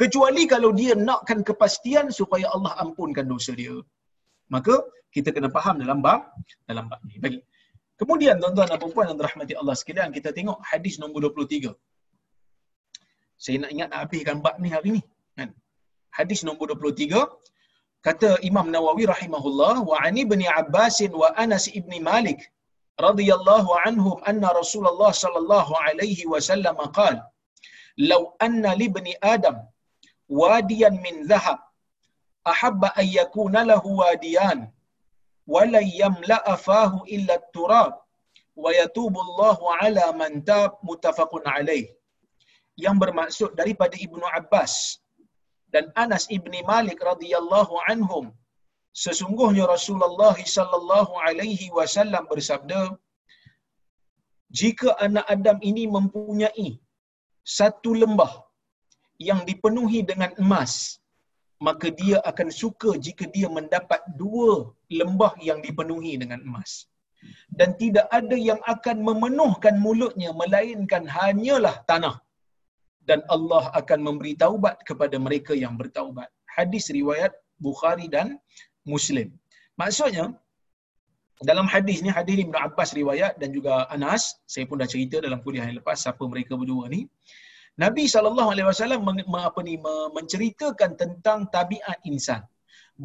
kecuali 0.01 0.43
kalau 0.51 0.69
dia 0.77 0.93
nakkan 1.07 1.39
kepastian 1.47 2.05
supaya 2.19 2.45
Allah 2.55 2.71
ampunkan 2.83 3.25
dosa 3.31 3.51
dia. 3.59 3.75
Maka 4.53 4.75
kita 5.15 5.29
kena 5.35 5.49
faham 5.55 5.75
dalam 5.83 5.99
bab 6.05 6.21
dalam 6.69 6.85
bab 6.91 7.01
ni. 7.07 7.15
Baik. 7.23 7.41
Kemudian 8.01 8.35
tuan-tuan 8.41 8.67
dan 8.71 8.79
puan 8.93 9.05
yang 9.09 9.17
dirahmati 9.21 9.53
Allah 9.61 9.75
sekalian 9.81 10.09
kita 10.17 10.29
tengok 10.37 10.57
hadis 10.71 10.95
nombor 11.01 11.19
23 11.29 11.77
saya 13.43 13.57
nak 13.61 13.71
ingat 13.75 13.87
nak 13.91 13.99
habiskan 14.03 14.37
bab 14.45 14.55
ni 14.63 14.69
hari 14.75 14.89
ni 14.97 15.01
kan? 15.37 15.49
Hadis 16.17 16.39
nombor 16.47 16.67
23 16.73 17.21
kata 18.07 18.29
Imam 18.49 18.67
Nawawi 18.75 19.05
rahimahullah 19.13 19.75
wa 19.89 19.95
ani 20.07 20.23
bin 20.31 20.41
Abbas 20.61 20.97
wa 21.21 21.29
Anas 21.43 21.65
ibn 21.79 21.93
Malik 22.09 22.39
radhiyallahu 22.99 23.71
anhum 23.85 24.17
anna 24.29 24.49
Rasulullah 24.53 25.11
sallallahu 25.23 25.73
alaihi 25.87 26.29
wasallam 26.33 26.77
qala 26.97 27.23
law 27.97 28.23
anna 28.45 28.71
li 28.79 28.85
ibni 28.91 29.13
adam 29.33 29.57
wadiyan 30.29 31.01
min 31.05 31.27
dhahab 31.31 31.59
ahabba 32.51 32.89
an 33.01 33.07
yakuna 33.19 33.65
lahu 33.71 33.97
wadiyan 34.03 34.69
wa 35.53 35.65
la 35.73 35.81
yamla'a 36.01 36.53
fahu 36.67 37.05
illa 37.15 37.33
at-turab 37.39 37.93
wa 38.63 38.69
yatubu 38.79 39.17
Allah 39.25 39.57
ala 39.85 40.05
man 40.21 40.45
tab 40.45 40.77
muttafaqun 40.85 41.43
alaih. 41.57 41.85
Yang 42.83 42.95
bermaksud 43.03 43.49
daripada 43.59 43.93
Ibnu 44.05 44.25
Abbas 44.39 44.97
dan 45.73 45.89
Anas 46.03 46.25
ibni 46.29 46.61
Malik 46.65 47.01
radhiyallahu 47.01 47.73
anhum 47.89 48.33
sesungguhnya 49.03 49.65
Rasulullah 49.75 50.35
sallallahu 50.55 51.13
alaihi 51.27 51.67
wasallam 51.77 52.23
bersabda 52.31 52.81
jika 54.59 54.89
anak 55.05 55.25
Adam 55.35 55.57
ini 55.69 55.83
mempunyai 55.97 56.69
satu 57.57 57.91
lembah 58.01 58.33
yang 59.27 59.41
dipenuhi 59.49 60.01
dengan 60.11 60.31
emas 60.43 60.73
maka 61.67 61.87
dia 62.01 62.17
akan 62.29 62.49
suka 62.61 62.91
jika 63.05 63.25
dia 63.35 63.49
mendapat 63.57 64.01
dua 64.21 64.53
lembah 64.99 65.33
yang 65.49 65.59
dipenuhi 65.65 66.13
dengan 66.21 66.39
emas 66.47 66.71
dan 67.59 67.69
tidak 67.81 68.07
ada 68.19 68.37
yang 68.49 68.61
akan 68.73 68.97
memenuhkan 69.09 69.75
mulutnya 69.85 70.31
melainkan 70.41 71.03
hanyalah 71.17 71.75
tanah 71.91 72.15
dan 73.09 73.19
Allah 73.35 73.63
akan 73.79 73.99
memberi 74.07 74.33
taubat 74.43 74.75
kepada 74.89 75.17
mereka 75.25 75.53
yang 75.63 75.75
bertaubat. 75.81 76.29
Hadis 76.55 76.87
riwayat 76.97 77.33
Bukhari 77.65 78.07
dan 78.15 78.27
Muslim. 78.93 79.27
Maksudnya 79.81 80.25
dalam 81.49 81.67
hadis 81.73 81.97
ni 82.05 82.09
hadis 82.17 82.37
Ibn 82.45 82.55
Abbas 82.67 82.89
riwayat 82.99 83.33
dan 83.41 83.49
juga 83.57 83.73
Anas, 83.95 84.23
saya 84.53 84.65
pun 84.69 84.79
dah 84.81 84.89
cerita 84.93 85.19
dalam 85.25 85.39
kuliah 85.45 85.65
yang 85.67 85.77
lepas 85.81 85.97
siapa 86.05 86.23
mereka 86.33 86.53
berdua 86.61 86.87
ni. 86.95 87.01
Nabi 87.83 88.05
wasallam 88.05 89.01
apa 89.49 89.59
ni 89.67 89.75
menceritakan 90.17 90.91
tentang 91.01 91.39
tabiat 91.55 91.97
insan. 92.11 92.41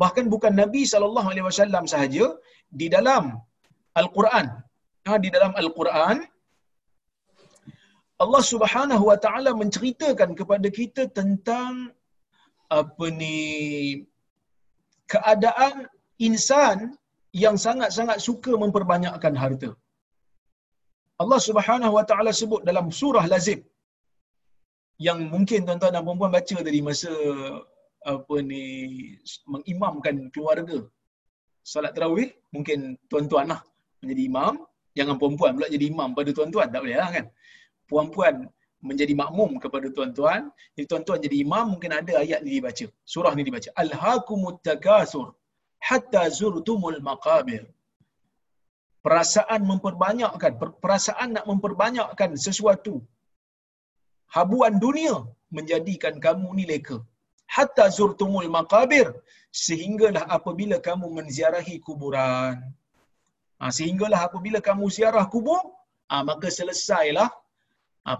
Bahkan 0.00 0.28
bukan 0.34 0.52
Nabi 0.62 0.84
wasallam 0.84 1.84
sahaja 1.88 2.36
di 2.80 2.86
dalam 2.96 3.40
Al-Quran. 3.96 4.46
Ha, 5.08 5.16
di 5.24 5.30
dalam 5.32 5.56
Al-Quran 5.56 6.20
Allah 8.24 8.42
Subhanahu 8.52 9.04
wa 9.10 9.18
taala 9.24 9.50
menceritakan 9.54 10.30
kepada 10.38 10.68
kita 10.78 11.02
tentang 11.18 11.94
apa 12.78 13.06
ni 13.20 13.36
keadaan 15.12 15.74
insan 16.28 16.78
yang 17.42 17.56
sangat-sangat 17.66 18.18
suka 18.28 18.52
memperbanyakkan 18.62 19.34
harta. 19.42 19.70
Allah 21.22 21.40
Subhanahu 21.48 21.92
wa 21.98 22.04
taala 22.10 22.32
sebut 22.40 22.62
dalam 22.68 22.86
surah 23.00 23.26
Lazim 23.32 23.60
yang 25.06 25.18
mungkin 25.34 25.66
tuan-tuan 25.66 25.94
dan 25.94 26.02
puan-puan 26.06 26.32
baca 26.36 26.56
dari 26.68 26.80
masa 26.88 27.12
apa 28.12 28.36
ni 28.50 28.62
mengimamkan 29.52 30.16
keluarga 30.34 30.78
salat 31.72 31.92
tarawih 31.96 32.30
mungkin 32.54 32.78
tuan-tuan 33.10 33.46
lah 33.52 33.60
menjadi 34.02 34.22
imam 34.30 34.54
jangan 34.98 35.16
puan-puan 35.20 35.52
pula 35.56 35.68
jadi 35.74 35.84
imam 35.92 36.10
pada 36.18 36.30
tuan-tuan 36.36 36.68
tak 36.74 36.80
boleh 36.82 36.98
lah 37.02 37.10
kan 37.16 37.26
puan-puan 37.90 38.34
menjadi 38.88 39.14
makmum 39.20 39.50
kepada 39.64 39.86
tuan-tuan. 39.96 40.42
Jadi 40.74 40.86
tuan-tuan 40.90 41.18
jadi 41.26 41.36
imam 41.44 41.66
mungkin 41.74 41.92
ada 42.00 42.12
ayat 42.22 42.40
ni 42.44 42.50
dibaca. 42.56 42.86
Surah 43.12 43.32
ni 43.38 43.42
dibaca. 43.48 43.70
Alhaqumut 43.82 44.58
takasur 44.68 45.26
hatta 45.88 46.22
zurtumul 46.38 47.00
maqabir. 47.08 47.62
Perasaan 49.04 49.60
memperbanyakkan 49.70 50.52
perasaan 50.82 51.28
nak 51.36 51.44
memperbanyakkan 51.50 52.30
sesuatu 52.46 52.94
habuan 54.36 54.74
dunia 54.84 55.16
menjadikan 55.56 56.14
kamu 56.26 56.48
ni 56.58 56.64
leka. 56.72 56.98
Hatta 57.56 57.86
zurtumul 57.98 58.50
maqabir 58.58 59.06
sehinggalah 59.66 60.24
apabila 60.36 60.76
kamu 60.88 61.06
menziarahi 61.18 61.76
kuburan. 61.86 62.56
Ha, 63.60 63.70
sehinggalah 63.78 64.20
apabila 64.28 64.58
kamu 64.68 64.86
ziarah 64.96 65.24
kubur 65.34 65.62
ha, 66.10 66.22
maka 66.28 66.46
selesailah 66.58 67.28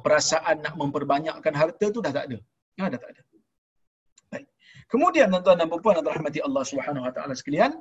perasaan 0.04 0.56
nak 0.64 0.74
memperbanyakkan 0.80 1.54
harta 1.60 1.86
tu 1.94 2.00
dah 2.04 2.12
tak 2.16 2.24
ada. 2.28 2.38
Ha, 2.78 2.90
dah 2.92 3.00
tak 3.04 3.10
ada. 3.12 3.22
Baik. 4.32 4.46
kemudian 4.92 5.26
tuan-tuan 5.32 5.56
dan 5.60 5.66
puan-puan 5.72 6.04
rahmati 6.04 6.40
Allah 6.46 6.62
Subhanahu 6.70 7.06
wa 7.06 7.12
taala 7.16 7.32
sekalian 7.40 7.72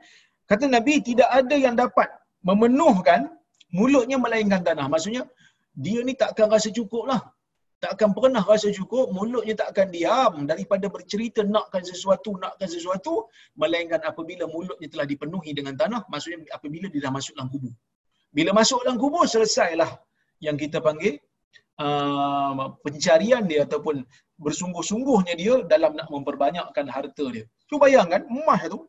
kata 0.50 0.66
nabi 0.76 0.94
tidak 1.10 1.30
ada 1.40 1.56
yang 1.66 1.76
dapat 1.84 2.08
memenuhkan 2.50 3.22
mulutnya 3.78 4.18
melainkan 4.26 4.62
tanah. 4.68 4.86
Maksudnya 4.94 5.24
dia 5.86 6.00
ni 6.08 6.14
takkan 6.22 6.48
rasa 6.56 6.70
cukup 6.72 7.04
lah. 7.12 7.22
Tak 7.78 7.94
akan 7.94 8.10
pernah 8.18 8.42
rasa 8.42 8.74
cukup, 8.74 9.14
mulutnya 9.14 9.54
tak 9.54 9.70
akan 9.74 9.88
diam. 9.94 10.34
Daripada 10.50 10.90
bercerita 10.90 11.46
nakkan 11.46 11.86
sesuatu, 11.86 12.34
nakkan 12.44 12.66
sesuatu, 12.66 13.30
melainkan 13.54 14.02
apabila 14.02 14.50
mulutnya 14.50 14.90
telah 14.90 15.06
dipenuhi 15.06 15.54
dengan 15.54 15.78
tanah, 15.78 16.02
maksudnya 16.10 16.42
apabila 16.58 16.90
dia 16.90 17.06
dah 17.06 17.14
masuk 17.14 17.38
dalam 17.38 17.50
kubur. 17.54 17.74
Bila 18.34 18.50
masuk 18.58 18.82
dalam 18.82 18.98
kubur, 18.98 19.30
selesailah 19.30 19.94
yang 20.42 20.58
kita 20.58 20.82
panggil 20.82 21.22
uh, 21.86 22.74
pencarian 22.84 23.44
dia 23.52 23.60
ataupun 23.68 24.06
bersungguh-sungguhnya 24.46 25.34
dia 25.42 25.54
dalam 25.74 25.94
nak 26.00 26.08
memperbanyakkan 26.14 26.86
harta 26.96 27.26
dia. 27.36 27.46
Cuba 27.70 27.86
bayangkan, 27.86 28.22
emas 28.30 28.62
tu, 28.74 28.80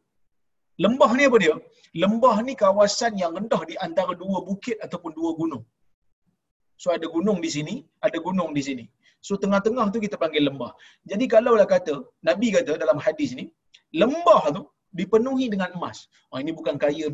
lembah 0.85 1.11
ni 1.19 1.25
apa 1.29 1.39
dia? 1.45 1.55
Lembah 2.03 2.37
ni 2.47 2.53
kawasan 2.63 3.13
yang 3.23 3.33
rendah 3.39 3.63
di 3.71 3.75
antara 3.87 4.13
dua 4.23 4.39
bukit 4.49 4.77
ataupun 4.87 5.13
dua 5.19 5.31
gunung. 5.41 5.65
So 6.83 6.95
ada 6.97 7.07
gunung 7.17 7.39
di 7.45 7.51
sini, 7.57 7.75
ada 8.07 8.19
gunung 8.27 8.51
di 8.59 8.63
sini. 8.69 8.85
So 9.27 9.35
tengah-tengah 9.43 9.87
tu 9.95 9.99
kita 9.99 10.17
panggil 10.23 10.47
lembah. 10.49 10.73
Jadi 11.11 11.25
kalaulah 11.27 11.67
kata, 11.67 11.95
Nabi 12.29 12.49
kata 12.57 12.79
dalam 12.83 12.99
hadis 13.03 13.35
ni, 13.35 13.51
lembah 14.03 14.43
tu 14.57 14.63
dipenuhi 14.95 15.47
dengan 15.53 15.75
emas. 15.75 16.07
Oh 16.31 16.39
ini 16.43 16.53
bukan 16.59 16.79
kaya 16.85 17.11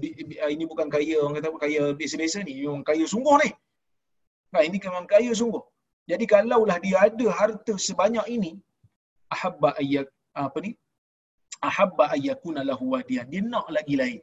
ini 0.57 0.64
bukan 0.72 0.89
kaya 0.95 1.16
orang 1.22 1.37
kata 1.39 1.49
kaya 1.64 1.83
biasa-biasa 2.01 2.45
ni, 2.45 2.61
yang 2.66 2.85
kaya 2.85 3.07
sungguh 3.14 3.37
ni. 3.43 3.51
Nah, 4.55 4.63
ini 4.69 4.79
memang 4.87 5.07
kaya 5.13 5.33
sungguh. 5.41 5.65
Jadi 6.11 6.25
kalaulah 6.33 6.77
dia 6.85 6.97
ada 7.07 7.27
harta 7.39 7.75
sebanyak 7.87 8.27
ini, 8.37 8.53
ahabba 9.35 9.71
ayyak 9.83 10.09
apa 10.47 10.59
ni? 10.65 10.73
Ahabba 11.69 12.05
ayyakuna 12.15 12.63
lahu 12.71 12.85
wadiyan. 12.95 13.27
Dia 13.33 13.43
nak 13.53 13.67
lagi 13.77 13.95
lain. 14.03 14.21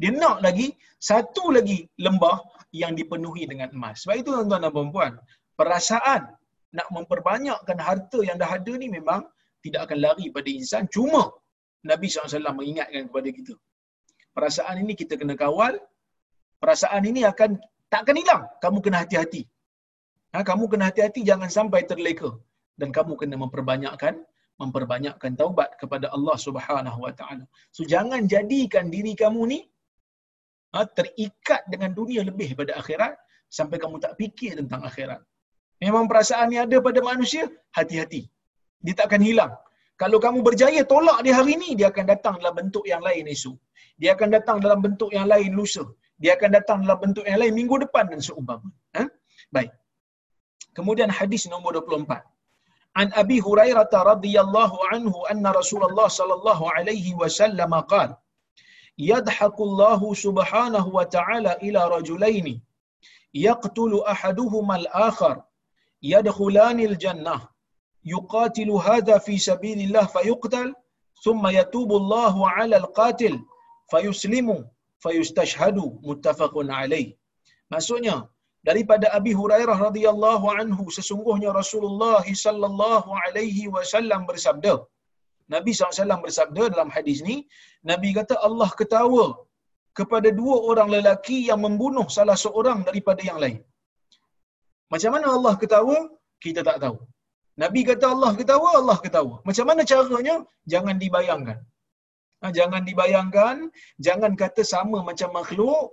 Dia 0.00 0.10
nak 0.22 0.36
lagi 0.46 0.66
satu 1.08 1.44
lagi 1.56 1.78
lembah 2.06 2.38
yang 2.80 2.92
dipenuhi 2.98 3.44
dengan 3.50 3.68
emas. 3.76 3.96
Sebab 4.02 4.16
itu 4.20 4.30
tuan-tuan 4.36 4.62
dan 4.64 4.72
puan 4.94 5.12
perasaan 5.58 6.22
nak 6.78 6.88
memperbanyakkan 6.96 7.78
harta 7.86 8.18
yang 8.28 8.36
dah 8.42 8.50
ada 8.58 8.72
ni 8.82 8.88
memang 8.96 9.22
tidak 9.64 9.80
akan 9.86 9.98
lari 10.04 10.26
pada 10.36 10.50
insan. 10.58 10.84
Cuma 10.94 11.22
Nabi 11.90 12.06
SAW 12.10 12.58
mengingatkan 12.58 13.06
kepada 13.08 13.28
kita. 13.38 13.54
Perasaan 14.36 14.76
ini 14.82 14.92
kita 15.00 15.14
kena 15.20 15.34
kawal. 15.42 15.74
Perasaan 16.62 17.02
ini 17.10 17.22
akan 17.32 17.50
tak 17.92 18.00
akan 18.04 18.16
hilang. 18.22 18.42
Kamu 18.62 18.78
kena 18.84 18.98
hati-hati. 19.02 19.42
Ha, 20.34 20.42
kamu 20.50 20.64
kena 20.72 20.84
hati-hati 20.90 21.20
jangan 21.30 21.50
sampai 21.58 21.80
terleka. 21.90 22.30
Dan 22.80 22.90
kamu 22.96 23.14
kena 23.20 23.36
memperbanyakkan 23.44 24.14
memperbanyakkan 24.62 25.32
taubat 25.40 25.70
kepada 25.80 26.06
Allah 26.16 26.36
Subhanahu 26.46 26.98
Wa 27.06 27.12
Taala. 27.18 27.44
So 27.76 27.82
jangan 27.92 28.30
jadikan 28.34 28.86
diri 28.94 29.12
kamu 29.22 29.40
ni 29.52 29.58
ha, 30.74 30.86
terikat 30.98 31.62
dengan 31.72 31.90
dunia 31.98 32.22
lebih 32.30 32.48
pada 32.60 32.72
akhirat 32.80 33.14
sampai 33.58 33.78
kamu 33.82 33.96
tak 34.04 34.14
fikir 34.20 34.52
tentang 34.60 34.82
akhirat. 34.90 35.20
Memang 35.84 36.06
perasaan 36.10 36.46
ni 36.52 36.58
ada 36.64 36.76
pada 36.86 37.00
manusia, 37.10 37.44
hati-hati. 37.78 38.22
Dia 38.84 38.94
tak 38.98 39.06
akan 39.10 39.22
hilang. 39.28 39.52
Kalau 40.02 40.18
kamu 40.24 40.38
berjaya 40.46 40.82
tolak 40.92 41.18
dia 41.24 41.34
hari 41.38 41.52
ini, 41.58 41.70
dia 41.78 41.88
akan 41.92 42.06
datang 42.12 42.34
dalam 42.40 42.54
bentuk 42.60 42.84
yang 42.92 43.02
lain 43.08 43.24
esok. 43.34 43.58
Dia 44.00 44.10
akan 44.16 44.28
datang 44.36 44.58
dalam 44.64 44.78
bentuk 44.86 45.10
yang 45.16 45.26
lain 45.32 45.50
lusa. 45.58 45.84
Dia 46.22 46.32
akan 46.36 46.50
datang 46.58 46.78
dalam 46.84 46.98
bentuk 47.04 47.24
yang 47.30 47.38
lain 47.42 47.54
minggu 47.58 47.76
depan 47.84 48.04
dan 48.10 48.20
seumpama. 48.26 48.70
Ha? 48.98 49.04
Baik. 49.54 49.70
Kemudian 50.77 51.09
hadis 51.09 51.43
nombor 51.53 51.73
24. 51.81 52.23
An 53.01 53.07
Abi 53.21 53.37
Hurairah 53.47 53.91
radhiyallahu 54.11 54.77
anhu 54.93 55.17
anna 55.31 55.53
Rasulullah 55.59 56.07
sallallahu 56.19 56.71
alaihi 56.77 57.15
wasallam 57.21 57.73
qala 57.93 58.17
يضحك 58.99 59.55
الله 59.69 60.01
سبحانه 60.25 60.85
وتعالى 60.97 61.51
إلى 61.65 61.81
رجلين 61.95 62.47
يقتل 63.33 63.93
أحدهما 64.13 64.75
الآخر 64.75 65.35
يدخلان 66.03 66.79
الجنة 66.79 67.35
yuqatilu 68.03 68.77
hadha 68.87 69.19
fi 69.19 69.39
sabilillah 69.39 70.07
fayuqtal 70.15 70.73
thumma 71.23 71.51
yatubu 71.59 71.93
Allahu 72.01 72.47
'ala 72.47 72.75
al-qatil 72.83 73.35
fayuslimu 73.91 74.57
fayustashhadu 75.03 75.85
muttafaqun 76.07 76.71
alaih 76.79 77.07
maksudnya 77.73 78.15
daripada 78.68 79.06
Abi 79.18 79.32
Hurairah 79.40 79.76
radhiyallahu 79.86 80.46
anhu 80.60 80.84
sesungguhnya 80.96 81.50
Rasulullah 81.60 82.24
sallallahu 82.44 83.10
alaihi 83.24 83.64
wasallam 83.76 84.22
bersabda 84.30 84.74
Nabi 85.54 85.72
SAW 85.78 86.20
bersabda 86.26 86.62
dalam 86.74 86.90
hadis 86.96 87.18
ni 87.28 87.36
Nabi 87.90 88.10
kata 88.18 88.34
Allah 88.46 88.68
ketawa 88.80 89.26
kepada 89.98 90.28
dua 90.40 90.56
orang 90.70 90.88
lelaki 90.96 91.38
yang 91.48 91.60
membunuh 91.66 92.06
salah 92.16 92.36
seorang 92.44 92.78
daripada 92.88 93.22
yang 93.30 93.38
lain. 93.44 93.58
Macam 94.92 95.10
mana 95.14 95.26
Allah 95.36 95.54
ketawa? 95.62 95.96
Kita 96.44 96.60
tak 96.68 96.78
tahu. 96.84 96.96
Nabi 97.62 97.80
kata 97.90 98.06
Allah 98.14 98.32
ketawa 98.40 98.70
Allah 98.80 98.98
ketawa. 99.04 99.34
Macam 99.48 99.66
mana 99.70 99.82
caranya? 99.90 100.36
Jangan 100.72 100.96
dibayangkan. 101.02 101.58
Ha, 102.42 102.50
jangan 102.58 102.82
dibayangkan, 102.88 103.56
jangan 104.06 104.32
kata 104.40 104.62
sama 104.72 104.98
macam 105.10 105.30
makhluk, 105.38 105.84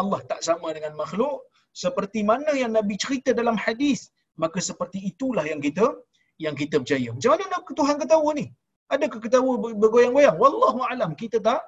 Allah 0.00 0.20
tak 0.30 0.40
sama 0.46 0.68
dengan 0.76 0.92
makhluk, 1.02 1.36
seperti 1.82 2.20
mana 2.30 2.50
yang 2.62 2.72
Nabi 2.78 2.94
cerita 3.04 3.30
dalam 3.40 3.56
hadis, 3.64 4.00
maka 4.42 4.58
seperti 4.68 4.98
itulah 5.10 5.44
yang 5.50 5.60
kita 5.66 5.86
yang 6.44 6.54
kita 6.60 6.76
percaya. 6.82 7.08
Macam 7.14 7.30
mana 7.34 7.58
Tuhan 7.80 7.96
ketawa 8.02 8.30
ni? 8.38 8.46
Adakah 8.94 9.20
ketawa 9.24 9.52
bergoyang-goyang? 9.82 10.36
Wallahu 10.42 10.80
alam, 10.92 11.10
kita 11.22 11.38
tak 11.48 11.60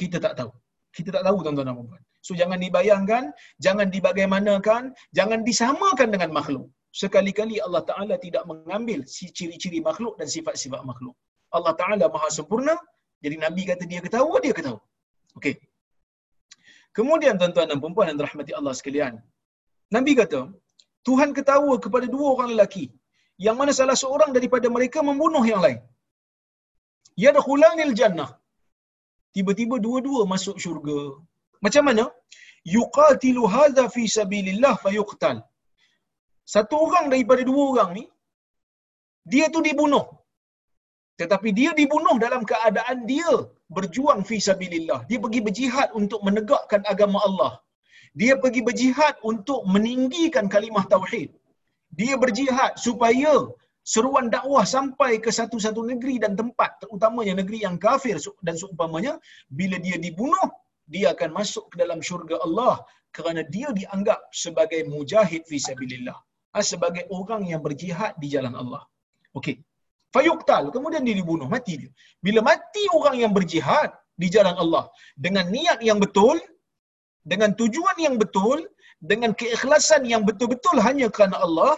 kita 0.00 0.18
tak 0.24 0.34
tahu. 0.38 0.50
Kita 0.96 1.10
tak 1.16 1.22
tahu 1.26 1.38
tuan-tuan 1.44 1.68
dan 1.68 1.76
puan. 1.78 2.02
So 2.26 2.32
jangan 2.40 2.58
dibayangkan, 2.64 3.24
jangan 3.64 3.86
dibagaimanakan, 3.94 4.82
jangan 5.18 5.40
disamakan 5.48 6.08
dengan 6.14 6.30
makhluk. 6.38 6.66
Sekali-kali 7.02 7.56
Allah 7.66 7.82
Taala 7.90 8.14
tidak 8.26 8.44
mengambil 8.50 8.98
ciri-ciri 9.36 9.80
makhluk 9.88 10.14
dan 10.20 10.28
sifat-sifat 10.34 10.82
makhluk. 10.90 11.14
Allah 11.56 11.74
Taala 11.80 12.06
Maha 12.14 12.28
sempurna, 12.38 12.74
jadi 13.24 13.36
Nabi 13.44 13.62
kata 13.70 13.84
dia 13.92 14.00
ketawa, 14.06 14.36
dia 14.44 14.54
ketawa. 14.58 14.80
Okey. 15.38 15.54
Kemudian 16.96 17.34
tuan-tuan 17.40 17.68
dan 17.70 17.78
puan 17.84 18.08
yang 18.10 18.18
dirahmati 18.20 18.52
Allah 18.58 18.72
sekalian. 18.78 19.14
Nabi 19.94 20.12
kata, 20.20 20.40
Tuhan 21.06 21.30
ketawa 21.36 21.74
kepada 21.84 22.06
dua 22.14 22.26
orang 22.34 22.48
lelaki 22.52 22.86
yang 23.46 23.56
mana 23.60 23.72
salah 23.78 23.96
seorang 24.02 24.30
daripada 24.36 24.66
mereka 24.76 24.98
membunuh 25.08 25.44
yang 25.52 25.60
lain. 25.64 25.80
Yadkhulanil 27.24 27.94
jannah. 28.00 28.30
Tiba-tiba 29.34 29.76
dua-dua 29.86 30.20
masuk 30.32 30.56
syurga. 30.64 31.00
Macam 31.64 31.84
mana? 31.88 32.04
Yuqatilu 32.76 33.42
hadha 33.54 33.84
fi 33.94 34.04
sabilillah 34.18 34.74
fayuqtal. 34.84 35.38
Satu 36.54 36.74
orang 36.86 37.06
daripada 37.12 37.42
dua 37.50 37.62
orang 37.72 37.90
ni 37.98 38.04
dia 39.32 39.46
tu 39.54 39.60
dibunuh 39.68 40.04
tetapi 41.20 41.48
dia 41.58 41.70
dibunuh 41.80 42.16
dalam 42.24 42.42
keadaan 42.50 42.98
dia 43.12 43.30
berjuang 43.76 44.20
fi 44.28 44.36
sabilillah. 44.48 44.98
Dia 45.10 45.18
pergi 45.24 45.40
berjihad 45.46 45.88
untuk 46.00 46.20
menegakkan 46.26 46.82
agama 46.92 47.18
Allah. 47.28 47.52
Dia 48.20 48.34
pergi 48.42 48.60
berjihad 48.68 49.14
untuk 49.30 49.60
meninggikan 49.74 50.48
kalimah 50.54 50.84
tauhid. 50.92 51.28
Dia 51.98 52.14
berjihad 52.22 52.72
supaya 52.86 53.32
seruan 53.92 54.26
dakwah 54.34 54.64
sampai 54.76 55.20
ke 55.24 55.30
satu-satu 55.38 55.80
negeri 55.90 56.16
dan 56.24 56.32
tempat, 56.40 56.70
terutamanya 56.82 57.34
negeri 57.40 57.58
yang 57.66 57.76
kafir 57.86 58.16
dan 58.46 58.54
seumpamanya, 58.62 59.14
bila 59.58 59.76
dia 59.86 59.96
dibunuh, 60.06 60.48
dia 60.94 61.12
akan 61.14 61.30
masuk 61.38 61.64
ke 61.72 61.76
dalam 61.82 62.00
syurga 62.08 62.36
Allah 62.46 62.74
kerana 63.16 63.42
dia 63.54 63.68
dianggap 63.80 64.20
sebagai 64.44 64.80
mujahid 64.92 65.42
fi 65.50 65.56
sabilillah. 65.68 66.18
Ha, 66.56 66.64
sebagai 66.72 67.04
orang 67.12 67.42
yang 67.52 67.60
berjihad 67.66 68.12
di 68.22 68.28
jalan 68.34 68.54
Allah. 68.56 68.82
Okey. 69.36 69.60
Fayuqtal. 70.14 70.72
Kemudian 70.72 71.04
dia 71.04 71.16
dibunuh. 71.20 71.44
Mati 71.54 71.74
dia. 71.80 71.92
Bila 72.26 72.40
mati 72.40 72.84
orang 72.98 73.16
yang 73.20 73.32
berjihad 73.36 73.92
di 74.16 74.28
jalan 74.32 74.56
Allah. 74.56 74.88
Dengan 75.12 75.52
niat 75.52 75.84
yang 75.84 76.00
betul. 76.00 76.40
Dengan 77.32 77.50
tujuan 77.60 77.96
yang 78.06 78.16
betul. 78.22 78.58
Dengan 79.10 79.30
keikhlasan 79.40 80.02
yang 80.12 80.22
betul-betul 80.28 80.76
hanya 80.86 81.08
kerana 81.16 81.36
Allah. 81.46 81.74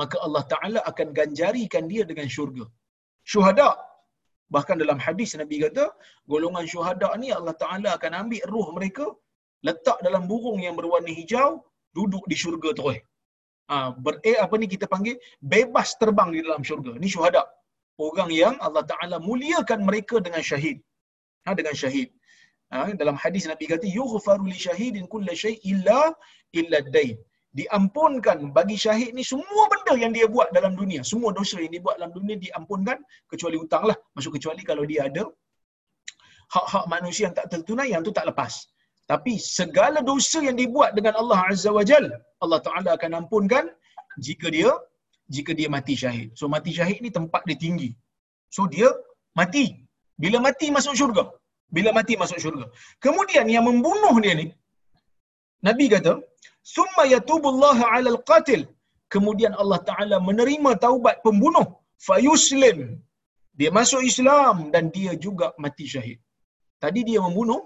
Maka 0.00 0.16
Allah 0.26 0.44
Ta'ala 0.52 0.80
akan 0.90 1.08
ganjarikan 1.18 1.84
dia 1.92 2.04
dengan 2.10 2.26
syurga. 2.36 2.64
Syuhada. 3.32 3.68
Bahkan 4.54 4.76
dalam 4.82 4.98
hadis 5.04 5.30
Nabi 5.40 5.56
kata, 5.64 5.84
golongan 6.32 6.64
syuhada 6.72 7.08
ni 7.22 7.28
Allah 7.38 7.54
Ta'ala 7.62 7.88
akan 7.96 8.12
ambil 8.22 8.42
ruh 8.52 8.68
mereka, 8.76 9.06
letak 9.66 9.98
dalam 10.06 10.22
burung 10.30 10.58
yang 10.66 10.74
berwarna 10.78 11.12
hijau, 11.18 11.50
duduk 11.96 12.24
di 12.30 12.36
syurga 12.42 12.70
terus. 12.78 12.98
Ha, 13.70 13.76
ber, 14.04 14.14
eh, 14.30 14.36
apa 14.44 14.54
ni 14.60 14.66
kita 14.74 14.86
panggil 14.94 15.16
bebas 15.54 15.96
terbang 16.00 16.28
di 16.34 16.40
dalam 16.46 16.62
syurga. 16.68 16.92
Ni 17.02 17.08
syuhada. 17.14 17.42
Orang 18.06 18.30
yang 18.42 18.54
Allah 18.66 18.84
Taala 18.90 19.16
muliakan 19.28 19.80
mereka 19.88 20.18
dengan 20.26 20.42
syahid. 20.50 20.78
Ha, 21.46 21.56
dengan 21.58 21.74
syahid. 21.82 22.08
Ha, 22.74 22.80
dalam 23.00 23.16
hadis 23.22 23.44
Nabi 23.50 23.64
kata 23.72 23.86
yughfaru 23.98 24.44
li 24.52 24.58
syahidin 24.66 25.04
kull 25.12 25.28
syai 25.42 25.54
illa 25.72 26.00
illa 26.60 26.78
dain. 26.96 27.16
Diampunkan 27.58 28.38
bagi 28.56 28.76
syahid 28.84 29.10
ni 29.18 29.24
semua 29.32 29.64
benda 29.72 29.94
yang 30.02 30.12
dia 30.16 30.26
buat 30.34 30.48
dalam 30.56 30.72
dunia, 30.80 31.00
semua 31.10 31.30
dosa 31.38 31.56
yang 31.64 31.72
dia 31.74 31.82
buat 31.86 31.96
dalam 31.98 32.12
dunia 32.18 32.36
diampunkan 32.44 32.98
kecuali 33.32 33.56
hutang 33.62 33.84
lah. 33.90 33.96
Masuk 34.16 34.32
kecuali 34.36 34.62
kalau 34.70 34.84
dia 34.90 35.00
ada 35.08 35.24
hak-hak 36.54 36.84
manusia 36.94 37.22
yang 37.26 37.36
tak 37.38 37.46
tertunai 37.52 37.88
yang 37.94 38.02
tu 38.08 38.14
tak 38.18 38.26
lepas. 38.30 38.54
Tapi 39.12 39.32
segala 39.58 39.98
dosa 40.10 40.40
yang 40.48 40.56
dibuat 40.62 40.90
dengan 40.98 41.14
Allah 41.20 41.38
Azza 41.52 41.70
wa 41.78 41.84
Jal, 41.90 42.06
Allah 42.44 42.60
Ta'ala 42.66 42.90
akan 42.98 43.10
ampunkan 43.20 43.64
jika 44.26 44.48
dia 44.56 44.70
jika 45.36 45.52
dia 45.58 45.68
mati 45.76 45.94
syahid. 46.02 46.28
So 46.38 46.50
mati 46.54 46.70
syahid 46.78 46.98
ni 47.06 47.10
tempat 47.18 47.42
dia 47.48 47.58
tinggi. 47.64 47.90
So 48.56 48.66
dia 48.74 48.90
mati. 49.40 49.64
Bila 50.22 50.38
mati 50.46 50.66
masuk 50.76 50.94
syurga. 51.00 51.24
Bila 51.76 51.90
mati 51.96 52.14
masuk 52.22 52.38
syurga. 52.44 52.66
Kemudian 53.04 53.46
yang 53.54 53.64
membunuh 53.68 54.14
dia 54.24 54.34
ni, 54.40 54.46
Nabi 55.66 55.86
kata, 55.94 56.12
Summa 56.74 57.04
yatubullah 57.14 57.78
ala 57.94 58.08
al-qatil. 58.14 58.62
Kemudian 59.14 59.52
Allah 59.62 59.80
Ta'ala 59.88 60.16
menerima 60.28 60.70
taubat 60.84 61.16
pembunuh. 61.26 61.66
Fayuslim. 62.06 62.78
Dia 63.58 63.70
masuk 63.78 64.02
Islam 64.10 64.56
dan 64.74 64.84
dia 64.96 65.12
juga 65.24 65.46
mati 65.64 65.86
syahid. 65.94 66.18
Tadi 66.82 67.00
dia 67.08 67.20
membunuh, 67.26 67.60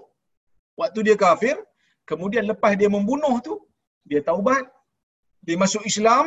waktu 0.81 0.99
dia 1.07 1.15
kafir, 1.25 1.55
kemudian 2.09 2.43
lepas 2.51 2.73
dia 2.81 2.89
membunuh 2.97 3.35
tu, 3.47 3.53
dia 4.09 4.21
taubat, 4.29 4.63
dia 5.47 5.57
masuk 5.63 5.83
Islam, 5.91 6.25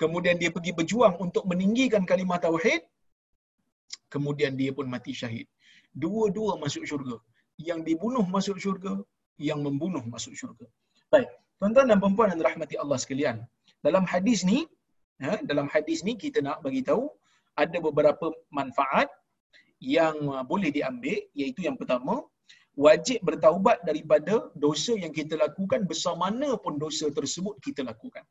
kemudian 0.00 0.36
dia 0.42 0.50
pergi 0.54 0.72
berjuang 0.78 1.14
untuk 1.24 1.44
meninggikan 1.50 2.04
kalimah 2.10 2.38
tauhid, 2.46 2.82
kemudian 4.14 4.54
dia 4.60 4.70
pun 4.76 4.86
mati 4.94 5.12
syahid. 5.20 5.46
Dua-dua 5.92 6.56
masuk 6.62 6.84
syurga. 6.88 7.16
Yang 7.60 7.80
dibunuh 7.88 8.24
masuk 8.24 8.56
syurga, 8.58 8.94
yang 9.36 9.60
membunuh 9.66 10.02
masuk 10.14 10.32
syurga. 10.32 10.66
Baik, 11.12 11.28
tuan-tuan 11.60 11.86
dan 11.90 11.98
puan 12.00 12.32
yang 12.32 12.40
rahmati 12.40 12.76
Allah 12.80 12.98
sekalian. 12.98 13.36
Dalam 13.84 14.04
hadis 14.08 14.40
ni, 14.44 14.64
ya, 15.20 15.36
dalam 15.50 15.68
hadis 15.68 16.00
ni 16.06 16.14
kita 16.16 16.40
nak 16.40 16.64
bagi 16.64 16.82
tahu 16.82 17.10
ada 17.58 17.78
beberapa 17.86 18.32
manfaat 18.48 19.08
yang 19.82 20.16
boleh 20.46 20.70
diambil 20.70 21.18
iaitu 21.34 21.66
yang 21.66 21.76
pertama 21.80 22.22
wajib 22.78 23.18
bertaubat 23.28 23.84
daripada 23.84 24.48
dosa 24.56 24.96
yang 24.96 25.12
kita 25.12 25.34
lakukan 25.36 25.84
besar 25.90 26.14
mana 26.16 26.56
pun 26.56 26.80
dosa 26.80 27.10
tersebut 27.12 27.60
kita 27.60 27.84
lakukan. 27.84 28.24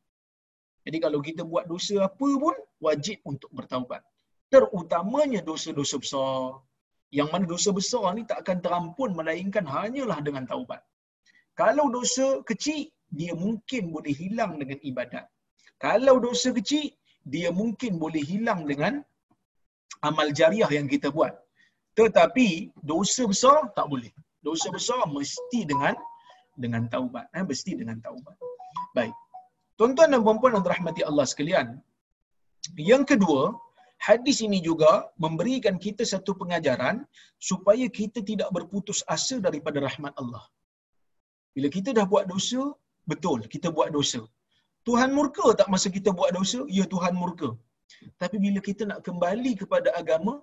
Jadi 0.82 0.98
kalau 0.98 1.20
kita 1.22 1.46
buat 1.46 1.70
dosa 1.70 2.10
apa 2.10 2.30
pun 2.44 2.56
wajib 2.82 3.22
untuk 3.32 3.52
bertaubat. 3.54 4.02
Terutamanya 4.50 5.46
dosa-dosa 5.46 5.96
besar. 6.02 6.58
Yang 7.18 7.30
mana 7.34 7.46
dosa 7.54 7.70
besar 7.80 8.06
ni 8.18 8.24
tak 8.30 8.40
akan 8.44 8.58
terampun 8.66 9.10
melainkan 9.20 9.66
hanyalah 9.76 10.20
dengan 10.28 10.44
taubat. 10.52 10.82
Kalau 11.62 11.86
dosa 11.98 12.28
kecil, 12.50 12.88
dia 13.20 13.34
mungkin 13.36 13.92
boleh 13.96 14.14
hilang 14.22 14.56
dengan 14.62 14.80
ibadat. 14.90 15.26
Kalau 15.86 16.16
dosa 16.28 16.50
kecil, 16.58 16.88
dia 17.34 17.50
mungkin 17.52 18.00
boleh 18.04 18.24
hilang 18.32 18.62
dengan 18.72 18.94
amal 20.10 20.28
jariah 20.40 20.72
yang 20.78 20.88
kita 20.94 21.12
buat. 21.18 21.34
Tetapi 22.00 22.48
dosa 22.92 23.24
besar 23.32 23.58
tak 23.78 23.88
boleh 23.92 24.12
dosa 24.42 24.68
besar 24.74 25.06
mesti 25.06 25.60
dengan 25.72 25.94
dengan 26.58 26.90
taubat 26.94 27.30
eh 27.38 27.46
mesti 27.46 27.78
dengan 27.78 27.98
taubat 28.06 28.36
baik 28.98 29.14
tuan-tuan 29.78 30.10
dan 30.14 30.22
puan-puan 30.26 30.58
yang 30.58 30.66
dirahmati 30.66 31.02
Allah 31.06 31.26
sekalian 31.32 31.68
yang 32.76 33.06
kedua 33.06 33.54
hadis 34.08 34.38
ini 34.48 34.60
juga 34.70 34.92
memberikan 35.24 35.76
kita 35.86 36.04
satu 36.14 36.32
pengajaran 36.42 36.98
supaya 37.50 37.86
kita 38.00 38.20
tidak 38.30 38.50
berputus 38.58 39.02
asa 39.16 39.38
daripada 39.48 39.78
rahmat 39.88 40.14
Allah 40.22 40.44
bila 41.56 41.68
kita 41.78 41.90
dah 41.98 42.06
buat 42.14 42.26
dosa 42.34 42.62
betul 43.12 43.42
kita 43.56 43.70
buat 43.78 43.90
dosa 43.98 44.22
Tuhan 44.88 45.10
murka 45.18 45.48
tak 45.60 45.68
masa 45.74 45.88
kita 45.98 46.10
buat 46.20 46.32
dosa 46.40 46.62
ya 46.78 46.86
Tuhan 46.94 47.14
murka 47.24 47.52
tapi 48.22 48.38
bila 48.46 48.60
kita 48.70 48.84
nak 48.92 49.00
kembali 49.08 49.52
kepada 49.62 49.90
agama 50.02 50.34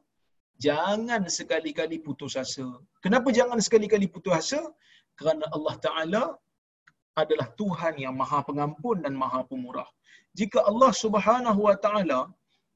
jangan 0.66 1.22
sekali-kali 1.38 1.96
putus 2.06 2.34
asa. 2.42 2.66
Kenapa 3.04 3.28
jangan 3.38 3.58
sekali-kali 3.66 4.06
putus 4.14 4.34
asa? 4.40 4.60
Kerana 5.18 5.46
Allah 5.56 5.74
Ta'ala 5.86 6.24
adalah 7.22 7.46
Tuhan 7.60 7.94
yang 8.04 8.14
maha 8.20 8.40
pengampun 8.48 8.96
dan 9.04 9.14
maha 9.22 9.40
pemurah. 9.50 9.88
Jika 10.38 10.58
Allah 10.70 10.90
Subhanahu 11.04 11.60
Wa 11.68 11.76
Ta'ala 11.84 12.20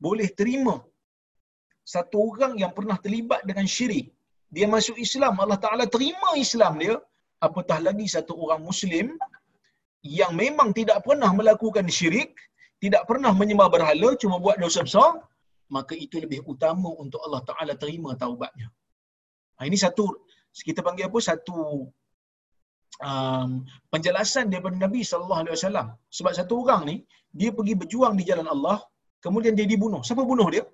boleh 0.04 0.28
terima 0.40 0.76
satu 1.94 2.16
orang 2.30 2.52
yang 2.62 2.72
pernah 2.78 2.96
terlibat 3.04 3.40
dengan 3.48 3.66
syirik. 3.74 4.06
Dia 4.54 4.66
masuk 4.74 4.96
Islam 5.06 5.34
Allah 5.42 5.58
Taala 5.64 5.84
terima 5.94 6.30
Islam 6.46 6.72
dia. 6.82 6.96
Apatah 7.46 7.78
lagi 7.86 8.06
satu 8.14 8.32
orang 8.44 8.60
muslim 8.68 9.06
yang 10.18 10.32
memang 10.42 10.68
tidak 10.78 10.98
pernah 11.06 11.30
melakukan 11.38 11.86
syirik 11.98 12.30
tidak 12.84 13.02
pernah 13.10 13.32
menyembah 13.40 13.68
berhala 13.74 14.08
cuma 14.22 14.36
buat 14.44 14.56
dosa 14.62 14.80
besar 14.86 15.10
maka 15.76 15.94
itu 16.04 16.16
lebih 16.24 16.40
utama 16.52 16.90
untuk 17.02 17.20
Allah 17.24 17.42
Taala 17.48 17.74
terima 17.82 18.10
taubatnya. 18.22 18.68
Ha, 19.56 19.66
ini 19.68 19.78
satu 19.84 20.04
kita 20.68 20.80
panggil 20.86 21.06
apa? 21.08 21.18
Satu 21.30 21.58
um, 23.08 23.50
penjelasan 23.92 24.52
daripada 24.52 24.76
Nabi 24.84 25.00
sallallahu 25.10 25.42
alaihi 25.42 25.56
wasallam. 25.56 25.86
Sebab 26.16 26.32
satu 26.38 26.54
orang 26.62 26.82
ni 26.90 26.96
dia 27.40 27.50
pergi 27.58 27.74
berjuang 27.80 28.14
di 28.20 28.24
jalan 28.30 28.48
Allah 28.54 28.78
kemudian 29.24 29.54
dia 29.58 29.66
dibunuh. 29.72 30.00
Siapa 30.06 30.22
bunuh 30.30 30.48
dia? 30.54 30.64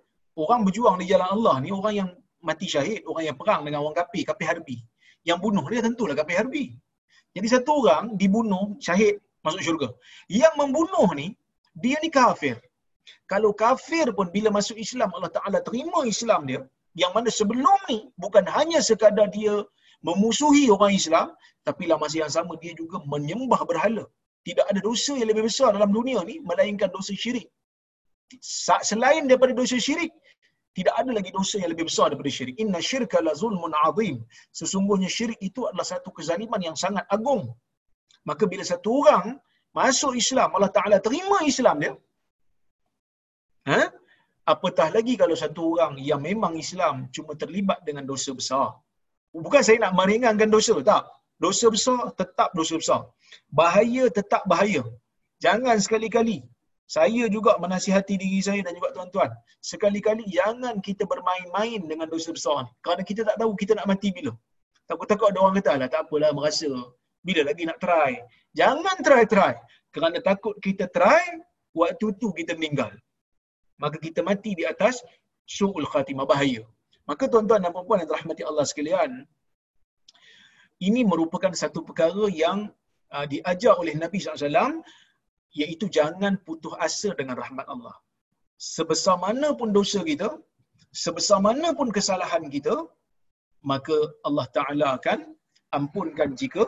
Orang 0.43 0.61
berjuang 0.67 0.97
di 1.01 1.07
jalan 1.11 1.29
Allah 1.35 1.55
ni 1.65 1.71
orang 1.81 1.95
yang 2.01 2.09
mati 2.49 2.67
syahid 2.75 3.01
orang 3.11 3.25
yang 3.29 3.37
perang 3.41 3.61
dengan 3.67 3.79
orang 3.85 3.97
kafir 4.01 4.23
kafir 4.31 4.47
harbi. 4.51 4.77
Yang 5.29 5.39
bunuh 5.45 5.65
dia 5.71 5.81
tentulah 5.87 6.17
kafir 6.21 6.37
harbi. 6.41 6.65
Jadi 7.37 7.47
satu 7.55 7.73
orang 7.83 8.05
dibunuh 8.21 8.65
syahid 8.87 9.17
masuk 9.45 9.63
syurga. 9.67 9.89
Yang 10.41 10.55
membunuh 10.61 11.09
ni 11.21 11.27
dia 11.83 11.99
ni 12.05 12.11
kafir. 12.19 12.57
Kalau 13.33 13.51
kafir 13.65 14.07
pun 14.17 14.27
bila 14.37 14.49
masuk 14.59 14.77
Islam 14.87 15.11
Allah 15.17 15.33
Taala 15.37 15.59
terima 15.69 16.01
Islam 16.15 16.41
dia 16.49 16.61
yang 17.03 17.13
mana 17.17 17.29
sebelum 17.39 17.79
ni 17.91 17.99
bukan 18.23 18.45
hanya 18.57 18.81
sekadar 18.89 19.29
dia 19.39 19.55
memusuhi 20.09 20.65
orang 20.77 20.93
Islam 21.01 21.27
tapi 21.69 21.85
dalam 21.89 22.01
masa 22.05 22.17
yang 22.25 22.33
sama 22.33 22.57
dia 22.63 22.73
juga 22.81 22.97
menyembah 23.13 23.61
berhala. 23.71 24.05
Tidak 24.47 24.65
ada 24.71 24.81
dosa 24.89 25.13
yang 25.21 25.29
lebih 25.31 25.45
besar 25.51 25.69
dalam 25.77 25.91
dunia 25.99 26.19
ni 26.25 26.41
melainkan 26.49 26.89
dosa 26.97 27.13
syirik 27.13 27.47
selain 28.91 29.25
daripada 29.31 29.53
dosa 29.61 29.77
syirik 29.87 30.13
tidak 30.79 30.95
ada 31.01 31.11
lagi 31.19 31.31
dosa 31.39 31.57
yang 31.61 31.71
lebih 31.75 31.87
besar 31.91 32.07
daripada 32.11 32.31
syirik. 32.37 32.57
Inna 32.63 32.81
syirka 32.89 33.19
la 33.27 33.33
zulmun 33.41 33.73
azim. 33.87 34.17
Sesungguhnya 34.59 35.11
syirik 35.17 35.41
itu 35.49 35.61
adalah 35.69 35.87
satu 35.93 36.11
kezaliman 36.17 36.61
yang 36.69 36.77
sangat 36.83 37.05
agung. 37.17 37.43
Maka 38.29 38.45
bila 38.53 38.65
satu 38.73 38.91
orang 39.03 39.27
masuk 39.79 40.13
Islam 40.23 40.49
Allah 40.57 40.73
Taala 40.77 40.97
terima 41.07 41.39
Islam 41.53 41.77
dia 41.83 41.93
ha? 43.71 43.81
Apatah 44.53 44.89
lagi 44.97 45.15
kalau 45.23 45.37
satu 45.43 45.63
orang 45.73 45.95
yang 46.11 46.21
memang 46.29 46.55
Islam 46.65 46.95
cuma 47.17 47.33
terlibat 47.43 47.79
dengan 47.89 48.05
dosa 48.11 48.31
besar? 48.41 48.69
Bukan 49.47 49.63
saya 49.67 49.79
nak 49.85 49.93
meringankan 50.01 50.49
dosa 50.57 50.73
tak. 50.91 51.05
Dosa 51.45 51.67
besar 51.75 52.01
tetap 52.21 52.51
dosa 52.59 52.75
besar. 52.83 53.01
Bahaya 53.59 54.05
tetap 54.19 54.43
bahaya. 54.53 54.83
Jangan 55.45 55.77
sekali-kali 55.85 56.39
saya 56.89 57.25
juga 57.37 57.53
menasihati 57.63 58.15
diri 58.23 58.41
saya 58.41 58.61
dan 58.67 58.73
juga 58.79 58.89
tuan-tuan. 58.97 59.31
Sekali-kali 59.61 60.25
jangan 60.37 60.81
kita 60.89 61.05
bermain-main 61.13 61.81
dengan 61.91 62.09
dosa 62.09 62.33
besar 62.37 62.57
ni 62.65 62.73
kerana 62.85 63.03
kita 63.11 63.21
tak 63.29 63.37
tahu 63.41 63.53
kita 63.61 63.73
nak 63.79 63.87
mati 63.93 64.09
bila. 64.17 64.33
Takut-takut 64.89 65.29
ada 65.31 65.39
orang 65.45 65.57
kata 65.61 65.73
lah 65.81 65.89
tak 65.93 66.01
apalah 66.09 66.31
merasa 66.39 66.71
bila 67.21 67.41
lagi 67.49 67.69
nak 67.69 67.79
try. 67.85 68.13
Jangan 68.57 68.97
try-try. 69.05 69.55
Kerana 69.93 70.17
takut 70.25 70.57
kita 70.65 70.89
try 70.97 71.21
waktu 71.77 72.07
tu 72.17 72.33
kita 72.33 72.57
meninggal. 72.57 72.93
Maka 73.77 74.01
kita 74.07 74.25
mati 74.25 74.57
di 74.57 74.65
atas 74.73 75.05
su'ul 75.45 75.87
khatimah 75.93 76.25
bahaya. 76.25 76.65
Maka 77.05 77.29
tuan-tuan 77.33 77.61
dan 77.61 77.71
puan-puan 77.77 78.01
yang 78.01 78.09
dirahmati 78.09 78.43
Allah 78.49 78.65
sekalian 78.65 79.29
ini 80.79 81.01
merupakan 81.03 81.51
satu 81.63 81.83
perkara 81.83 82.31
yang 82.31 82.71
uh, 83.11 83.27
diajar 83.27 83.75
oleh 83.83 83.95
Nabi 83.99 84.23
SAW 84.23 84.81
iaitu 85.61 85.87
jangan 85.97 86.37
putus 86.47 86.75
asa 86.87 87.11
dengan 87.21 87.37
rahmat 87.43 87.67
Allah. 87.75 87.97
Sebesar 88.59 89.17
mana 89.25 89.55
pun 89.59 89.71
dosa 89.79 90.01
kita, 90.11 90.29
sebesar 91.05 91.39
mana 91.47 91.71
pun 91.79 91.89
kesalahan 91.95 92.45
kita, 92.51 92.75
maka 93.63 93.97
Allah 94.29 94.47
Ta'ala 94.57 94.87
akan 94.99 95.19
ampunkan 95.79 96.35
jika 96.41 96.65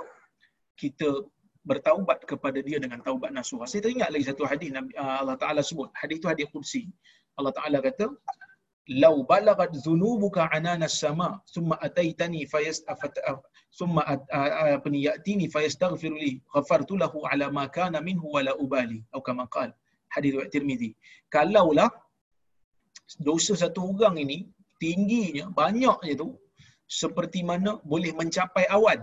kita 0.81 1.27
bertaubat 1.69 2.25
kepada 2.31 2.59
dia 2.65 2.79
dengan 2.81 3.01
taubat 3.07 3.31
nasuha. 3.37 3.65
Saya 3.69 3.85
teringat 3.85 4.11
lagi 4.15 4.25
satu 4.31 4.45
hadis 4.49 4.71
uh, 4.73 5.17
Allah 5.23 5.37
Ta'ala 5.43 5.61
sebut. 5.61 5.91
Hadis 6.01 6.17
itu 6.21 6.29
hadis 6.33 6.47
kursi. 6.55 6.83
Allah 7.39 7.53
Ta'ala 7.59 7.79
kata, 7.85 8.07
lau 8.89 9.23
balagat 9.31 9.71
zunubuka 9.85 10.49
anana 10.57 10.89
sama 10.89 11.29
summa 11.55 11.77
ataitani 11.87 12.47
fayas 12.53 12.83
summa 13.71 14.03
apa 14.03 14.89
ni 14.91 15.07
yatini 15.07 15.47
fayastaghfiru 15.55 16.17
li 16.25 16.33
ghafartu 16.55 16.97
lahu 17.03 17.23
ala 17.31 17.47
ma 17.59 17.65
kana 17.77 18.01
minhu 18.09 18.27
wala 18.37 18.53
ubali. 18.65 18.99
Atau 19.11 19.23
kama 19.29 19.47
qala 19.47 19.75
hadis 20.15 20.31
riwayat 20.35 20.51
Tirmizi. 20.55 20.91
Kalaulah 21.35 21.91
dosa 23.29 23.55
satu 23.63 23.81
orang 23.95 24.19
ini 24.25 24.39
tingginya 24.83 25.47
banyaknya 25.61 26.15
tu 26.23 26.29
seperti 27.01 27.41
mana 27.51 27.79
boleh 27.93 28.11
mencapai 28.21 28.67
awan. 28.77 29.01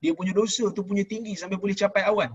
Dia 0.00 0.12
punya 0.18 0.32
dosa 0.32 0.64
tu 0.76 0.80
punya 0.88 1.04
tinggi 1.04 1.34
sampai 1.36 1.58
boleh 1.60 1.76
capai 1.76 2.02
awan. 2.10 2.32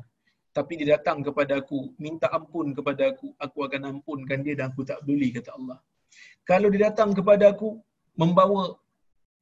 Tapi 0.54 0.78
dia 0.78 0.88
datang 0.96 1.26
kepada 1.26 1.58
aku 1.62 1.98
minta 1.98 2.30
ampun 2.30 2.78
kepada 2.78 3.10
aku 3.10 3.34
aku 3.42 3.58
akan 3.66 3.82
ampunkan 3.92 4.46
dia 4.46 4.54
dan 4.54 4.70
aku 4.70 4.86
tak 4.86 5.02
peduli 5.02 5.34
kata 5.34 5.50
Allah 5.58 5.82
kalau 6.50 6.68
dia 6.74 6.90
datang 6.90 7.12
kepada 7.18 7.54
aku 7.54 7.80
membawa 8.18 8.76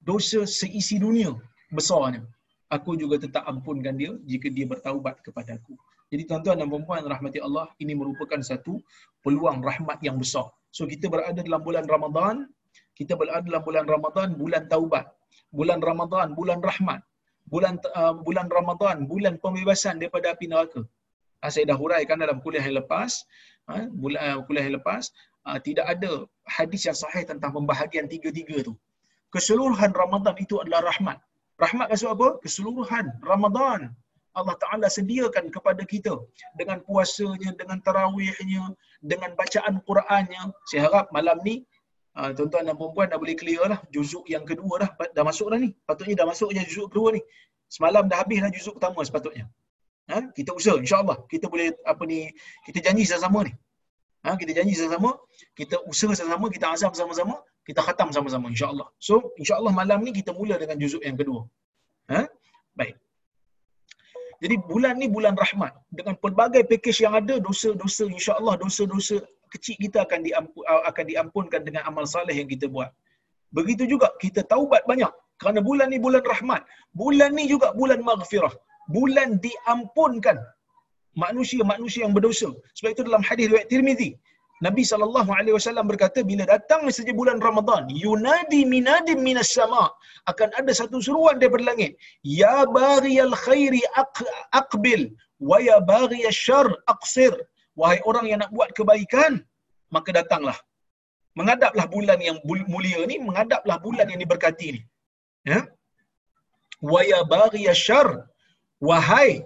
dosa 0.02 0.46
seisi 0.48 0.98
dunia 0.98 1.34
besarnya 1.72 2.24
aku 2.72 2.96
juga 2.96 3.20
tetap 3.20 3.44
ampunkan 3.52 3.94
dia 4.00 4.12
jika 4.32 4.48
dia 4.48 4.66
bertaubat 4.66 5.20
kepada 5.22 5.60
aku. 5.60 5.76
Jadi 6.12 6.24
tuan-tuan 6.28 6.60
dan 6.60 6.68
puan-puan 6.72 7.04
rahmati 7.04 7.40
Allah 7.44 7.68
ini 7.84 7.94
merupakan 7.96 8.40
satu 8.40 8.80
peluang 9.24 9.60
rahmat 9.64 10.00
yang 10.08 10.16
besar. 10.20 10.48
So 10.72 10.88
kita 10.88 11.12
berada 11.12 11.40
dalam 11.44 11.62
bulan 11.68 11.86
Ramadan 11.88 12.48
kita 12.96 13.20
berada 13.20 13.44
dalam 13.44 13.64
bulan 13.68 13.86
Ramadan 13.88 14.28
bulan 14.40 14.64
taubat 14.72 15.06
bulan 15.52 15.80
Ramadan 15.84 16.28
bulan 16.40 16.60
rahmat 16.64 17.00
bulan 17.52 17.76
uh, 18.00 18.16
bulan 18.24 18.48
Ramadan 18.48 18.96
bulan 19.12 19.36
pembebasan 19.44 20.00
daripada 20.00 20.32
api 20.36 20.48
neraka. 20.48 20.82
Ha, 21.42 21.50
saya 21.50 21.74
dah 21.74 21.78
huraikan 21.80 22.22
dalam 22.22 22.38
kuliah 22.44 22.62
yang 22.62 22.78
lepas 22.84 23.28
ha, 23.68 23.88
bulan 23.92 24.20
uh, 24.24 24.40
kuliah 24.48 24.64
yang 24.68 24.76
lepas 24.80 25.12
uh, 25.50 25.60
tidak 25.62 25.86
ada 25.94 26.26
hadis 26.46 26.82
yang 26.88 26.98
sahih 26.98 27.24
tentang 27.24 27.52
pembahagian 27.56 28.06
tiga-tiga 28.10 28.62
tu 28.68 28.74
keseluruhan 29.32 29.92
Ramadan 29.96 30.36
itu 30.38 30.60
adalah 30.62 30.92
rahmat 30.92 31.18
Rahmat 31.62 31.94
maksud 31.94 32.10
apa? 32.10 32.28
Keseluruhan 32.42 33.06
Ramadan. 33.22 33.94
Allah 34.34 34.56
Ta'ala 34.58 34.88
sediakan 34.90 35.54
kepada 35.54 35.84
kita 35.86 36.18
dengan 36.58 36.82
puasanya, 36.82 37.54
dengan 37.54 37.78
tarawihnya, 37.86 38.74
dengan 39.04 39.38
bacaan 39.38 39.78
Qurannya. 39.86 40.50
Saya 40.72 40.90
harap 40.90 41.14
malam 41.14 41.38
ni, 41.46 41.62
ah, 42.18 42.34
tuan-tuan 42.34 42.66
dan 42.66 42.76
perempuan 42.80 43.14
dah 43.14 43.20
boleh 43.22 43.38
clear 43.38 43.70
lah. 43.70 43.80
Juzuk 43.94 44.26
yang 44.26 44.42
kedua 44.42 44.82
dah, 44.82 44.90
dah 45.14 45.24
masuk 45.28 45.54
dah 45.54 45.60
ni. 45.62 45.70
Patutnya 45.86 46.18
dah 46.24 46.28
masuk 46.34 46.50
je 46.56 46.66
juzuk 46.66 46.90
kedua 46.90 47.14
ni. 47.14 47.22
Semalam 47.70 48.10
dah 48.10 48.26
habis 48.26 48.42
dah 48.42 48.50
juzuk 48.50 48.82
pertama 48.82 49.06
sepatutnya. 49.06 49.46
Ha? 50.10 50.34
Kita 50.34 50.58
usaha, 50.58 50.82
insyaAllah. 50.82 51.30
Kita 51.30 51.46
boleh, 51.46 51.78
apa 51.86 52.04
ni, 52.10 52.32
kita 52.66 52.82
janji 52.82 53.06
sama-sama 53.06 53.52
ni. 53.52 53.54
Ha? 54.26 54.32
Kita 54.42 54.52
janji 54.58 54.74
sama-sama, 54.78 55.12
kita 55.60 55.76
usaha 55.92 56.14
sama-sama, 56.20 56.46
kita 56.56 56.66
azam 56.74 56.94
sama-sama, 57.00 57.36
kita 57.68 57.82
khatam 57.88 58.10
sama-sama 58.16 58.46
insya-Allah. 58.54 58.88
So 59.08 59.34
insya-Allah 59.42 59.74
malam 59.80 60.00
ni 60.06 60.12
kita 60.20 60.32
mula 60.40 60.56
dengan 60.62 60.78
juzuk 60.82 61.02
yang 61.08 61.18
kedua. 61.22 61.42
Ha? 62.14 62.22
Baik. 62.80 62.96
Jadi 64.42 64.56
bulan 64.70 64.94
ni 65.02 65.08
bulan 65.16 65.34
rahmat. 65.44 65.74
Dengan 65.98 66.16
pelbagai 66.24 66.66
pakej 66.72 66.98
yang 67.06 67.14
ada, 67.22 67.38
dosa-dosa 67.48 68.06
insya-Allah 68.10 68.54
dosa-dosa 68.64 69.22
kecil 69.54 69.76
kita 69.86 69.98
akan 70.06 70.20
diampun, 70.28 70.64
akan 70.90 71.06
diampunkan 71.12 71.62
dengan 71.68 71.82
amal 71.90 72.06
saleh 72.14 72.34
yang 72.40 72.50
kita 72.54 72.66
buat. 72.76 72.90
Begitu 73.58 73.84
juga 73.94 74.08
kita 74.24 74.42
taubat 74.48 74.82
banyak 74.92 75.12
kerana 75.42 75.60
bulan 75.70 75.88
ni 75.94 76.00
bulan 76.06 76.24
rahmat. 76.34 76.62
Bulan 77.02 77.32
ni 77.38 77.46
juga 77.54 77.68
bulan 77.80 78.00
maghfirah. 78.10 78.54
Bulan 78.96 79.38
diampunkan 79.46 80.38
manusia-manusia 81.16 82.02
yang 82.06 82.16
berdosa. 82.18 82.50
Sebab 82.78 82.90
itu 82.96 83.04
dalam 83.08 83.24
hadis 83.30 83.46
riwayat 83.52 83.68
Tirmizi, 83.72 84.12
Nabi 84.66 84.84
sallallahu 84.90 85.32
alaihi 85.38 85.56
wasallam 85.58 85.86
berkata 85.92 86.22
bila 86.32 86.44
datang 86.46 86.86
saja 86.98 87.14
bulan 87.20 87.42
Ramadan, 87.48 87.90
yunadi 87.90 88.62
minadim 88.74 89.20
minas 89.28 89.50
sama, 89.58 89.90
akan 90.32 90.50
ada 90.60 90.72
satu 90.80 91.02
seruan 91.02 91.42
daripada 91.42 91.66
langit. 91.70 91.98
Ya 92.22 92.58
baghiyal 92.80 93.34
khairi 93.46 93.82
aqbil 94.62 95.04
wa 95.42 95.58
ya 95.70 95.78
baghiyasy 95.94 96.46
syarr 96.46 96.70
aqsir. 96.94 97.34
Wahai 97.80 98.00
orang 98.10 98.26
yang 98.30 98.40
nak 98.44 98.52
buat 98.54 98.70
kebaikan, 98.78 99.42
maka 99.90 100.14
datanglah. 100.20 100.58
Menghadaplah 101.40 101.86
bulan 101.96 102.20
yang 102.22 102.38
mulia 102.46 103.02
ni, 103.10 103.18
menghadaplah 103.28 103.78
bulan 103.82 104.06
yang 104.12 104.22
diberkati 104.24 104.68
ni. 104.78 104.82
Ya? 105.52 105.66
Wa 106.86 107.02
ya 107.02 107.26
baghiyasy 107.26 107.82
syarr. 107.88 108.30
Wahai 108.90 109.42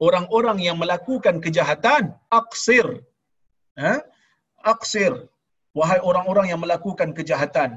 orang-orang 0.00 0.58
yang 0.66 0.76
melakukan 0.82 1.40
kejahatan, 1.44 2.14
aqsir. 2.30 2.86
Ha? 3.76 4.00
aksir 4.72 5.12
wahai 5.78 5.98
orang-orang 6.08 6.46
yang 6.52 6.60
melakukan 6.64 7.08
kejahatan 7.18 7.70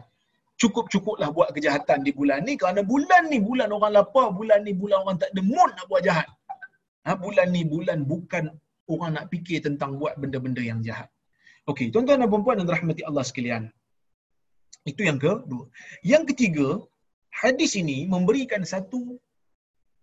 cukup-cukuplah 0.62 1.30
buat 1.38 1.50
kejahatan 1.56 2.00
di 2.08 2.12
bulan 2.20 2.42
ni 2.48 2.54
kerana 2.62 2.82
bulan 2.94 3.24
ni 3.32 3.38
bulan 3.50 3.70
orang 3.78 3.92
lapar 3.98 4.28
bulan 4.40 4.60
ni 4.68 4.74
bulan 4.82 4.98
orang 5.04 5.18
tak 5.22 5.30
ada 5.34 5.42
mood 5.54 5.72
nak 5.78 5.86
buat 5.92 6.02
jahat 6.08 6.28
ha, 7.06 7.16
bulan 7.26 7.48
ni 7.56 7.62
bulan 7.74 8.00
bukan 8.12 8.46
orang 8.94 9.12
nak 9.16 9.26
fikir 9.32 9.60
tentang 9.68 9.92
buat 10.02 10.14
benda-benda 10.22 10.64
yang 10.72 10.82
jahat 10.90 11.10
Okey, 11.70 11.88
tuan-tuan 11.94 12.18
dan 12.22 12.30
puan-puan 12.34 12.58
yang 12.58 12.66
dirahmati 12.70 13.04
Allah 13.06 13.22
sekalian. 13.30 13.64
Itu 14.92 15.06
yang 15.06 15.22
kedua. 15.22 15.70
Yang 16.12 16.24
ketiga, 16.34 16.68
hadis 17.42 17.78
ini 17.82 18.10
memberikan 18.14 18.66
satu 18.66 19.22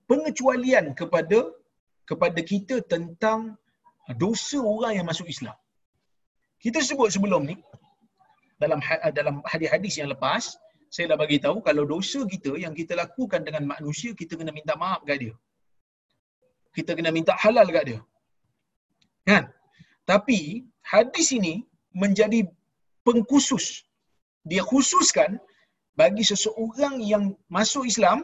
pengecualian 0.07 0.95
kepada 1.01 1.39
kepada 2.11 2.41
kita 2.53 2.81
tentang 2.93 3.59
dosa 4.15 4.59
orang 4.63 4.93
yang 4.99 5.07
masuk 5.11 5.27
Islam. 5.35 5.57
Kita 6.63 6.79
sebut 6.89 7.11
sebelum 7.15 7.43
ni 7.51 7.57
dalam 8.63 8.81
ha- 8.87 9.13
dalam 9.19 9.43
hadis-hadis 9.53 9.95
yang 10.01 10.09
lepas, 10.15 10.57
saya 10.95 11.13
dah 11.13 11.19
bagi 11.23 11.39
tahu 11.45 11.59
kalau 11.69 11.85
dosa 11.85 12.21
kita 12.25 12.55
yang 12.65 12.73
kita 12.73 12.95
lakukan 13.03 13.43
dengan 13.47 13.67
manusia 13.75 14.15
kita 14.21 14.39
kena 14.39 14.55
minta 14.59 14.75
maaf 14.83 15.03
kat 15.09 15.19
dia. 15.25 15.35
Kita 16.77 16.95
kena 16.97 17.11
minta 17.19 17.35
halal 17.43 17.69
kat 17.77 17.85
dia. 17.91 18.01
Kan? 19.29 19.45
Tapi 20.11 20.65
hadis 20.87 21.35
ini 21.35 21.67
menjadi 22.03 22.47
pengkhusus. 23.03 23.83
Dia 24.47 24.63
khususkan 24.63 25.43
bagi 25.99 26.23
seseorang 26.23 27.03
yang 27.03 27.35
masuk 27.51 27.85
Islam, 27.93 28.23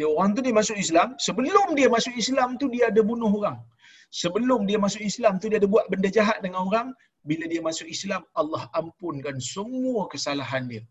dia 0.00 0.08
orang 0.14 0.30
tu 0.36 0.40
dia 0.46 0.54
masuk 0.60 0.76
Islam, 0.84 1.08
sebelum 1.26 1.68
dia 1.78 1.88
masuk 1.94 2.14
Islam 2.22 2.56
tu 2.60 2.66
dia 2.74 2.84
ada 2.90 3.02
bunuh 3.10 3.32
orang. 3.40 3.58
Sebelum 4.20 4.60
dia 4.68 4.78
masuk 4.84 5.02
Islam 5.10 5.34
tu 5.40 5.46
dia 5.52 5.58
ada 5.62 5.68
buat 5.74 5.84
benda 5.92 6.08
jahat 6.18 6.38
dengan 6.44 6.60
orang, 6.68 6.88
bila 7.28 7.44
dia 7.52 7.60
masuk 7.68 7.86
Islam 7.96 8.22
Allah 8.40 8.62
ampunkan 8.80 9.36
semua 9.54 10.08
kesalahan 10.12 10.64
dia. 10.72 10.82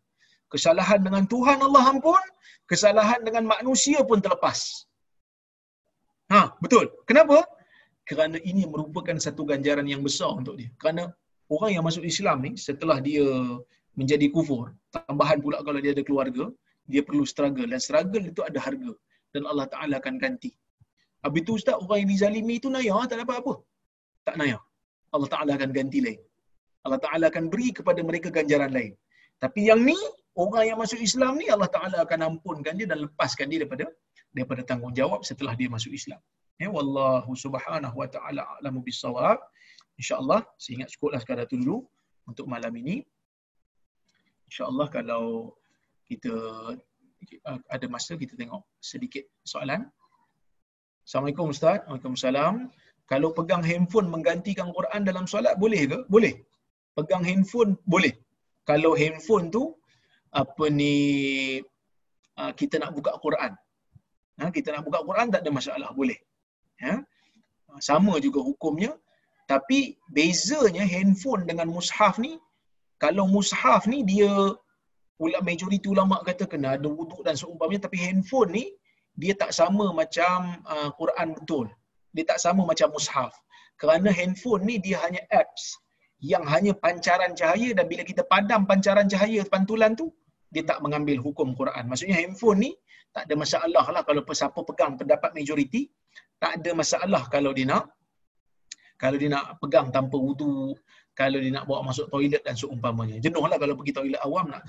Kesalahan 0.53 0.99
dengan 1.05 1.24
Tuhan 1.34 1.57
Allah 1.68 1.84
ampun, 1.93 2.24
kesalahan 2.72 3.22
dengan 3.28 3.43
manusia 3.53 3.99
pun 4.10 4.22
terlepas. 4.26 4.60
Ha, 6.34 6.53
betul. 6.64 6.86
Kenapa? 7.10 7.38
Kerana 8.10 8.38
ini 8.51 8.64
merupakan 8.74 9.18
satu 9.26 9.41
ganjaran 9.51 9.86
yang 9.93 10.01
besar 10.07 10.30
untuk 10.41 10.55
dia. 10.60 10.70
Kerana 10.82 11.03
orang 11.55 11.72
yang 11.76 11.86
masuk 11.89 12.05
Islam 12.14 12.38
ni 12.45 12.51
setelah 12.68 12.97
dia 13.07 13.26
menjadi 13.99 14.30
kufur, 14.36 14.66
tambahan 14.93 15.38
pula 15.45 15.57
kalau 15.66 15.80
dia 15.84 15.93
ada 15.97 16.03
keluarga, 16.07 16.45
dia 16.91 17.01
perlu 17.07 17.23
struggle 17.31 17.69
dan 17.73 17.81
struggle 17.87 18.23
itu 18.31 18.41
ada 18.49 18.59
harga 18.65 18.91
dan 19.33 19.43
Allah 19.51 19.67
Taala 19.73 19.95
akan 20.01 20.15
ganti. 20.23 20.51
Habis 21.25 21.41
tu 21.47 21.53
ustaz 21.59 21.77
orang 21.83 21.99
yang 22.01 22.09
dizalimi 22.13 22.55
itu 22.61 22.69
naya 22.75 22.97
tak 23.11 23.17
dapat 23.21 23.35
apa? 23.43 23.53
Tak 24.27 24.35
naya. 24.41 24.57
Allah 25.15 25.29
Taala 25.33 25.51
akan 25.57 25.71
ganti 25.77 25.99
lain. 26.07 26.21
Allah 26.85 26.99
Taala 27.05 27.25
akan 27.31 27.45
beri 27.53 27.69
kepada 27.77 28.01
mereka 28.09 28.27
ganjaran 28.37 28.71
lain. 28.77 28.93
Tapi 29.43 29.61
yang 29.69 29.81
ni 29.89 29.97
orang 30.43 30.63
yang 30.69 30.77
masuk 30.83 30.99
Islam 31.09 31.33
ni 31.41 31.47
Allah 31.55 31.69
Taala 31.75 31.97
akan 32.05 32.19
ampunkan 32.29 32.73
dia 32.79 32.87
dan 32.91 32.99
lepaskan 33.05 33.47
dia 33.51 33.59
daripada 33.63 33.85
daripada 34.35 34.61
tanggungjawab 34.69 35.21
setelah 35.29 35.53
dia 35.59 35.69
masuk 35.75 35.93
Islam. 35.99 36.21
Ya 36.59 36.67
wallahu 36.67 37.31
subhanahu 37.39 37.95
wa 37.95 38.07
taala 38.15 38.43
alamu 38.59 38.83
bisawab. 38.83 39.39
Insya-Allah 39.99 40.43
saya 40.59 40.83
ingat 40.83 40.89
cukuplah 40.95 41.19
sekadar 41.23 41.47
itu 41.47 41.55
dulu 41.63 41.77
untuk 42.27 42.45
malam 42.51 42.71
ini. 42.75 43.03
Insya-Allah 44.51 44.87
kalau 44.91 45.55
kita 46.10 46.34
uh, 47.49 47.60
ada 47.76 47.86
masa 47.95 48.18
kita 48.22 48.34
tengok 48.34 48.66
sedikit 48.82 49.24
soalan. 49.45 49.86
Assalamualaikum 51.05 51.53
Ustaz. 51.53 51.86
Waalaikumsalam. 51.86 52.74
Kalau 53.12 53.30
pegang 53.38 53.64
handphone 53.70 54.07
menggantikan 54.14 54.70
Quran 54.78 55.01
dalam 55.10 55.26
solat 55.30 55.53
boleh 55.64 55.82
ke? 55.91 55.99
Boleh. 56.14 56.34
Pegang 56.97 57.24
handphone 57.30 57.72
boleh. 57.93 58.14
Kalau 58.70 58.91
handphone 59.01 59.45
tu 59.55 59.64
apa 60.41 60.66
ni 60.70 60.95
uh, 62.38 62.51
kita 62.60 62.78
nak 62.82 62.93
buka 62.97 63.18
Quran. 63.26 63.53
Ha, 64.39 64.49
kita 64.55 64.72
nak 64.74 64.84
buka 64.88 64.99
Quran 65.03 65.28
tak 65.34 65.41
ada 65.43 65.51
masalah, 65.51 65.89
boleh. 65.99 66.16
Ya. 66.80 67.03
Sama 67.84 68.14
juga 68.26 68.39
hukumnya. 68.39 68.95
Tapi 69.51 69.97
bezanya 70.16 70.86
handphone 70.86 71.43
dengan 71.49 71.68
mushaf 71.76 72.22
ni, 72.22 72.38
kalau 73.03 73.26
mushaf 73.26 73.89
ni 73.89 74.05
dia 74.05 74.32
ulama 75.20 75.43
majoriti 75.51 75.88
ulama 75.91 76.15
kata 76.24 76.43
kena 76.51 76.80
ada 76.80 76.88
wuduk 76.88 77.22
dan 77.28 77.36
seumpamanya 77.41 77.86
tapi 77.88 77.97
handphone 77.99 78.51
ni 78.57 78.65
dia 79.22 79.34
tak 79.41 79.51
sama 79.59 79.91
macam 79.91 80.63
uh, 80.63 80.89
Quran 80.95 81.36
betul. 81.36 81.67
Dia 82.15 82.24
tak 82.26 82.39
sama 82.39 82.63
macam 82.63 82.88
mushaf. 82.95 83.36
Kerana 83.82 84.09
handphone 84.20 84.63
ni 84.63 84.76
dia 84.80 84.97
hanya 85.03 85.22
apps 85.41 85.76
yang 86.32 86.43
hanya 86.47 86.72
pancaran 86.84 87.32
cahaya 87.36 87.70
dan 87.76 87.86
bila 87.91 88.03
kita 88.03 88.24
padam 88.28 88.63
pancaran 88.67 89.07
cahaya 89.11 89.43
pantulan 89.47 89.91
tu 89.95 90.07
dia 90.55 90.63
tak 90.63 90.80
mengambil 90.84 91.20
hukum 91.20 91.51
Quran. 91.59 91.84
Maksudnya 91.91 92.15
handphone 92.15 92.59
ni 92.65 92.72
tak 93.15 93.28
ada 93.28 93.36
masalah 93.36 93.86
lah 93.91 94.01
kalau 94.07 94.22
siapa 94.32 94.59
pegang 94.63 94.95
pendapat 94.99 95.32
majoriti 95.36 95.91
tak 96.39 96.63
ada 96.63 96.72
masalah 96.82 97.24
kalau 97.28 97.51
dia 97.51 97.67
nak 97.67 97.91
kalau 98.99 99.15
dia 99.20 99.32
nak 99.32 99.59
pegang 99.63 99.88
tanpa 99.95 100.15
wudu 100.15 100.76
kalau 101.15 101.39
dia 101.43 101.51
nak 101.55 101.67
bawa 101.67 101.91
masuk 101.91 102.07
toilet 102.07 102.43
dan 102.47 102.55
seumpamanya. 102.55 103.20
Jenuh 103.20 103.43
lah 103.43 103.59
kalau 103.59 103.76
pergi 103.80 103.93
toilet 103.95 104.22
awam 104.24 104.47
nak 104.51 104.63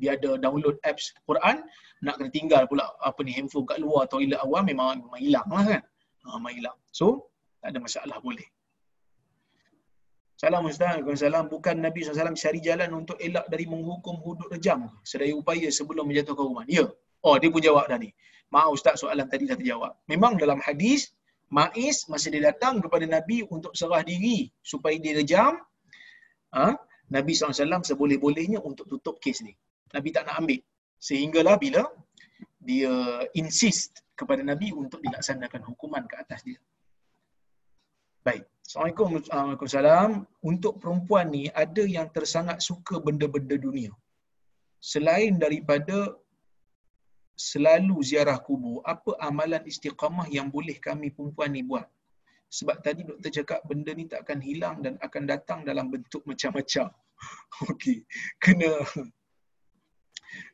dia 0.00 0.16
ada 0.16 0.40
download 0.44 0.76
apps 0.88 1.12
Quran 1.28 1.62
nak 2.00 2.16
kena 2.18 2.30
tinggal 2.32 2.62
pula 2.70 2.88
apa 3.04 3.20
ni 3.22 3.32
handphone 3.36 3.68
kat 3.68 3.78
luar 3.84 4.08
toilet 4.08 4.40
awam 4.40 4.64
memang 4.64 5.04
memang 5.04 5.20
hilang 5.20 5.48
lah 5.52 5.64
kan 5.68 5.82
ha, 6.24 6.36
memang 6.40 6.54
hilang 6.56 6.78
so 6.90 7.28
tak 7.60 7.76
ada 7.76 7.78
masalah 7.78 8.18
boleh 8.24 8.48
Salam 10.40 10.64
Ustaz, 10.64 11.04
Salam. 11.20 11.52
Bukan 11.52 11.84
Nabi 11.84 12.00
SAW 12.00 12.32
cari 12.32 12.64
jalan 12.64 13.04
untuk 13.04 13.20
elak 13.20 13.44
dari 13.52 13.68
menghukum 13.68 14.24
hudud 14.24 14.48
rejam 14.48 14.88
sedaya 15.04 15.36
upaya 15.36 15.68
sebelum 15.68 16.08
menjatuhkan 16.08 16.48
hukuman. 16.48 16.64
Ya. 16.64 16.88
Oh, 17.20 17.36
dia 17.36 17.52
pun 17.52 17.60
jawab 17.60 17.92
dah 17.92 18.00
ni. 18.00 18.08
Maaf 18.48 18.72
Ustaz, 18.72 19.04
soalan 19.04 19.28
tadi 19.28 19.44
dah 19.44 19.60
terjawab. 19.60 20.00
Memang 20.08 20.40
dalam 20.40 20.56
hadis, 20.64 21.12
Ma'is 21.50 22.06
masa 22.06 22.30
dia 22.30 22.46
datang 22.46 22.78
kepada 22.78 23.04
Nabi 23.10 23.42
untuk 23.50 23.74
serah 23.74 24.06
diri 24.06 24.48
supaya 24.62 24.94
dia 25.02 25.18
rejam, 25.18 25.58
ha? 26.54 26.78
Nabi 27.10 27.34
SAW 27.34 27.82
seboleh-bolehnya 27.82 28.62
untuk 28.62 28.86
tutup 28.86 29.18
kes 29.18 29.42
ni. 29.42 29.58
Nabi 29.96 30.08
tak 30.16 30.24
nak 30.28 30.36
ambil. 30.40 30.60
Sehinggalah 31.08 31.56
bila 31.64 31.82
dia 32.68 32.92
insist 33.40 34.04
kepada 34.20 34.42
Nabi 34.50 34.68
untuk 34.82 35.00
dilaksanakan 35.04 35.62
hukuman 35.68 36.04
ke 36.10 36.16
atas 36.22 36.40
dia. 36.48 36.60
Baik. 38.20 38.44
Assalamualaikum 38.68 39.08
warahmatullahi 39.16 40.28
Untuk 40.50 40.74
perempuan 40.82 41.26
ni 41.34 41.44
ada 41.64 41.82
yang 41.96 42.06
tersangat 42.16 42.60
suka 42.68 43.00
benda-benda 43.06 43.56
dunia. 43.66 43.90
Selain 44.78 45.32
daripada 45.44 46.14
selalu 47.48 47.96
ziarah 48.04 48.36
kubur, 48.46 48.84
apa 48.84 49.16
amalan 49.28 49.64
istiqamah 49.64 50.28
yang 50.36 50.52
boleh 50.52 50.76
kami 50.86 51.08
perempuan 51.16 51.50
ni 51.56 51.64
buat? 51.64 51.88
Sebab 52.58 52.76
tadi 52.84 53.02
doktor 53.08 53.32
cakap 53.38 53.60
benda 53.70 53.90
ni 53.96 54.04
tak 54.12 54.20
akan 54.26 54.38
hilang 54.48 54.76
dan 54.84 54.94
akan 55.06 55.24
datang 55.32 55.60
dalam 55.64 55.88
bentuk 55.88 56.22
macam-macam. 56.30 56.86
Okey. 57.72 57.98
Kena 58.42 58.70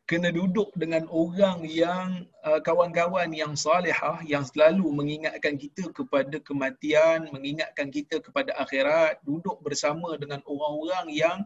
kena 0.06 0.30
duduk 0.30 0.70
dengan 0.78 1.02
orang 1.10 1.66
yang 1.66 2.30
uh, 2.46 2.62
kawan-kawan 2.62 3.26
yang 3.34 3.58
salihah 3.58 4.22
yang 4.22 4.46
selalu 4.46 4.86
mengingatkan 4.94 5.58
kita 5.58 5.90
kepada 5.90 6.38
kematian, 6.46 7.26
mengingatkan 7.34 7.90
kita 7.90 8.22
kepada 8.22 8.54
akhirat, 8.62 9.18
duduk 9.26 9.58
bersama 9.66 10.14
dengan 10.14 10.38
orang-orang 10.46 11.10
yang 11.10 11.38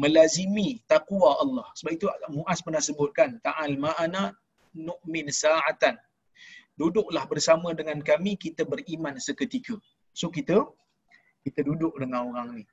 melazimi 0.00 0.80
takwa 0.88 1.36
Allah. 1.44 1.68
Sebab 1.76 1.92
itu 1.92 2.08
Muaz 2.32 2.64
pernah 2.64 2.80
sebutkan, 2.80 3.36
ta'al 3.44 3.76
ma'ana 3.76 4.32
nu'min 4.72 5.28
sa'atan. 5.28 6.00
Duduklah 6.80 7.28
bersama 7.28 7.76
dengan 7.76 8.00
kami, 8.00 8.40
kita 8.40 8.64
beriman 8.64 9.20
seketika. 9.20 9.76
So 10.16 10.32
kita 10.32 10.64
kita 11.44 11.60
duduk 11.68 11.92
dengan 12.00 12.32
orang 12.32 12.48
ni. 12.60 12.64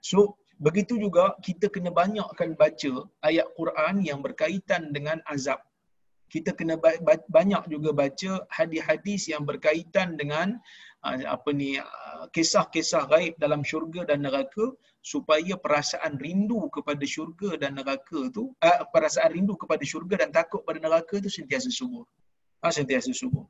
So 0.00 0.40
Begitu 0.56 0.96
juga 0.96 1.36
kita 1.44 1.68
kena 1.68 1.92
banyakkan 1.92 2.56
baca 2.56 2.92
ayat 3.20 3.46
Quran 3.58 4.00
yang 4.00 4.24
berkaitan 4.24 4.88
dengan 4.88 5.20
azab. 5.28 5.60
Kita 6.32 6.56
kena 6.56 6.80
banyak 7.36 7.62
juga 7.70 7.92
baca 7.92 8.42
hadis-hadis 8.50 9.30
yang 9.30 9.44
berkaitan 9.46 10.16
dengan 10.16 10.56
uh, 11.06 11.16
apa 11.28 11.50
ni 11.54 11.78
uh, 11.78 12.24
kisah-kisah 12.34 13.04
gaib 13.06 13.34
dalam 13.38 13.62
syurga 13.62 14.08
dan 14.08 14.24
neraka 14.26 14.74
supaya 15.04 15.54
perasaan 15.54 16.18
rindu 16.18 16.66
kepada 16.72 17.04
syurga 17.06 17.54
dan 17.60 17.78
neraka 17.78 18.26
tu 18.34 18.50
uh, 18.58 18.80
perasaan 18.90 19.38
rindu 19.38 19.54
kepada 19.54 19.84
syurga 19.86 20.26
dan 20.26 20.34
takut 20.34 20.66
pada 20.66 20.82
neraka 20.82 21.20
tu 21.22 21.30
sentiasa 21.30 21.70
subur. 21.70 22.08
Ha, 22.64 22.72
sentiasa 22.72 23.12
subur. 23.12 23.46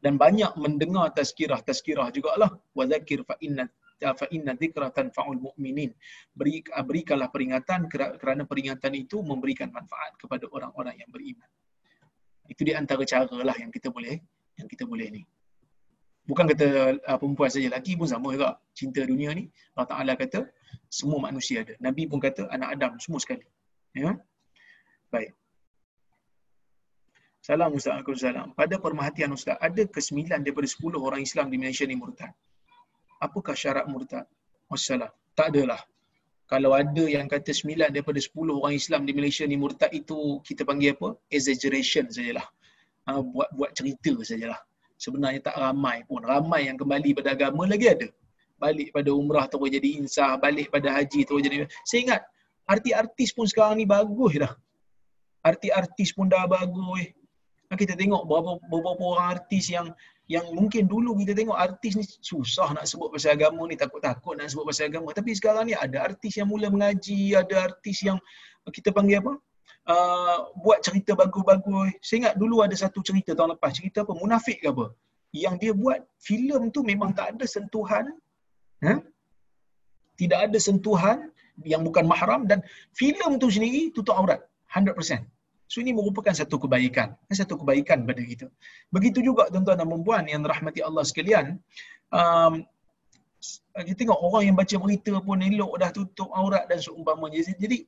Dan 0.00 0.16
banyak 0.16 0.56
mendengar 0.56 1.12
tazkirah-tazkirah 1.14 2.10
jugalah. 2.16 2.50
Wa 2.74 2.84
zakir 2.90 3.22
fa 3.28 3.36
inna 3.44 3.68
fa 4.00 4.26
inna 4.30 4.52
dzikra 4.52 4.92
tanfa'ul 4.92 5.40
mu'minin. 5.40 5.92
Beri, 6.36 6.60
berikanlah 6.64 7.32
peringatan 7.32 7.88
kerana 7.90 8.44
peringatan 8.44 8.92
itu 8.92 9.24
memberikan 9.24 9.72
manfaat 9.72 10.16
kepada 10.20 10.44
orang-orang 10.52 11.00
yang 11.00 11.10
beriman. 11.10 11.48
Itu 12.46 12.62
di 12.62 12.76
antara 12.76 13.02
cara 13.02 13.40
lah 13.42 13.56
yang 13.58 13.72
kita 13.72 13.90
boleh 13.90 14.20
yang 14.56 14.68
kita 14.68 14.88
boleh 14.88 15.08
ni. 15.12 15.22
Bukan 16.26 16.42
kata 16.50 16.98
uh, 17.06 17.18
perempuan 17.22 17.46
saja, 17.46 17.70
lelaki 17.70 17.94
pun 17.94 18.10
sama 18.10 18.34
juga. 18.34 18.58
Cinta 18.74 18.98
dunia 19.06 19.30
ni, 19.30 19.46
Allah 19.78 19.86
Ta'ala 19.86 20.12
kata, 20.18 20.42
semua 20.90 21.22
manusia 21.22 21.62
ada. 21.62 21.78
Nabi 21.78 22.10
pun 22.10 22.18
kata, 22.18 22.50
anak 22.50 22.74
Adam, 22.74 22.92
semua 22.98 23.22
sekali. 23.22 23.46
Ya? 23.94 24.18
Baik. 25.14 25.30
Salam 27.46 27.78
Ustaz 27.78 28.02
Salam. 28.18 28.50
Pada 28.58 28.74
perhatian 28.74 29.30
Ustaz, 29.30 29.54
ada 29.62 29.86
ke 29.86 30.02
sembilan 30.02 30.42
daripada 30.42 30.66
sepuluh 30.66 30.98
orang 30.98 31.22
Islam 31.22 31.46
di 31.46 31.62
Malaysia 31.62 31.86
ni 31.86 31.94
murtad? 31.94 32.34
Apakah 33.20 33.54
syarat 33.56 33.86
murtad? 33.88 34.26
Wassalam. 34.70 35.10
Tak 35.36 35.52
adalah. 35.52 35.80
kalau 36.46 36.78
ada 36.78 37.04
yang 37.10 37.26
kata 37.26 37.50
9 37.50 37.90
daripada 37.90 38.22
10 38.22 38.30
orang 38.54 38.74
Islam 38.78 39.02
di 39.02 39.10
Malaysia 39.18 39.42
ni 39.42 39.58
murtad 39.58 39.90
itu 39.90 40.38
kita 40.46 40.62
panggil 40.62 40.94
apa? 40.94 41.18
Exaggeration 41.26 42.06
sajalah. 42.06 42.46
Ha, 43.10 43.18
buat 43.18 43.50
buat 43.58 43.74
cerita 43.74 44.14
sajalah. 44.22 44.58
Sebenarnya 44.94 45.42
tak 45.42 45.58
ramai 45.58 46.06
pun. 46.06 46.22
Ramai 46.22 46.70
yang 46.70 46.78
kembali 46.78 47.18
pada 47.18 47.34
agama 47.34 47.66
lagi 47.66 47.90
ada. 47.90 48.08
Balik 48.62 48.94
pada 48.94 49.10
umrah 49.10 49.50
terus 49.50 49.68
jadi 49.68 49.88
insah, 50.00 50.38
balik 50.38 50.70
pada 50.70 50.94
haji 50.94 51.26
terus 51.26 51.42
jadi. 51.42 51.66
Saya 51.82 52.00
ingat 52.06 52.22
artis-artis 52.64 53.34
pun 53.34 53.46
sekarang 53.50 53.82
ni 53.82 53.86
bagus 53.86 54.38
dah. 54.38 54.54
Artis-artis 55.42 56.14
pun 56.14 56.30
dah 56.30 56.46
bagus. 56.46 57.10
Ha, 57.66 57.74
kita 57.74 57.98
tengok 57.98 58.22
beberapa, 58.22 58.62
beberapa 58.70 59.02
orang 59.18 59.26
artis 59.34 59.66
yang 59.66 59.90
yang 60.26 60.46
mungkin 60.50 60.90
dulu 60.90 61.14
kita 61.22 61.38
tengok 61.38 61.54
artis 61.54 61.94
ni 61.94 62.02
susah 62.02 62.74
nak 62.74 62.84
sebut 62.90 63.14
pasal 63.14 63.38
agama 63.38 63.62
ni 63.70 63.78
takut-takut 63.78 64.34
nak 64.34 64.50
sebut 64.50 64.66
pasal 64.66 64.90
agama. 64.90 65.14
Tapi 65.14 65.30
sekarang 65.38 65.70
ni 65.70 65.74
ada 65.78 66.02
artis 66.02 66.34
yang 66.34 66.50
mula 66.50 66.66
mengaji 66.66 67.38
ada 67.38 67.70
artis 67.70 68.02
yang 68.02 68.18
kita 68.74 68.90
panggil 68.90 69.22
apa? 69.22 69.34
Uh, 69.86 70.38
buat 70.66 70.82
cerita 70.82 71.14
bagus-bagus. 71.14 71.94
Saya 72.02 72.26
ingat 72.26 72.34
dulu 72.42 72.58
ada 72.58 72.74
satu 72.74 73.06
cerita 73.06 73.38
tahun 73.38 73.54
lepas 73.54 73.70
cerita 73.70 74.02
apa? 74.02 74.18
Munafik 74.18 74.58
ke 74.58 74.74
apa? 74.74 74.90
Yang 75.30 75.54
dia 75.62 75.72
buat 75.78 76.00
filem 76.18 76.74
tu 76.74 76.82
memang 76.82 77.14
tak 77.14 77.38
ada 77.38 77.46
sentuhan 77.46 78.10
ha? 78.82 78.98
tidak 80.16 80.50
ada 80.50 80.58
sentuhan 80.58 81.30
yang 81.64 81.84
bukan 81.84 82.04
mahram 82.04 82.44
dan 82.44 82.60
filem 82.92 83.40
tu 83.40 83.48
sendiri 83.48 83.92
tutup 83.92 84.16
aurat 84.16 84.44
100% 84.72 85.24
So 85.66 85.82
ini 85.82 85.90
merupakan 85.90 86.30
satu 86.30 86.62
kebaikan. 86.62 87.18
Satu 87.30 87.58
kebaikan 87.58 88.06
pada 88.06 88.22
kita. 88.22 88.46
Begitu 88.94 89.18
juga 89.22 89.50
tuan-tuan 89.50 89.82
dan 89.82 89.90
puan 90.06 90.24
yang 90.30 90.46
rahmati 90.46 90.80
Allah 90.82 91.02
sekalian. 91.02 91.58
Um, 92.14 92.62
kita 93.74 94.06
tengok 94.06 94.18
orang 94.22 94.42
yang 94.50 94.56
baca 94.56 94.76
berita 94.78 95.12
pun 95.20 95.42
elok 95.42 95.72
dah 95.82 95.90
tutup 95.90 96.30
aurat 96.32 96.70
dan 96.70 96.78
seumpamanya. 96.78 97.42
Jadi 97.58 97.82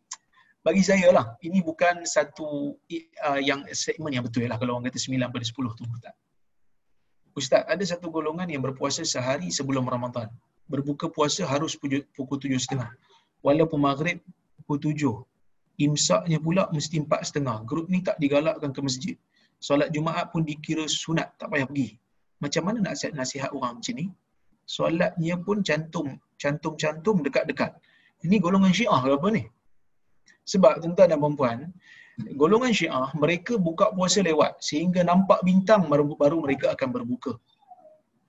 bagi 0.67 0.83
saya 0.83 1.09
lah, 1.15 1.39
ini 1.41 1.63
bukan 1.63 2.03
satu 2.03 2.77
uh, 3.25 3.41
yang 3.41 3.63
segmen 3.71 4.11
yang 4.11 4.27
betul 4.27 4.45
lah 4.51 4.59
kalau 4.59 4.77
orang 4.77 4.91
kata 4.91 4.99
9 4.99 5.31
pada 5.31 5.45
10 5.47 5.79
tu. 5.79 5.85
Ustaz. 5.87 6.15
Ustaz, 7.39 7.63
ada 7.71 7.85
satu 7.87 8.11
golongan 8.11 8.51
yang 8.51 8.61
berpuasa 8.67 9.07
sehari 9.07 9.55
sebelum 9.55 9.87
Ramadan. 9.87 10.27
Berbuka 10.67 11.07
puasa 11.07 11.47
harus 11.47 11.79
pukul 11.79 12.37
7.30. 12.43 12.83
Walaupun 13.41 13.79
maghrib 13.79 14.19
pukul 14.67 14.83
7 14.83 15.38
imsaknya 15.79 16.39
pula 16.43 16.67
mesti 16.75 16.97
empat 17.03 17.31
setengah. 17.31 17.63
Grup 17.63 17.87
ni 17.93 18.03
tak 18.03 18.19
digalakkan 18.23 18.71
ke 18.75 18.81
masjid. 18.83 19.17
Solat 19.59 19.91
Jumaat 19.95 20.31
pun 20.35 20.43
dikira 20.47 20.87
sunat, 20.87 21.35
tak 21.39 21.51
payah 21.51 21.67
pergi. 21.71 21.89
Macam 22.43 22.63
mana 22.67 22.79
nak 22.87 22.95
nasihat 23.19 23.51
orang 23.51 23.79
macam 23.79 23.95
ni? 23.99 24.07
Solatnya 24.77 25.35
pun 25.47 25.63
cantum, 25.67 26.09
cantum-cantum 26.39 27.17
dekat-dekat. 27.27 27.73
Ini 28.27 28.37
golongan 28.43 28.71
syiah 28.75 29.01
ke 29.03 29.11
apa 29.19 29.29
ni? 29.35 29.43
Sebab 30.53 30.83
tuan-tuan 30.83 31.09
dan 31.11 31.19
perempuan, 31.23 31.59
golongan 32.39 32.73
syiah, 32.79 33.09
mereka 33.23 33.55
buka 33.59 33.91
puasa 33.95 34.23
lewat 34.23 34.63
sehingga 34.69 35.03
nampak 35.11 35.43
bintang 35.47 35.87
baru, 35.91 36.05
baru 36.23 36.39
mereka 36.47 36.75
akan 36.75 36.89
berbuka. 36.95 37.33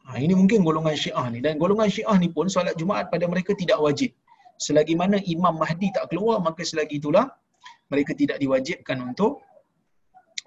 Ha, 0.10 0.18
ini 0.18 0.34
mungkin 0.34 0.66
golongan 0.66 0.98
syiah 0.98 1.26
ni. 1.34 1.40
Dan 1.46 1.62
golongan 1.62 1.90
syiah 1.94 2.18
ni 2.18 2.30
pun 2.34 2.50
solat 2.50 2.74
Jumaat 2.82 3.14
pada 3.14 3.26
mereka 3.30 3.54
tidak 3.54 3.78
wajib 3.86 4.14
selagi 4.66 4.94
mana 5.02 5.18
Imam 5.34 5.56
Mahdi 5.62 5.88
tak 5.98 6.06
keluar 6.12 6.38
maka 6.48 6.62
selagi 6.72 6.96
itulah 7.02 7.26
mereka 7.92 8.12
tidak 8.22 8.38
diwajibkan 8.44 8.98
untuk 9.10 9.42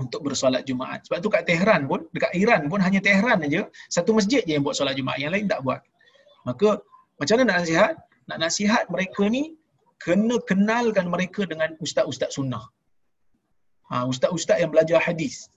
untuk 0.03 0.21
bersolat 0.27 0.63
Jumaat. 0.69 1.01
Sebab 1.07 1.19
tu 1.25 1.31
kat 1.35 1.45
Tehran 1.51 1.81
pun, 1.91 2.01
dekat 2.15 2.33
Iran 2.43 2.63
pun 2.73 2.81
hanya 2.87 3.01
Tehran 3.09 3.39
aja 3.47 3.63
satu 3.97 4.11
masjid 4.19 4.43
je 4.47 4.53
yang 4.57 4.65
buat 4.67 4.77
solat 4.79 4.95
Jumaat, 4.99 5.19
yang 5.23 5.33
lain 5.35 5.47
tak 5.53 5.61
buat. 5.67 5.81
Maka 6.49 6.69
macam 7.21 7.35
mana 7.39 7.45
nak 7.51 7.57
nasihat? 7.63 7.95
Nak 8.29 8.39
nasihat 8.45 8.85
mereka 8.95 9.23
ni 9.37 9.43
kena 10.05 10.37
kenalkan 10.51 11.07
mereka 11.15 11.43
dengan 11.53 11.71
ustaz-ustaz 11.85 12.31
sunnah. 12.37 12.65
Ha, 13.93 14.09
ustaz-ustaz 14.13 14.59
yang 14.63 14.73
belajar 14.75 14.99
hadis. 15.07 15.53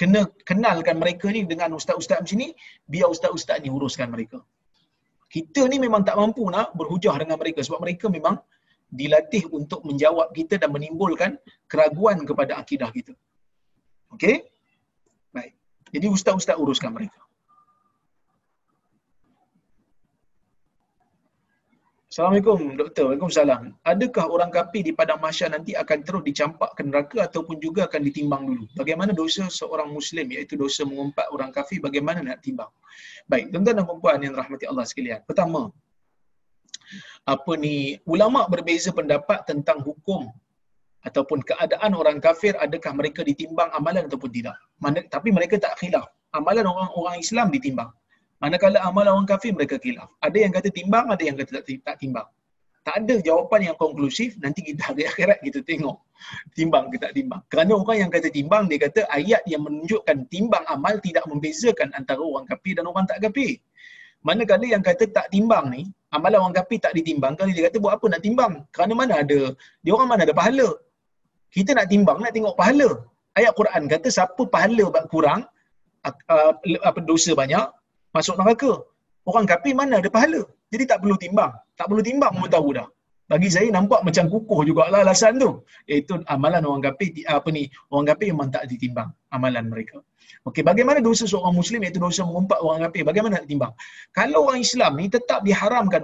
Kena 0.00 0.20
kenalkan 0.50 0.96
mereka 1.02 1.26
ni 1.36 1.42
dengan 1.52 1.74
ustaz-ustaz 1.78 2.20
macam 2.22 2.38
ni, 2.42 2.48
biar 2.92 3.08
ustaz-ustaz 3.14 3.58
ni 3.64 3.68
uruskan 3.76 4.08
mereka 4.14 4.38
kita 5.30 5.62
ni 5.70 5.78
memang 5.78 6.02
tak 6.02 6.18
mampu 6.18 6.42
nak 6.50 6.74
berhujah 6.74 7.14
dengan 7.14 7.38
mereka 7.38 7.62
sebab 7.62 7.80
mereka 7.86 8.10
memang 8.10 8.42
dilatih 8.90 9.46
untuk 9.54 9.86
menjawab 9.86 10.34
kita 10.34 10.58
dan 10.58 10.74
menimbulkan 10.74 11.38
keraguan 11.70 12.18
kepada 12.26 12.58
akidah 12.58 12.90
kita. 12.90 13.14
Okey? 14.10 14.42
Baik. 15.30 15.54
Jadi 15.94 16.06
ustaz-ustaz 16.10 16.58
uruskan 16.58 16.90
mereka. 16.90 17.22
Assalamualaikum 22.10 22.74
doktor. 22.74 23.06
Waalaikumsalam. 23.06 23.70
Adakah 23.86 24.26
orang 24.34 24.50
kafir 24.50 24.82
di 24.82 24.90
padang 24.90 25.22
mahsyar 25.22 25.54
nanti 25.54 25.78
akan 25.78 26.02
terus 26.02 26.26
dicampak 26.26 26.74
ke 26.74 26.82
neraka 26.82 27.22
ataupun 27.30 27.62
juga 27.62 27.86
akan 27.86 28.02
ditimbang 28.02 28.50
dulu? 28.50 28.66
Bagaimana 28.74 29.14
dosa 29.14 29.46
seorang 29.46 29.94
muslim 29.94 30.26
iaitu 30.34 30.58
dosa 30.58 30.82
mengumpat 30.82 31.30
orang 31.30 31.54
kafir 31.54 31.78
bagaimana 31.78 32.18
nak 32.18 32.42
timbang? 32.42 32.66
Baik, 33.30 33.54
tuan-tuan 33.54 33.78
dan 33.78 33.86
puan 33.86 34.18
yang 34.26 34.34
rahmati 34.34 34.66
Allah 34.66 34.82
sekalian. 34.90 35.22
Pertama, 35.22 35.70
apa 37.30 37.52
ni 37.54 38.02
ulama 38.10 38.42
berbeza 38.50 38.90
pendapat 38.90 39.46
tentang 39.46 39.78
hukum 39.78 40.34
ataupun 41.06 41.46
keadaan 41.46 41.94
orang 41.94 42.18
kafir 42.18 42.58
adakah 42.58 42.90
mereka 42.90 43.22
ditimbang 43.22 43.70
amalan 43.70 44.10
ataupun 44.10 44.34
tidak. 44.34 44.58
Mana, 44.82 44.98
tapi 45.06 45.30
mereka 45.30 45.62
tak 45.62 45.78
khilaf. 45.78 46.10
Amalan 46.34 46.66
orang-orang 46.66 47.22
Islam 47.22 47.54
ditimbang. 47.54 47.94
Manakala 48.40 48.80
amal 48.88 49.04
orang 49.04 49.28
kafir 49.28 49.52
mereka 49.52 49.76
khilaf. 49.76 50.08
Ada 50.24 50.38
yang 50.40 50.52
kata 50.56 50.72
timbang, 50.72 51.12
ada 51.12 51.20
yang 51.20 51.36
kata 51.36 51.60
tak, 51.60 51.64
tak 51.84 51.96
timbang. 52.00 52.24
Tak 52.80 53.04
ada 53.04 53.20
jawapan 53.20 53.60
yang 53.68 53.76
konklusif, 53.76 54.40
nanti 54.40 54.64
kita 54.64 54.80
hari 54.80 55.04
akhirat 55.04 55.44
kita 55.44 55.60
tengok 55.60 56.00
timbang 56.56 56.88
ke 56.88 56.96
tak 56.96 57.12
timbang. 57.12 57.44
Kerana 57.52 57.76
orang 57.76 58.08
yang 58.08 58.10
kata 58.10 58.32
timbang, 58.32 58.72
dia 58.72 58.80
kata 58.80 59.04
ayat 59.12 59.44
yang 59.44 59.68
menunjukkan 59.68 60.24
timbang 60.32 60.64
amal 60.64 60.96
tidak 61.04 61.28
membezakan 61.28 61.92
antara 61.92 62.24
orang 62.24 62.48
kafir 62.48 62.80
dan 62.80 62.88
orang 62.88 63.04
tak 63.04 63.20
kafir. 63.20 63.60
Manakala 64.24 64.64
yang 64.64 64.80
kata 64.80 65.04
tak 65.12 65.28
timbang 65.28 65.68
ni, 65.68 65.92
amalan 66.16 66.40
orang 66.40 66.56
kafir 66.56 66.80
tak 66.80 66.96
ditimbang, 66.96 67.36
kalau 67.36 67.52
dia 67.52 67.68
kata 67.68 67.76
buat 67.76 68.00
apa 68.00 68.06
nak 68.16 68.22
timbang? 68.24 68.52
Kerana 68.72 68.92
mana 68.96 69.12
ada, 69.20 69.40
dia 69.84 69.92
orang 69.92 70.08
mana 70.08 70.24
ada 70.24 70.32
pahala? 70.32 70.68
Kita 71.52 71.76
nak 71.76 71.92
timbang, 71.92 72.16
nak 72.24 72.32
tengok 72.32 72.56
pahala. 72.56 73.04
Ayat 73.36 73.52
Quran 73.52 73.82
kata 73.92 74.08
siapa 74.08 74.42
pahala 74.48 74.88
kurang, 75.12 75.44
uh, 76.08 76.52
apa 76.88 77.00
dosa 77.04 77.36
banyak, 77.36 77.64
masuk 78.16 78.36
neraka. 78.40 78.72
Orang 79.28 79.46
kafir 79.50 79.72
mana 79.80 79.94
ada 80.00 80.10
pahala? 80.16 80.42
Jadi 80.72 80.84
tak 80.90 80.98
perlu 81.02 81.16
timbang. 81.24 81.52
Tak 81.78 81.86
perlu 81.90 82.02
timbang 82.08 82.32
pun 82.40 82.50
tahu 82.56 82.68
dah. 82.78 82.88
Bagi 83.30 83.46
saya 83.54 83.68
nampak 83.70 84.00
macam 84.06 84.24
kukuh 84.32 84.60
jugalah 84.68 85.00
alasan 85.06 85.38
tu. 85.42 85.50
Iaitu 85.90 86.18
amalan 86.34 86.62
orang 86.66 86.82
kafir 86.86 87.10
apa 87.36 87.48
ni? 87.56 87.62
Orang 87.92 88.06
kafir 88.10 88.34
memang 88.34 88.50
tak 88.54 88.66
ditimbang 88.70 89.10
amalan 89.36 89.70
mereka. 89.72 90.02
Okey, 90.48 90.62
bagaimana 90.66 90.98
dosa 91.08 91.24
seorang 91.30 91.54
muslim 91.60 91.78
iaitu 91.84 92.02
dosa 92.02 92.26
mengumpat 92.26 92.58
orang 92.64 92.80
kafir? 92.86 93.02
Bagaimana 93.06 93.32
nak 93.38 93.46
timbang? 93.50 93.72
Kalau 94.18 94.38
orang 94.50 94.60
Islam 94.66 94.92
ni 94.98 95.06
tetap 95.16 95.40
diharamkan 95.46 96.02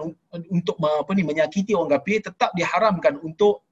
untuk 0.57 0.77
apa 0.83 1.11
ni 1.19 1.23
menyakiti 1.27 1.73
orang 1.79 1.99
kafir, 1.99 2.23
tetap 2.29 2.51
diharamkan 2.59 3.19
untuk 3.27 3.67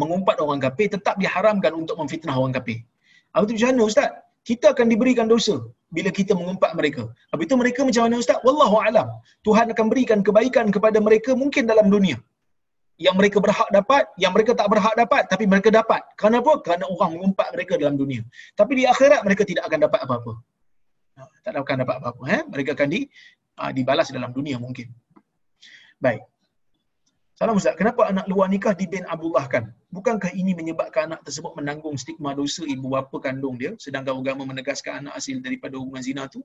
mengumpat 0.00 0.36
orang 0.44 0.60
kafir, 0.64 0.88
tetap 0.96 1.20
diharamkan 1.20 1.72
untuk 1.76 1.96
memfitnah 2.00 2.36
orang 2.40 2.56
kafir. 2.56 2.80
Apa 3.36 3.44
tu 3.48 3.56
mana 3.60 3.84
ustaz? 3.84 4.08
kita 4.48 4.74
akan 4.74 4.86
diberikan 4.90 5.26
dosa 5.30 5.62
bila 5.92 6.08
kita 6.08 6.32
mengumpat 6.32 6.72
mereka. 6.72 7.04
Habis 7.30 7.44
itu 7.52 7.56
mereka 7.60 7.80
macam 7.84 8.02
mana 8.08 8.16
Ustaz? 8.16 8.40
Wallahu 8.40 8.76
alam. 8.80 9.08
Tuhan 9.44 9.68
akan 9.76 9.86
berikan 9.92 10.18
kebaikan 10.24 10.72
kepada 10.72 10.98
mereka 11.04 11.36
mungkin 11.36 11.68
dalam 11.68 11.92
dunia. 11.92 12.16
Yang 12.96 13.14
mereka 13.20 13.38
berhak 13.44 13.68
dapat, 13.68 14.08
yang 14.16 14.32
mereka 14.32 14.56
tak 14.56 14.68
berhak 14.72 14.94
dapat, 14.96 15.28
tapi 15.28 15.44
mereka 15.44 15.68
dapat. 15.68 16.00
Kenapa? 16.16 16.64
Kerana 16.64 16.88
orang 16.88 17.20
mengumpat 17.20 17.52
mereka 17.52 17.76
dalam 17.76 18.00
dunia. 18.00 18.24
Tapi 18.56 18.72
di 18.80 18.84
akhirat 18.88 19.20
mereka 19.26 19.44
tidak 19.44 19.68
akan 19.68 19.78
dapat 19.84 20.00
apa-apa. 20.00 20.32
Tak 21.44 21.52
akan 21.60 21.76
dapat 21.84 21.96
apa-apa. 22.00 22.22
Eh? 22.32 22.42
Mereka 22.48 22.70
akan 22.72 22.88
di, 22.88 23.00
ha, 23.60 23.68
dibalas 23.76 24.08
dalam 24.08 24.32
dunia 24.32 24.56
mungkin. 24.56 24.88
Baik. 26.00 26.24
Salam 27.42 27.58
Ustaz, 27.58 27.74
kenapa 27.74 28.06
anak 28.06 28.30
luar 28.30 28.46
nikah 28.46 28.70
dibin 28.70 29.02
Abdullah 29.02 29.50
kan? 29.50 29.74
Bukankah 29.90 30.30
ini 30.30 30.54
menyebabkan 30.54 31.10
anak 31.10 31.26
tersebut 31.26 31.58
menanggung 31.58 31.98
stigma 31.98 32.38
dosa 32.38 32.62
ibu 32.62 32.86
bapa 32.86 33.18
kandung 33.18 33.58
dia 33.58 33.74
sedangkan 33.82 34.22
agama 34.22 34.46
menegaskan 34.46 35.02
anak 35.02 35.18
hasil 35.18 35.42
daripada 35.42 35.74
hubungan 35.74 36.06
zina 36.06 36.30
tu 36.30 36.38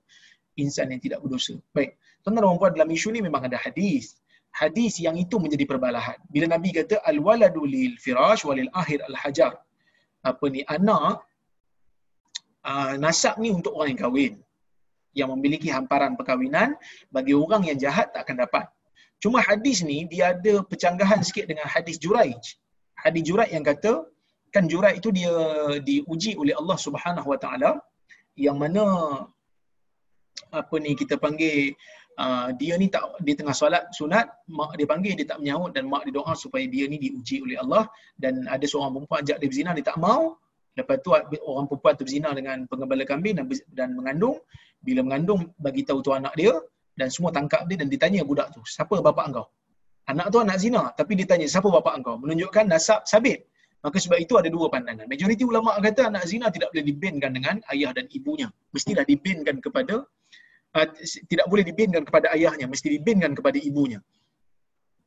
insan 0.58 0.90
yang 0.90 0.98
tidak 0.98 1.22
berdosa. 1.22 1.54
Baik. 1.70 2.02
Tuan-tuan 2.26 2.50
dan 2.50 2.58
puan 2.58 2.72
dalam 2.74 2.90
isu 2.90 3.14
ni 3.14 3.22
memang 3.22 3.46
ada 3.46 3.62
hadis. 3.62 4.18
Hadis 4.50 4.98
yang 4.98 5.14
itu 5.22 5.38
menjadi 5.38 5.70
perbalahan. 5.70 6.18
Bila 6.34 6.58
Nabi 6.58 6.74
kata 6.74 6.98
al-waladu 7.06 7.62
lil 7.70 7.94
firash 8.02 8.42
walil 8.50 8.74
akhir 8.74 9.06
al-hajar. 9.06 9.54
Apa 10.26 10.50
ni 10.50 10.66
anak 10.66 11.22
uh, 12.66 12.98
nasab 12.98 13.38
ni 13.38 13.54
untuk 13.54 13.78
orang 13.78 13.94
yang 13.94 14.02
kahwin 14.02 14.34
yang 15.14 15.30
memiliki 15.30 15.70
hamparan 15.70 16.18
perkahwinan 16.18 16.74
bagi 17.14 17.38
orang 17.38 17.70
yang 17.70 17.78
jahat 17.78 18.10
tak 18.10 18.26
akan 18.26 18.50
dapat 18.50 18.66
Cuma 19.24 19.42
hadis 19.42 19.82
ni 19.82 20.06
dia 20.06 20.38
ada 20.38 20.62
pecanggahan 20.62 21.26
sikit 21.26 21.50
dengan 21.50 21.66
hadis 21.66 21.98
Juraij. 21.98 22.38
Hadis 23.02 23.24
Juraij 23.26 23.50
yang 23.54 23.66
kata 23.66 24.06
kan 24.54 24.70
Juraij 24.70 25.02
itu 25.02 25.10
dia 25.10 25.34
diuji 25.82 26.38
oleh 26.38 26.54
Allah 26.54 26.78
Subhanahu 26.78 27.28
Wa 27.34 27.40
Taala 27.42 27.72
yang 28.38 28.62
mana 28.62 28.84
apa 30.54 30.76
ni 30.78 30.94
kita 30.94 31.18
panggil 31.18 31.74
uh, 32.22 32.54
dia 32.62 32.78
ni 32.78 32.88
tak 32.94 33.04
dia 33.26 33.34
tengah 33.34 33.56
solat 33.58 33.90
sunat 33.98 34.30
mak 34.48 34.78
dia 34.78 34.86
panggil 34.86 35.14
dia 35.18 35.26
tak 35.26 35.42
menyahut 35.42 35.74
dan 35.74 35.90
mak 35.90 36.06
dia 36.06 36.14
doa 36.16 36.34
supaya 36.38 36.64
dia 36.70 36.86
ni 36.86 37.02
diuji 37.02 37.42
oleh 37.42 37.58
Allah. 37.58 37.90
Dan 38.22 38.46
ada 38.46 38.66
seorang 38.70 38.94
perempuan 38.94 39.26
ajak 39.26 39.38
dia 39.42 39.48
berzina 39.50 39.72
dia 39.74 39.86
tak 39.86 39.98
mau. 39.98 40.38
Lepas 40.78 41.02
tu 41.02 41.10
orang 41.10 41.66
perempuan 41.66 41.94
tu 41.98 42.06
berzina 42.06 42.30
dengan 42.38 42.70
pengembala 42.70 43.02
kambing 43.02 43.42
dan, 43.42 43.46
dan 43.74 43.98
mengandung. 43.98 44.38
Bila 44.86 45.02
mengandung 45.02 45.50
bagi 45.58 45.82
tahu 45.82 46.06
tu 46.06 46.14
anak 46.14 46.38
dia 46.38 46.54
dan 46.98 47.08
semua 47.14 47.30
tangkap 47.30 47.64
dia 47.70 47.78
dan 47.78 47.88
ditanya 47.88 48.26
budak 48.26 48.50
tu 48.52 48.62
siapa 48.66 48.98
bapa 49.00 49.22
engkau? 49.30 49.46
Anak 50.10 50.34
tu 50.34 50.38
anak 50.42 50.58
zina 50.58 50.90
tapi 50.98 51.14
dia 51.14 51.30
tanya 51.30 51.46
siapa 51.46 51.70
bapa 51.70 51.94
engkau? 51.94 52.18
Menunjukkan 52.18 52.66
nasab 52.66 53.06
sabit. 53.06 53.46
Maka 53.86 54.02
sebab 54.02 54.18
itu 54.18 54.34
ada 54.36 54.50
dua 54.50 54.68
pandangan. 54.74 55.06
Majoriti 55.06 55.46
ulama 55.46 55.78
kata 55.78 56.10
anak 56.10 56.26
zina 56.26 56.50
tidak 56.50 56.74
boleh 56.74 56.86
dibinkan 56.90 57.30
dengan 57.30 57.62
ayah 57.70 57.94
dan 57.94 58.10
ibunya. 58.10 58.50
Mestilah 58.74 59.06
dibinkan 59.06 59.62
kepada 59.62 60.02
uh, 60.74 60.88
tidak 61.30 61.46
boleh 61.46 61.64
dibinkan 61.64 62.02
kepada 62.02 62.34
ayahnya 62.34 62.66
mesti 62.66 62.98
dibinkan 62.98 63.38
kepada 63.38 63.62
ibunya. 63.62 64.02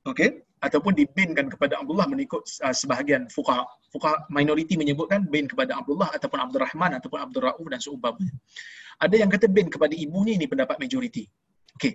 Okey? 0.07 0.47
Ataupun 0.61 0.93
dibinkan 0.93 1.49
kepada 1.51 1.81
Abdullah 1.83 2.07
mengikut 2.07 2.47
uh, 2.63 2.73
sebahagian 2.73 3.27
fuqaha. 3.29 3.67
Fuqaha 3.91 4.31
minoriti 4.31 4.79
menyebutkan 4.79 5.27
bin 5.27 5.51
kepada 5.51 5.77
Abdullah 5.77 6.15
ataupun 6.15 6.39
Abdul 6.39 6.63
Rahman 6.63 6.97
ataupun 7.03 7.19
Abdul 7.19 7.43
Rauf 7.51 7.67
dan 7.67 7.81
seumpamanya. 7.83 8.33
Ada 9.03 9.17
yang 9.19 9.29
kata 9.33 9.51
bin 9.51 9.67
kepada 9.67 9.97
ibunya 9.97 10.39
ini 10.39 10.47
pendapat 10.47 10.79
majoriti 10.79 11.27
okey 11.77 11.93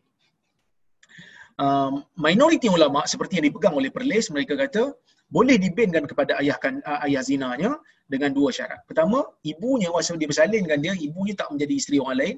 um, 1.60 2.04
minoriti 2.20 2.68
ulama 2.68 3.04
seperti 3.08 3.40
yang 3.40 3.46
dipegang 3.52 3.76
oleh 3.76 3.92
Perlis 3.92 4.32
mereka 4.32 4.54
kata 4.60 4.96
boleh 5.32 5.58
dibinkan 5.58 6.06
kepada 6.06 6.38
ayah 6.42 6.58
kan 6.62 6.80
uh, 6.86 7.02
ayah 7.10 7.24
zinanya 7.26 7.72
dengan 8.06 8.30
dua 8.38 8.54
syarat. 8.54 8.86
Pertama, 8.86 9.26
ibunya 9.42 9.90
masa 9.90 10.14
dia 10.14 10.30
bersalinkan 10.30 10.78
dia, 10.78 10.94
ibunya 10.94 11.34
tak 11.34 11.50
menjadi 11.50 11.74
isteri 11.74 11.98
orang 11.98 12.18
lain. 12.22 12.38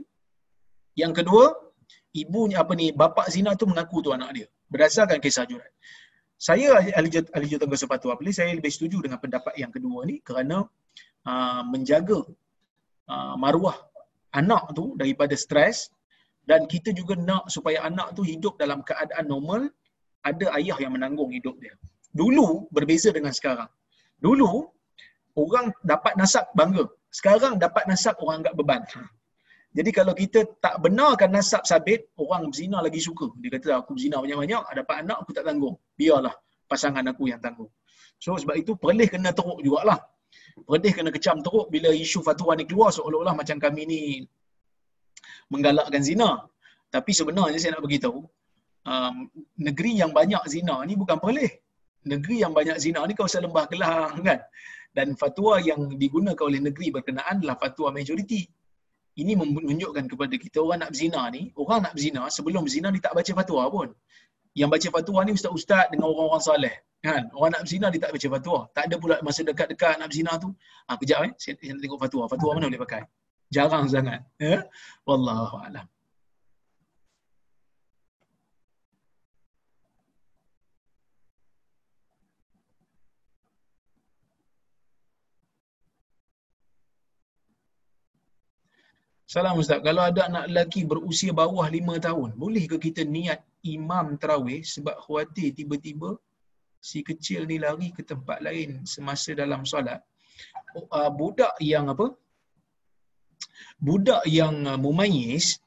Yang 0.96 1.14
kedua, 1.20 1.44
ibunya 2.16 2.64
apa 2.64 2.74
ni, 2.80 2.96
bapa 2.96 3.28
zina 3.28 3.52
tu 3.60 3.68
mengaku 3.68 4.00
tu 4.00 4.16
anak 4.16 4.32
dia 4.32 4.48
berdasarkan 4.72 5.20
kisah 5.24 5.48
jurat. 5.48 5.72
Saya 6.38 6.78
ahli 6.78 6.94
ahli 6.94 7.46
juruterangga 7.50 7.78
sepatu 7.82 8.14
apa 8.14 8.22
saya 8.30 8.54
lebih 8.54 8.70
setuju 8.70 9.02
dengan 9.02 9.18
pendapat 9.18 9.58
yang 9.58 9.74
kedua 9.74 10.06
ni 10.06 10.22
kerana 10.22 10.70
uh, 11.26 11.62
menjaga 11.66 12.22
uh, 13.10 13.36
maruah 13.42 13.74
anak 14.38 14.70
tu 14.78 14.94
daripada 15.02 15.34
stres 15.34 15.90
dan 16.50 16.64
kita 16.72 16.95
juga 16.95 17.14
nak 17.20 17.52
supaya 17.52 17.84
anak 17.84 18.16
tu 18.18 18.24
hidup 18.24 18.56
dalam 18.56 18.80
keadaan 18.88 19.26
normal 19.28 19.62
ada 20.24 20.45
ayah 20.58 20.78
yang 20.80 20.95
menanggung 20.95 21.32
hidup 21.36 21.60
dia. 21.60 21.76
Dulu 22.16 22.72
berbeza 22.72 23.12
dengan 23.12 23.36
sekarang. 23.36 23.68
Dulu 24.24 24.64
orang 25.36 25.76
dapat 25.84 26.16
nasab 26.16 26.48
bangga. 26.56 26.88
Sekarang 27.12 27.60
dapat 27.60 27.84
nasab 27.91 28.16
orang 28.24 28.41
anggap 28.41 28.56
beban. 28.60 28.82
Jadi 29.78 29.91
kalau 29.93 30.14
kita 30.18 30.39
tak 30.64 30.80
benarkan 30.82 31.30
nasab 31.36 31.62
sabit, 31.68 32.10
orang 32.18 32.50
berzina 32.50 32.82
lagi 32.82 32.98
suka. 33.04 33.30
Dia 33.43 33.60
kata 33.60 33.84
aku 33.84 33.93
berzina 33.93 34.18
banyak-banyak, 34.24 34.64
dapat 34.74 34.95
anak 35.06 35.18
aku 35.22 35.32
tak 35.38 35.45
tanggung. 35.45 35.76
Biarlah 36.00 36.34
pasangan 36.72 37.06
aku 37.12 37.30
yang 37.30 37.43
tanggung. 37.43 37.70
So 38.18 38.34
sebab 38.39 38.56
itu 38.58 38.74
perlih 38.80 39.06
kena 39.06 39.36
teruk 39.36 39.60
jugalah. 39.62 40.00
Perlih 40.66 40.91
kena 40.95 41.10
kecam 41.14 41.43
teruk 41.45 41.70
bila 41.70 41.93
isu 41.93 42.26
fatwa 42.26 42.58
ni 42.58 42.66
keluar 42.66 42.89
seolah-olah 42.89 43.36
macam 43.38 43.62
kami 43.62 43.82
ni 43.86 44.00
menggalakkan 45.54 46.02
zina. 46.04 46.43
Tapi 46.88 47.12
sebenarnya 47.12 47.60
saya 47.60 47.76
nak 47.76 47.84
beritahu, 47.84 48.24
um, 48.88 49.16
negeri 49.60 50.00
yang 50.02 50.12
banyak 50.16 50.39
zina 50.48 50.76
ni 50.88 50.95
bukan 50.95 51.18
perlih. 51.20 51.52
Negeri 52.08 52.39
yang 52.43 52.56
banyak 52.56 52.78
zina 52.80 53.04
ni 53.04 53.14
kawasan 53.20 53.43
lembah 53.48 53.66
kelang 53.68 54.24
kan. 54.24 54.39
Dan 54.95 55.14
fatwa 55.20 55.60
yang 55.60 55.93
digunakan 56.00 56.39
oleh 56.39 56.64
negeri 56.64 56.88
berkenaan 56.95 57.43
adalah 57.43 57.60
fatwa 57.60 57.91
majoriti. 57.91 58.48
Ini 59.18 59.34
menunjukkan 59.34 60.06
kepada 60.14 60.36
kita 60.38 60.62
orang 60.62 60.86
nak 60.86 60.91
berzina 60.93 61.22
ni, 61.34 61.50
orang 61.58 61.89
nak 61.89 61.93
berzina 61.98 62.30
sebelum 62.30 62.62
berzina 62.66 62.88
ni 62.93 63.02
tak 63.02 63.14
baca 63.18 63.32
fatwa 63.34 63.62
pun. 63.68 63.89
Yang 64.54 64.70
baca 64.74 64.88
fatwa 65.02 65.20
ni 65.26 65.32
ustaz-ustaz 65.38 65.86
dengan 65.91 66.08
orang-orang 66.14 66.41
soleh. 66.41 66.76
Kan? 67.02 67.30
Orang 67.34 67.52
nak 67.58 67.62
berzina 67.66 67.88
dia 67.93 68.02
tak 68.06 68.14
baca 68.14 68.28
fatwa. 68.38 68.60
Tak 68.74 68.84
ada 68.89 68.95
pula 68.98 69.16
masa 69.26 69.41
dekat-dekat 69.45 69.93
nak 70.02 70.08
berzina 70.10 70.32
tu. 70.38 70.50
Ha, 70.89 70.98
kejap 71.02 71.20
eh, 71.30 71.32
saya, 71.38 71.54
saya 71.58 71.78
tengok 71.82 72.00
fatwa. 72.02 72.24
Fatwa 72.30 72.50
mana 72.58 72.66
boleh 72.70 72.82
pakai? 72.86 73.04
Jarang 73.56 73.88
sangat. 73.88 74.22
Ya? 74.39 74.68
Wallahu 75.08 75.56
a'lam. 75.64 75.88
Salam 89.28 89.60
Ustaz, 89.60 89.84
kalau 89.84 90.08
ada 90.08 90.22
anak 90.32 90.45
lelaki 90.48 90.88
berusia 90.88 91.36
bawah 91.36 91.68
lima 91.68 92.00
tahun, 92.00 92.32
boleh 92.39 92.64
ke 92.72 92.80
kita 92.80 93.04
niat 93.04 93.43
imam 93.76 94.16
terawih 94.16 94.64
sebab 94.64 94.95
khawatir 95.04 95.52
tiba-tiba 95.52 96.16
si 96.80 97.04
kecil 97.04 97.43
ni 97.43 97.60
lari 97.60 97.91
ke 97.91 98.08
tempat 98.08 98.39
lain 98.39 98.88
semasa 98.88 99.36
dalam 99.36 99.68
solat? 99.68 100.00
Uh, 100.95 101.12
budak 101.12 101.52
yang 101.60 101.91
apa? 101.91 102.16
Budak 103.78 104.24
yang 104.26 104.66
uh, 104.66 104.80
mumayyiz 104.80 105.62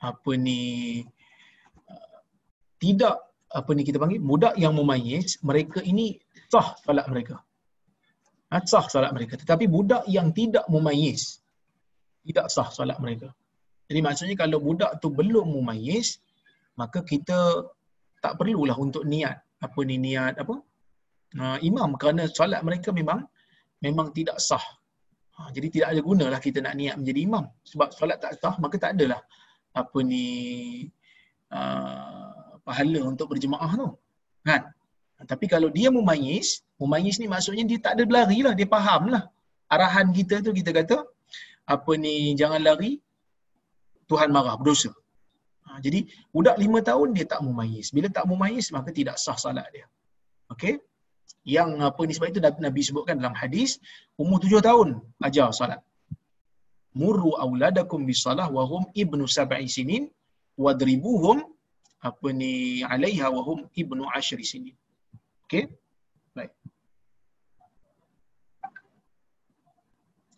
apa 0.00 0.32
ni 0.36 1.02
uh, 1.88 2.18
tidak 2.82 3.20
apa 3.52 3.70
ni 3.72 3.82
kita 3.86 3.96
panggil 3.96 4.20
budak 4.20 4.54
yang 4.60 4.76
mumayyiz 4.76 5.40
mereka 5.40 5.80
ini 5.80 6.20
sah 6.52 6.76
solat 6.84 7.08
mereka. 7.08 7.40
Ha, 8.52 8.62
sah 8.62 8.86
solat 8.86 9.10
mereka. 9.16 9.40
Tetapi 9.40 9.66
budak 9.66 10.04
yang 10.06 10.30
tidak 10.36 10.68
mumayyiz 10.68 11.40
tidak 12.26 12.46
sah 12.50 12.68
solat 12.74 12.98
mereka. 12.98 13.30
Jadi 13.86 14.00
maksudnya 14.02 14.34
kalau 14.34 14.58
budak 14.58 14.98
tu 14.98 15.14
belum 15.14 15.46
mumayyiz, 15.46 16.18
maka 16.74 17.06
kita 17.06 17.70
tak 18.18 18.34
perlulah 18.34 18.74
untuk 18.74 19.06
niat 19.06 19.38
apa 19.62 19.80
ni 19.86 19.96
niat 20.02 20.34
apa? 20.42 20.58
Uh, 21.38 21.58
imam 21.62 21.94
kerana 21.94 22.26
solat 22.26 22.66
mereka 22.66 22.90
memang 22.90 23.22
memang 23.78 24.10
tidak 24.10 24.42
sah. 24.42 24.62
Ha, 25.36 25.52
jadi 25.52 25.68
tidak 25.68 25.88
ada 25.92 26.00
gunalah 26.00 26.40
kita 26.40 26.58
nak 26.64 26.74
niat 26.80 26.94
menjadi 27.00 27.20
imam 27.28 27.44
sebab 27.70 27.88
solat 27.92 28.18
tak 28.24 28.40
sah 28.40 28.56
maka 28.56 28.76
tak 28.80 28.96
adalah 28.96 29.20
apa 29.76 29.98
ni 30.00 30.24
uh, 31.52 32.56
pahala 32.64 33.00
untuk 33.12 33.26
berjemaah 33.32 33.72
tu. 33.76 33.88
Kan? 34.48 34.62
Tapi 35.32 35.46
kalau 35.52 35.68
dia 35.76 35.88
mumayyiz, 35.92 36.64
mumayyiz 36.80 37.16
ni 37.20 37.28
maksudnya 37.28 37.64
dia 37.68 37.78
tak 37.84 37.92
ada 37.96 38.02
berlari 38.08 38.40
lah, 38.46 38.52
dia 38.58 38.68
faham 38.68 39.12
lah. 39.12 39.22
Arahan 39.68 40.08
kita 40.18 40.40
tu 40.46 40.52
kita 40.56 40.70
kata, 40.72 40.96
apa 41.74 41.92
ni 42.04 42.32
jangan 42.40 42.60
lari 42.68 42.92
Tuhan 44.10 44.30
marah 44.30 44.54
berdosa. 44.60 44.90
Ha, 45.66 45.82
jadi 45.84 46.06
budak 46.30 46.56
lima 46.62 46.78
tahun 46.88 47.12
dia 47.16 47.26
tak 47.32 47.40
mumayyiz. 47.46 47.90
Bila 47.96 48.08
tak 48.16 48.24
mumayyiz 48.30 48.66
maka 48.76 48.90
tidak 48.98 49.16
sah 49.24 49.36
salat 49.44 49.66
dia. 49.74 49.86
Okey? 50.54 50.78
Yang 51.46 51.70
apa 51.88 52.00
ni 52.06 52.12
sebab 52.16 52.28
itu 52.32 52.40
Nabi 52.42 52.80
sebutkan 52.88 53.16
dalam 53.22 53.34
hadis 53.42 53.70
umur 54.22 54.38
tujuh 54.42 54.60
tahun 54.68 54.88
ajar 55.28 55.54
salat. 55.58 55.80
Murru 57.00 57.32
auladakum 57.44 58.02
bisalah 58.10 58.46
wa 58.56 58.64
hum 58.70 58.82
ibnu 59.02 59.24
sab'i 59.36 59.68
sinin 59.76 60.04
wadribuhum 60.64 61.38
apa 62.08 62.28
ni 62.40 62.82
alaiha 62.94 63.28
wa 63.36 63.42
hum 63.48 63.58
ibnu 63.82 64.02
ashri 64.18 64.46
sinin. 64.52 64.74
Okey? 65.46 65.64
Baik. 66.36 66.50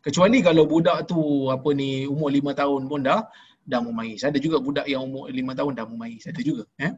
Kecuali 0.05 0.39
kalau 0.49 0.65
budak 0.73 0.99
tu 1.11 1.21
apa 1.57 1.71
ni 1.81 1.91
umur 2.13 2.29
lima 2.37 2.53
tahun 2.61 2.85
pun 2.91 3.01
dah 3.09 3.21
dah 3.71 3.81
mumayyiz. 3.87 4.23
Ada 4.29 4.39
juga 4.45 4.61
budak 4.67 4.87
yang 4.93 5.03
umur 5.09 5.25
lima 5.41 5.53
tahun 5.59 5.73
dah 5.79 5.87
mumayyiz. 5.89 6.25
Ada 6.33 6.41
juga. 6.49 6.65
Eh? 6.87 6.93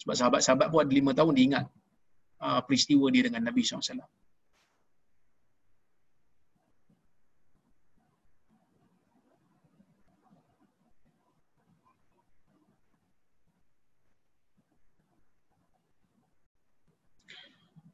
Sebab 0.00 0.14
sahabat-sahabat 0.20 0.66
pun 0.72 0.80
ada 0.84 0.92
lima 1.00 1.12
tahun 1.18 1.34
dia 1.38 1.44
ingat 1.50 1.64
uh, 2.40 2.60
peristiwa 2.66 3.06
dia 3.14 3.28
dengan 3.28 3.44
Nabi 3.48 3.62
SAW. 3.62 4.00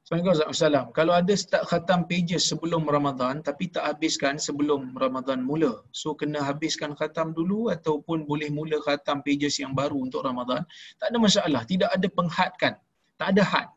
Assalamualaikum. 0.06 0.94
Kalau 0.94 1.12
ada 1.18 1.34
start 1.34 1.66
khatam 1.66 2.06
pages 2.06 2.46
sebelum 2.46 2.86
Ramadan 2.86 3.42
tapi 3.42 3.66
tak 3.74 3.90
habiskan 3.90 4.38
sebelum 4.38 4.94
Ramadan 4.94 5.42
mula. 5.42 5.82
So 5.90 6.14
kena 6.14 6.46
habiskan 6.46 6.94
khatam 6.94 7.34
dulu 7.34 7.74
ataupun 7.74 8.22
boleh 8.22 8.46
mula 8.54 8.78
khatam 8.86 9.18
pages 9.26 9.58
yang 9.58 9.74
baru 9.74 9.98
untuk 10.06 10.22
Ramadan. 10.22 10.62
Tak 11.02 11.10
ada 11.10 11.18
masalah. 11.18 11.62
Tidak 11.66 11.90
ada 11.90 12.06
penghadkan. 12.06 12.78
Tak 13.18 13.34
ada 13.34 13.42
had. 13.42 13.68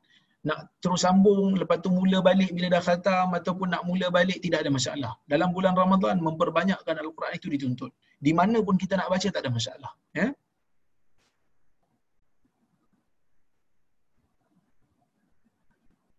Nak 0.47 0.79
terus 0.79 1.03
sambung 1.03 1.51
lepas 1.59 1.77
tu 1.83 1.91
mula 1.91 2.23
balik 2.23 2.55
bila 2.55 2.67
dah 2.75 2.83
khatam 2.87 3.35
ataupun 3.35 3.67
nak 3.75 3.83
mula 3.83 4.07
balik 4.07 4.39
tidak 4.39 4.63
ada 4.63 4.71
masalah. 4.71 5.13
Dalam 5.27 5.51
bulan 5.55 5.75
Ramadan 5.75 6.23
memperbanyakkan 6.27 6.95
Al-Quran 6.95 7.33
itu 7.35 7.47
dituntut. 7.53 7.91
Di 8.19 8.31
mana 8.31 8.63
pun 8.63 8.79
kita 8.79 8.95
nak 8.99 9.11
baca 9.11 9.27
tak 9.27 9.41
ada 9.43 9.51
masalah. 9.51 9.91
Ya? 10.15 10.23
Yeah? 10.23 10.31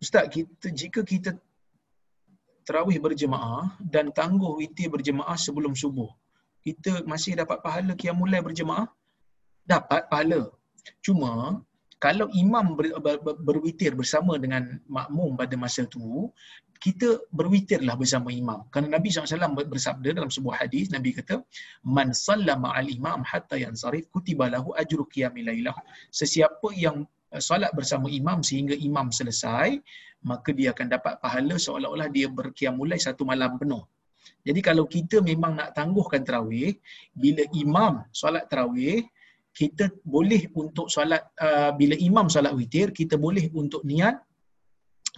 Ustaz, 0.01 0.33
kita, 0.33 0.67
jika 0.73 1.01
kita 1.05 1.31
terawih 2.65 2.97
berjemaah 3.05 3.77
dan 3.85 4.09
tangguh 4.19 4.57
witir 4.61 4.89
berjemaah 4.89 5.37
sebelum 5.37 5.77
subuh, 5.77 6.09
kita 6.65 7.05
masih 7.05 7.37
dapat 7.41 7.61
pahala 7.65 7.93
qiyamul 8.01 8.29
lail 8.33 8.45
berjemaah? 8.49 8.89
Dapat 9.69 10.09
pahala. 10.09 10.49
Cuma 11.05 11.61
kalau 12.01 12.33
imam 12.33 12.81
ber, 12.81 12.97
ber, 13.05 13.17
ber, 13.21 13.37
berwitir 13.37 13.93
bersama 13.93 14.41
dengan 14.41 14.81
makmum 14.89 15.37
pada 15.37 15.53
masa 15.61 15.85
tu, 15.85 16.33
kita 16.81 17.29
berwitirlah 17.29 17.93
bersama 17.93 18.33
imam. 18.33 18.65
Kerana 18.73 18.97
Nabi 18.97 19.13
SAW 19.13 19.53
bersabda 19.69 20.17
dalam 20.17 20.33
sebuah 20.33 20.65
hadis, 20.65 20.89
Nabi 20.89 21.13
kata, 21.13 21.45
Man 21.85 22.17
sallama 22.17 22.73
al 22.73 22.89
imam 22.89 23.21
hatta 23.21 23.61
yansarif 23.61 24.09
kutiba 24.09 24.49
lahu 24.49 24.73
ajru 24.81 25.05
qiyamil 25.13 25.53
lailah. 25.53 25.77
Sesiapa 26.09 26.73
yang 26.73 27.05
uh, 27.37 27.43
solat 27.45 27.69
bersama 27.77 28.09
imam 28.09 28.41
sehingga 28.41 28.73
imam 28.73 29.13
selesai, 29.13 29.77
maka 30.25 30.57
dia 30.57 30.73
akan 30.73 30.89
dapat 30.89 31.21
pahala 31.21 31.61
seolah-olah 31.61 32.09
dia 32.09 32.33
berkiamulai 32.33 32.97
satu 32.97 33.29
malam 33.29 33.61
penuh. 33.61 33.85
Jadi 34.41 34.61
kalau 34.65 34.89
kita 34.89 35.21
memang 35.21 35.61
nak 35.61 35.77
tangguhkan 35.77 36.25
tarawih, 36.25 36.73
bila 37.13 37.45
imam 37.53 38.09
solat 38.09 38.49
tarawih, 38.49 39.05
kita 39.51 39.91
boleh 40.07 40.47
untuk 40.55 40.87
solat 40.87 41.35
uh, 41.43 41.75
bila 41.75 41.99
imam 41.99 42.31
solat 42.31 42.55
witir, 42.55 42.95
kita 42.95 43.19
boleh 43.19 43.51
untuk 43.53 43.83
niat 43.83 44.17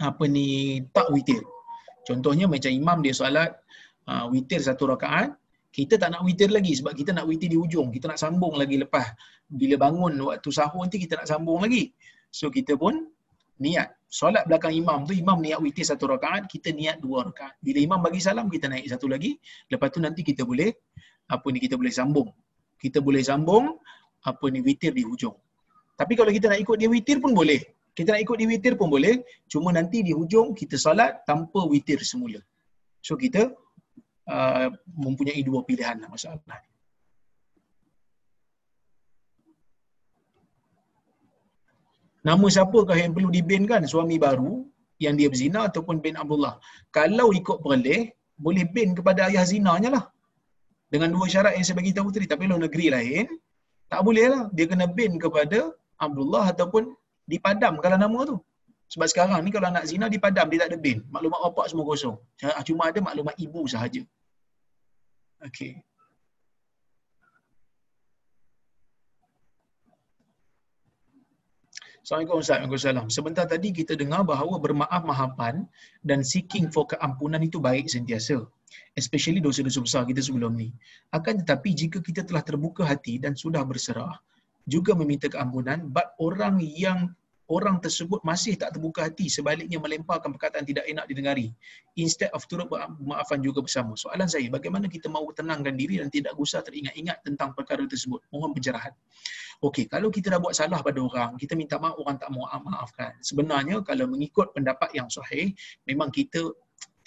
apa 0.01 0.23
ni 0.25 0.81
tak 0.89 1.13
witir. 1.13 1.41
Contohnya 2.03 2.49
macam 2.49 2.71
imam 2.73 2.97
dia 3.05 3.13
solat 3.13 3.53
uh, 4.09 4.25
witir 4.33 4.59
satu 4.59 4.89
rakaat, 4.89 5.37
kita 5.73 5.97
tak 5.97 6.13
nak 6.13 6.25
witir 6.25 6.49
lagi 6.53 6.73
sebab 6.77 6.93
kita 6.93 7.13
nak 7.17 7.25
witir 7.29 7.49
di 7.49 7.57
hujung. 7.57 7.89
Kita 7.93 8.11
nak 8.11 8.19
sambung 8.21 8.57
lagi 8.57 8.77
lepas 8.77 9.05
bila 9.49 9.75
bangun 9.89 10.13
waktu 10.21 10.49
sahur 10.49 10.85
nanti 10.85 11.01
kita 11.01 11.17
nak 11.21 11.27
sambung 11.29 11.61
lagi. 11.65 11.93
So 12.33 12.49
kita 12.49 12.77
pun 12.77 13.13
niat 13.61 13.93
solat 14.09 14.45
belakang 14.49 14.73
imam 14.73 15.05
tu 15.09 15.13
imam 15.17 15.37
niat 15.41 15.57
witir 15.61 15.85
satu 15.85 16.09
rakaat 16.09 16.49
kita 16.49 16.69
niat 16.73 16.97
dua 17.01 17.29
rakaat 17.29 17.57
bila 17.61 17.79
imam 17.81 17.99
bagi 18.01 18.21
salam 18.21 18.45
kita 18.49 18.65
naik 18.69 18.85
satu 18.89 19.05
lagi 19.09 19.37
lepas 19.69 19.89
tu 19.93 20.01
nanti 20.01 20.21
kita 20.25 20.41
boleh 20.45 20.69
apa 21.29 21.47
ni 21.53 21.57
kita 21.61 21.77
boleh 21.77 21.93
sambung 21.93 22.29
kita 22.77 23.01
boleh 23.01 23.21
sambung 23.21 23.77
apa 24.31 24.45
ni 24.53 24.59
witir 24.67 24.93
di 24.99 25.03
hujung 25.09 25.35
tapi 25.99 26.13
kalau 26.19 26.31
kita 26.35 26.45
nak 26.51 26.59
ikut 26.63 26.77
dia 26.81 26.89
witir 26.95 27.17
pun 27.23 27.31
boleh 27.39 27.61
kita 27.97 28.09
nak 28.13 28.21
ikut 28.25 28.35
dia 28.41 28.47
witir 28.53 28.73
pun 28.79 28.87
boleh 28.95 29.15
cuma 29.51 29.69
nanti 29.77 29.97
di 30.07 30.13
hujung 30.19 30.47
kita 30.59 30.75
solat 30.85 31.21
tanpa 31.29 31.61
witir 31.73 31.99
semula 32.11 32.39
so 33.07 33.13
kita 33.23 33.41
uh, 34.33 34.67
mempunyai 35.05 35.41
dua 35.49 35.61
pilihan 35.67 35.97
lah 36.01 36.09
masalah 36.15 36.39
nama 42.29 42.47
siapakah 42.55 42.97
yang 43.03 43.11
perlu 43.15 43.29
dibenkan 43.37 43.83
suami 43.93 44.17
baru 44.27 44.53
yang 45.05 45.15
dia 45.19 45.27
berzina 45.31 45.59
ataupun 45.69 45.95
bin 46.05 46.15
Abdullah. 46.23 46.55
Kalau 46.97 47.27
ikut 47.39 47.57
perleh, 47.65 48.01
boleh 48.45 48.65
bin 48.75 48.89
kepada 48.97 49.27
ayah 49.29 49.45
zinanya 49.51 49.89
lah. 49.95 50.05
Dengan 50.93 51.09
dua 51.15 51.25
syarat 51.33 51.53
yang 51.57 51.65
saya 51.67 51.77
bagi 51.81 51.93
tahu 51.97 52.07
tadi. 52.15 52.27
Tapi 52.33 52.43
kalau 52.47 52.61
negeri 52.65 52.87
lain, 52.95 53.25
tak 53.93 54.01
boleh 54.07 54.25
lah. 54.33 54.43
Dia 54.57 54.65
kena 54.71 54.87
bin 54.97 55.13
kepada 55.25 55.59
Abdullah 56.05 56.45
ataupun 56.53 56.83
dipadamkan 57.31 57.95
nama 58.05 58.19
tu. 58.31 58.37
Sebab 58.93 59.07
sekarang 59.11 59.39
ni 59.45 59.51
kalau 59.55 59.67
anak 59.73 59.85
zina 59.91 60.05
dipadam, 60.15 60.45
dia 60.51 60.59
tak 60.63 60.69
ada 60.71 60.77
bin. 60.85 60.97
Maklumat 61.13 61.39
bapak 61.45 61.65
semua 61.69 61.85
kosong. 61.89 62.15
Cuma 62.67 62.83
ada 62.89 62.99
maklumat 63.07 63.35
ibu 63.45 63.61
sahaja. 63.73 64.03
Okay. 65.47 65.71
Assalamualaikum 72.03 72.43
Ustaz. 72.43 72.57
Waalaikumsalam. 72.59 73.07
Sebentar 73.17 73.45
tadi 73.53 73.69
kita 73.79 73.93
dengar 74.01 74.21
bahawa 74.31 74.55
bermaaf 74.65 75.01
mahapan 75.11 75.55
dan 76.09 76.19
seeking 76.31 76.65
for 76.75 76.83
keampunan 76.93 77.41
itu 77.47 77.57
baik 77.67 77.87
sentiasa. 77.95 78.37
Especially 78.93 79.41
dosa-dosa 79.41 79.79
besar 79.81 80.01
kita 80.05 80.21
sebelum 80.21 80.53
ni. 80.53 80.69
Akan 81.13 81.41
tetapi 81.41 81.73
jika 81.73 81.97
kita 81.99 82.23
telah 82.23 82.45
terbuka 82.45 82.85
hati 82.85 83.17
dan 83.17 83.33
sudah 83.33 83.65
berserah, 83.65 84.17
juga 84.63 84.95
meminta 84.95 85.27
keampunan, 85.27 85.91
but 85.91 86.15
orang 86.23 86.63
yang 86.63 87.11
orang 87.51 87.77
tersebut 87.83 88.23
masih 88.23 88.55
tak 88.55 88.71
terbuka 88.71 89.03
hati 89.03 89.27
sebaliknya 89.27 89.75
melemparkan 89.75 90.31
perkataan 90.31 90.63
tidak 90.63 90.87
enak 90.87 91.03
didengari. 91.11 91.51
Instead 91.99 92.31
of 92.31 92.47
turut 92.47 92.71
bermaafan 92.71 93.43
juga 93.43 93.59
bersama. 93.59 93.99
Soalan 93.99 94.31
saya 94.31 94.47
bagaimana 94.47 94.87
kita 94.87 95.11
mahu 95.11 95.35
tenangkan 95.35 95.75
diri 95.75 95.99
dan 95.99 96.07
tidak 96.07 96.33
gusar 96.39 96.63
teringat-ingat 96.63 97.19
tentang 97.27 97.51
perkara 97.51 97.83
tersebut? 97.83 98.23
Mohon 98.31 98.55
pencerahan 98.55 98.95
okey 99.63 99.87
kalau 99.87 100.11
kita 100.11 100.27
dah 100.35 100.39
buat 100.43 100.51
salah 100.51 100.83
pada 100.83 100.99
orang 100.99 101.39
kita 101.39 101.55
minta 101.55 101.79
maaf 101.79 101.95
orang 101.95 102.19
tak 102.19 102.29
mau 102.35 102.43
maafkan. 102.51 103.15
Sebenarnya 103.23 103.79
kalau 103.87 104.05
mengikut 104.11 104.51
pendapat 104.51 104.91
yang 104.91 105.07
sahih 105.07 105.55
memang 105.87 106.11
kita 106.11 106.51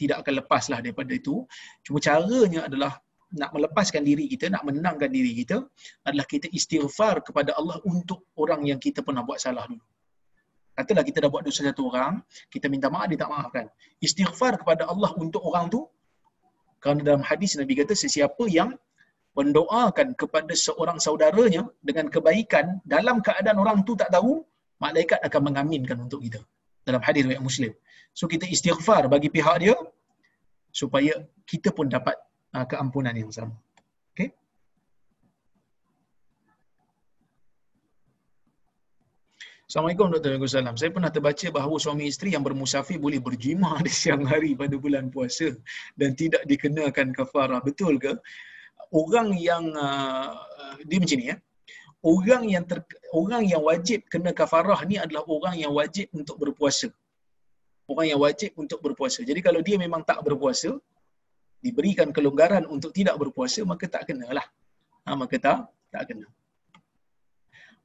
tidak 0.00 0.22
akan 0.22 0.44
lepaslah 0.44 0.78
daripada 0.84 1.12
itu 1.16 1.44
cuma 1.84 1.98
caranya 1.98 2.68
adalah 2.68 2.92
nak 3.34 3.50
melepaskan 3.50 4.06
diri 4.06 4.30
kita, 4.30 4.46
nak 4.54 4.62
menenangkan 4.62 5.10
diri 5.10 5.34
kita 5.42 5.66
adalah 6.06 6.26
kita 6.30 6.46
istighfar 6.54 7.26
kepada 7.26 7.58
Allah 7.58 7.82
untuk 7.82 8.30
orang 8.38 8.62
yang 8.70 8.78
kita 8.78 9.02
pernah 9.02 9.26
buat 9.26 9.42
salah 9.42 9.66
dulu. 9.66 9.82
Katalah 10.76 11.02
kita 11.08 11.24
dah 11.24 11.30
buat 11.32 11.42
dosa 11.42 11.64
satu 11.64 11.88
orang, 11.88 12.20
kita 12.52 12.68
minta 12.68 12.92
maaf, 12.92 13.08
dia 13.08 13.18
tak 13.18 13.32
maafkan. 13.32 13.66
Istighfar 13.98 14.60
kepada 14.60 14.84
Allah 14.92 15.10
untuk 15.16 15.40
orang 15.48 15.72
tu, 15.72 15.88
kerana 16.84 17.00
dalam 17.00 17.22
hadis 17.24 17.56
Nabi 17.56 17.80
kata, 17.80 17.96
sesiapa 17.96 18.44
yang 18.52 18.76
mendoakan 19.32 20.12
kepada 20.20 20.52
seorang 20.52 21.00
saudaranya 21.00 21.64
dengan 21.80 22.12
kebaikan, 22.12 22.84
dalam 22.84 23.24
keadaan 23.24 23.56
orang 23.56 23.78
tu 23.88 23.96
tak 23.96 24.12
tahu, 24.12 24.44
malaikat 24.76 25.16
akan 25.24 25.40
mengaminkan 25.48 25.96
untuk 25.96 26.20
kita. 26.20 26.44
Dalam 26.86 27.02
hadis 27.06 27.26
riwayat 27.26 27.42
Muslim. 27.42 27.72
So 28.16 28.24
kita 28.30 28.46
istighfar 28.46 29.10
bagi 29.14 29.28
pihak 29.36 29.56
dia, 29.60 29.74
supaya 30.70 31.12
kita 31.50 31.74
pun 31.76 31.90
dapat 31.90 32.16
uh, 32.56 32.64
keampunan 32.64 33.12
yang 33.12 33.32
sama. 33.34 33.54
Assalamualaikum 39.66 40.14
Dr. 40.14 40.30
Waalaikumsalam. 40.30 40.74
Saya 40.78 40.90
pernah 40.94 41.10
terbaca 41.10 41.46
bahawa 41.50 41.74
suami 41.82 42.06
isteri 42.06 42.38
yang 42.38 42.46
bermusafir 42.46 43.02
boleh 43.02 43.18
berjima 43.18 43.74
di 43.86 43.90
siang 43.90 44.22
hari 44.22 44.54
pada 44.54 44.78
bulan 44.78 45.10
puasa 45.10 45.50
dan 45.98 46.14
tidak 46.14 46.46
dikenakan 46.46 47.10
kafarah. 47.10 47.58
Betul 47.58 47.98
ke? 47.98 48.14
Orang 48.94 49.34
yang 49.34 49.74
uh, 49.74 50.38
dia 50.86 51.02
macam 51.02 51.18
ni 51.18 51.34
ya. 51.34 51.36
Orang 52.04 52.44
yang 52.46 52.64
ter, 52.68 52.84
orang 53.10 53.44
yang 53.48 53.62
wajib 53.64 54.04
kena 54.12 54.30
kafarah 54.36 54.80
ni 54.84 54.96
adalah 55.00 55.24
orang 55.26 55.56
yang 55.56 55.72
wajib 55.72 56.06
untuk 56.12 56.36
berpuasa. 56.38 56.88
Orang 57.86 58.06
yang 58.10 58.20
wajib 58.20 58.52
untuk 58.58 58.82
berpuasa. 58.82 59.22
Jadi 59.22 59.40
kalau 59.40 59.62
dia 59.62 59.78
memang 59.78 60.02
tak 60.02 60.20
berpuasa, 60.26 60.76
diberikan 61.64 62.12
kelonggaran 62.14 62.66
untuk 62.68 62.90
tidak 62.94 63.16
berpuasa, 63.18 63.62
maka 63.66 63.86
tak 63.88 64.06
kenalah. 64.10 64.44
Ha, 65.06 65.14
maka 65.14 65.36
tak, 65.38 65.58
tak 65.90 66.02
kena. 66.10 66.26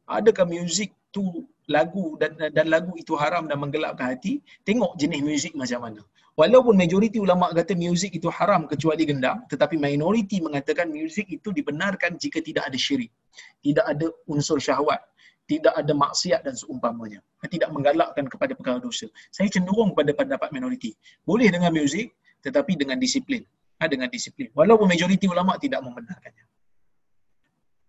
Adakah 0.09 0.45
muzik 0.49 0.91
tu 1.13 1.47
lagu 1.69 2.19
dan 2.19 2.35
dan 2.35 2.65
lagu 2.67 2.91
itu 2.99 3.13
haram 3.15 3.47
dan 3.47 3.57
menggelapkan 3.61 4.11
hati, 4.11 4.43
tengok 4.67 4.97
jenis 4.99 5.21
muzik 5.23 5.53
macam 5.55 5.79
mana. 5.87 6.01
Walaupun 6.41 6.73
majoriti 6.73 7.21
ulama 7.21 7.53
kata 7.53 7.77
muzik 7.77 8.17
itu 8.17 8.25
haram 8.33 8.65
kecuali 8.65 9.05
gendang, 9.05 9.45
tetapi 9.45 9.77
minoriti 9.77 10.41
mengatakan 10.41 10.89
muzik 10.89 11.29
itu 11.29 11.53
dibenarkan 11.53 12.17
jika 12.17 12.41
tidak 12.41 12.65
ada 12.65 12.77
syirik, 12.81 13.13
tidak 13.61 13.85
ada 13.85 14.09
unsur 14.25 14.57
syahwat, 14.57 15.05
tidak 15.45 15.73
ada 15.77 15.93
maksiat 15.93 16.41
dan 16.41 16.57
seumpamanya. 16.57 17.21
Tidak 17.45 17.69
menggalakkan 17.69 18.25
kepada 18.25 18.57
perkara 18.57 18.79
dosa. 18.81 19.05
Saya 19.29 19.53
cenderung 19.53 19.93
pada 19.93 20.15
pendapat 20.17 20.49
minoriti. 20.49 20.97
Boleh 21.27 21.51
dengan 21.53 21.69
muzik 21.75 22.09
tetapi 22.41 22.73
dengan 22.73 22.97
disiplin. 22.97 23.45
Ha, 23.77 23.91
dengan 23.91 24.09
disiplin. 24.09 24.49
Walaupun 24.57 24.89
majoriti 24.89 25.29
ulama 25.29 25.61
tidak 25.61 25.85
membenarkannya. 25.85 26.45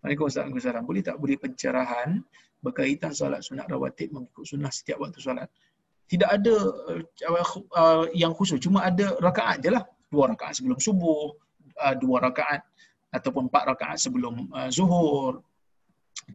Waalaikumsalam. 0.03 0.85
Boleh 0.85 1.07
tak 1.07 1.16
beri 1.23 1.39
pencerahan 1.39 2.19
berkaitan 2.59 3.15
solat 3.15 3.47
sunat 3.47 3.70
rawatib 3.70 4.11
mengikut 4.11 4.43
sunnah 4.43 4.73
setiap 4.74 4.99
waktu 4.99 5.23
solat. 5.23 5.47
Tidak 6.12 6.28
ada 6.28 6.55
uh, 7.32 7.56
uh, 7.72 8.05
yang 8.12 8.36
khusus, 8.36 8.60
cuma 8.60 8.84
ada 8.84 9.16
rakaat 9.16 9.64
je 9.64 9.72
lah. 9.72 9.80
Dua 10.12 10.28
rakaat 10.28 10.60
sebelum 10.60 10.76
subuh, 10.76 11.32
uh, 11.80 11.94
dua 11.97 12.20
rakaat 12.20 12.60
ataupun 13.16 13.48
empat 13.48 13.64
rakaat 13.72 13.97
sebelum 13.97 14.52
uh, 14.52 14.68
zuhur, 14.68 15.40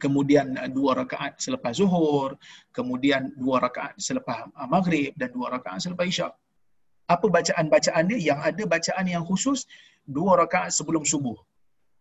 kemudian 0.02 0.58
dua 0.74 0.98
rakaat 0.98 1.38
selepas 1.38 1.78
zuhur, 1.78 2.34
kemudian 2.74 3.30
dua 3.38 3.62
rakaat 3.62 3.94
selepas 4.02 4.50
maghrib 4.66 5.14
dan 5.14 5.30
dua 5.30 5.54
rakaat 5.54 5.78
selepas 5.86 6.10
isyak. 6.10 6.34
Apa 7.06 7.30
bacaan-bacaan 7.30 8.04
dia? 8.10 8.34
Yang 8.34 8.40
ada 8.50 8.62
bacaan 8.66 9.04
yang 9.06 9.24
khusus, 9.24 9.64
dua 10.04 10.42
rakaat 10.42 10.74
sebelum 10.74 11.06
subuh. 11.06 11.38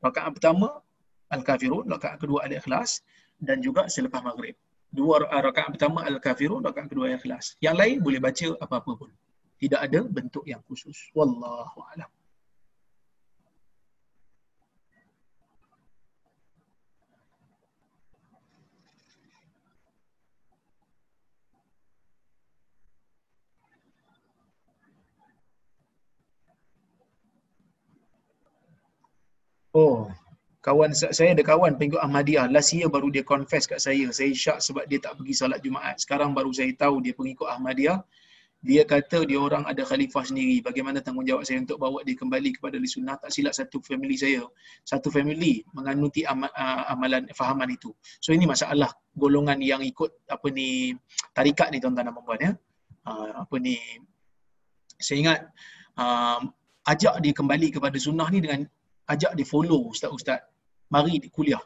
Rakaat 0.01 0.33
pertama, 0.35 0.81
Al-Kafirun, 1.29 1.85
rakaat 1.93 2.17
kedua 2.19 2.43
Al-Ikhlas, 2.49 3.05
dan 3.37 3.61
juga 3.61 3.85
selepas 3.85 4.25
maghrib. 4.25 4.57
Dua 4.88 5.19
rakaat 5.19 5.76
pertama 5.76 6.07
Al-Kafirun, 6.07 6.64
rakaat 6.64 6.88
kedua 6.88 7.11
yang 7.11 7.19
ikhlas. 7.19 7.59
Yang 7.59 7.76
lain 7.76 7.95
boleh 8.01 8.19
baca 8.23 8.47
apa-apa 8.64 8.91
pun. 8.95 9.11
Tidak 9.57 9.80
ada 9.81 9.99
bentuk 10.05 10.45
yang 10.47 10.61
khusus. 10.65 11.11
Wallahu 11.11 11.81
a'lam. 11.91 12.09
Oh, 29.77 30.09
kawan 30.68 30.91
sa- 30.91 31.15
saya 31.15 31.31
ada 31.31 31.44
kawan 31.48 31.80
pengikut 31.80 32.03
Ahmadiyah. 32.03 32.52
Last 32.52 32.76
year 32.76 32.91
baru 32.91 33.07
dia 33.07 33.23
confess 33.23 33.64
kat 33.72 33.80
saya. 33.80 34.11
Saya 34.11 34.35
syak 34.35 34.60
sebab 34.60 34.84
dia 34.91 34.99
tak 34.99 35.15
pergi 35.15 35.34
solat 35.39 35.64
Jumaat. 35.64 35.95
Sekarang 36.03 36.35
baru 36.35 36.52
saya 36.52 36.76
tahu 36.76 36.99
dia 36.99 37.15
pengikut 37.15 37.48
Ahmadiyah. 37.48 38.03
Dia 38.68 38.84
kata 38.84 39.23
dia 39.23 39.39
orang 39.39 39.64
ada 39.64 39.80
khalifah 39.88 40.27
sendiri. 40.27 40.60
Bagaimana 40.60 40.99
tanggungjawab 40.99 41.48
saya 41.48 41.64
untuk 41.64 41.80
bawa 41.80 42.03
dia 42.03 42.19
kembali 42.19 42.60
kepada 42.60 42.76
ahli 42.76 42.89
sunnah? 42.89 43.15
Tak 43.15 43.31
silap 43.31 43.53
satu 43.56 43.80
family 43.80 44.19
saya. 44.19 44.44
Satu 44.84 45.07
family 45.07 45.64
menganuti 45.72 46.27
ama- 46.27 46.52
amalan 46.91 47.31
fahaman 47.31 47.72
itu. 47.72 47.95
So 48.19 48.35
ini 48.35 48.44
masalah 48.44 48.91
golongan 49.15 49.64
yang 49.64 49.80
ikut 49.88 50.27
apa 50.27 50.48
ni 50.52 50.91
tarikat 51.31 51.72
ni 51.72 51.80
tuan-tuan 51.80 52.11
dan 52.11 52.18
puan 52.19 52.39
ya. 52.44 52.52
Apa 53.39 53.56
ni 53.56 53.80
saya 54.99 55.18
ingat 55.22 55.39
ajak 56.91 57.23
dia 57.23 57.34
kembali 57.39 57.68
kepada 57.72 57.95
sunnah 57.95 58.27
ni 58.34 58.44
dengan 58.44 58.68
ajak 59.07 59.31
dia 59.38 59.48
follow 59.48 59.94
ustaz-ustaz 59.94 60.44
mari 60.93 61.19
dia 61.19 61.31
kuliah. 61.31 61.64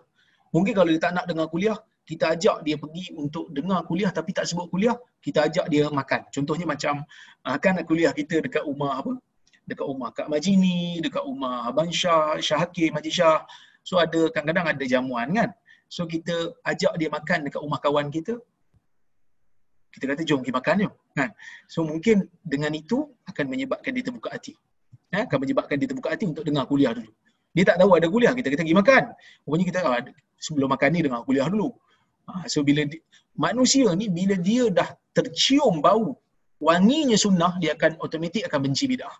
Mungkin 0.51 0.73
kalau 0.75 0.89
dia 0.91 1.01
tak 1.01 1.13
nak 1.15 1.25
dengar 1.29 1.47
kuliah 1.47 1.77
kita 2.03 2.33
ajak 2.33 2.65
dia 2.65 2.75
pergi 2.75 3.13
untuk 3.15 3.47
dengar 3.53 3.85
kuliah 3.87 4.11
tapi 4.11 4.35
tak 4.35 4.49
sebut 4.49 4.67
kuliah 4.67 4.97
kita 5.21 5.47
ajak 5.47 5.65
dia 5.71 5.87
makan. 5.87 6.27
Contohnya 6.33 6.65
macam 6.67 7.05
uh, 7.47 7.57
kan 7.61 7.77
kuliah 7.87 8.11
kita 8.11 8.41
dekat 8.43 8.65
rumah 8.65 8.99
apa? 8.99 9.15
Dekat 9.63 9.85
rumah 9.85 10.09
Kak 10.11 10.27
Majini 10.27 10.99
dekat 10.99 11.23
rumah 11.23 11.69
Abang 11.69 11.93
Syah 11.93 12.41
Syah 12.41 12.65
Hakim 12.65 12.91
Haji 12.97 13.11
Syah 13.13 13.45
so 13.85 14.01
ada 14.01 14.27
kadang-kadang 14.33 14.75
ada 14.75 14.83
jamuan 14.83 15.29
kan? 15.31 15.49
So 15.87 16.09
kita 16.09 16.57
ajak 16.65 16.97
dia 16.99 17.07
makan 17.07 17.47
dekat 17.47 17.61
rumah 17.61 17.79
kawan 17.79 18.09
kita. 18.11 18.35
Kita 19.91 20.07
kata 20.07 20.23
jom 20.23 20.39
pergi 20.41 20.55
makan 20.55 20.75
jom 20.87 20.93
kan? 21.15 21.29
So 21.69 21.85
mungkin 21.85 22.27
dengan 22.41 22.73
itu 22.73 23.07
akan 23.29 23.45
menyebabkan 23.47 23.91
dia 23.95 24.03
terbuka 24.03 24.33
hati. 24.33 24.57
Eh, 25.11 25.27
akan 25.27 25.39
menyebabkan 25.43 25.75
dia 25.79 25.87
terbuka 25.91 26.11
hati 26.11 26.25
untuk 26.27 26.43
dengar 26.47 26.65
kuliah 26.67 26.91
dulu 26.95 27.11
dia 27.55 27.63
tak 27.69 27.77
tahu 27.81 27.91
ada 27.99 28.07
kuliah 28.13 28.33
kita 28.37 28.47
kata 28.51 28.63
pergi 28.63 28.77
makan. 28.81 29.03
Rupanya 29.43 29.65
kita 29.69 29.79
ah, 29.83 30.01
sebelum 30.39 30.67
makan 30.73 30.89
ni 30.95 30.99
dengar 31.05 31.21
kuliah 31.27 31.47
dulu. 31.51 31.69
Ah, 32.31 32.43
so 32.47 32.63
bila 32.63 32.81
di, 32.87 32.97
manusia 33.35 33.91
ni 34.01 34.07
bila 34.07 34.35
dia 34.39 34.71
dah 34.71 34.89
tercium 35.15 35.83
bau 35.83 36.15
wanginya 36.63 37.17
sunnah 37.19 37.53
dia 37.61 37.75
akan 37.75 37.99
automatik 37.99 38.47
akan 38.47 38.59
benci 38.65 38.85
bidah. 38.91 39.11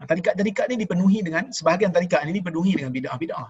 Ah, 0.00 0.06
tarikat-tarikat 0.08 0.64
ni 0.72 0.76
dipenuhi 0.82 1.18
dengan 1.26 1.44
sebahagian 1.52 1.92
tarikat 1.96 2.24
ni 2.28 2.40
dipenuhi 2.40 2.72
dengan 2.78 2.92
bidah-bidah. 2.96 3.46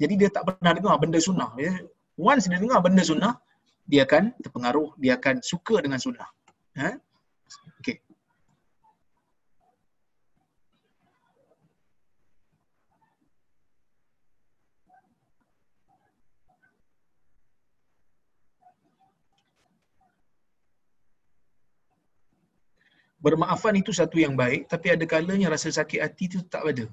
Jadi 0.00 0.14
dia 0.20 0.28
tak 0.32 0.42
pernah 0.48 0.72
dengar 0.72 0.96
benda 1.02 1.20
sunnah. 1.20 1.50
Dia- 1.58 1.84
once 2.16 2.44
dia 2.48 2.60
dengar 2.60 2.80
benda 2.84 3.04
sunnah 3.04 3.34
dia 3.88 4.08
akan 4.08 4.32
terpengaruh 4.40 4.96
dia 5.02 5.12
akan 5.20 5.44
suka 5.44 5.76
dengan 5.84 6.00
sunnah. 6.00 6.28
Ha 6.80 6.96
okey 7.80 7.96
bermaafan 23.22 23.78
itu 23.78 23.94
satu 23.94 24.18
yang 24.18 24.34
baik 24.34 24.66
tapi 24.72 24.90
ada 24.94 25.04
kalanya 25.06 25.54
rasa 25.54 25.70
sakit 25.70 26.00
hati 26.02 26.24
itu 26.26 26.38
tak 26.54 26.66
ada. 26.66 26.86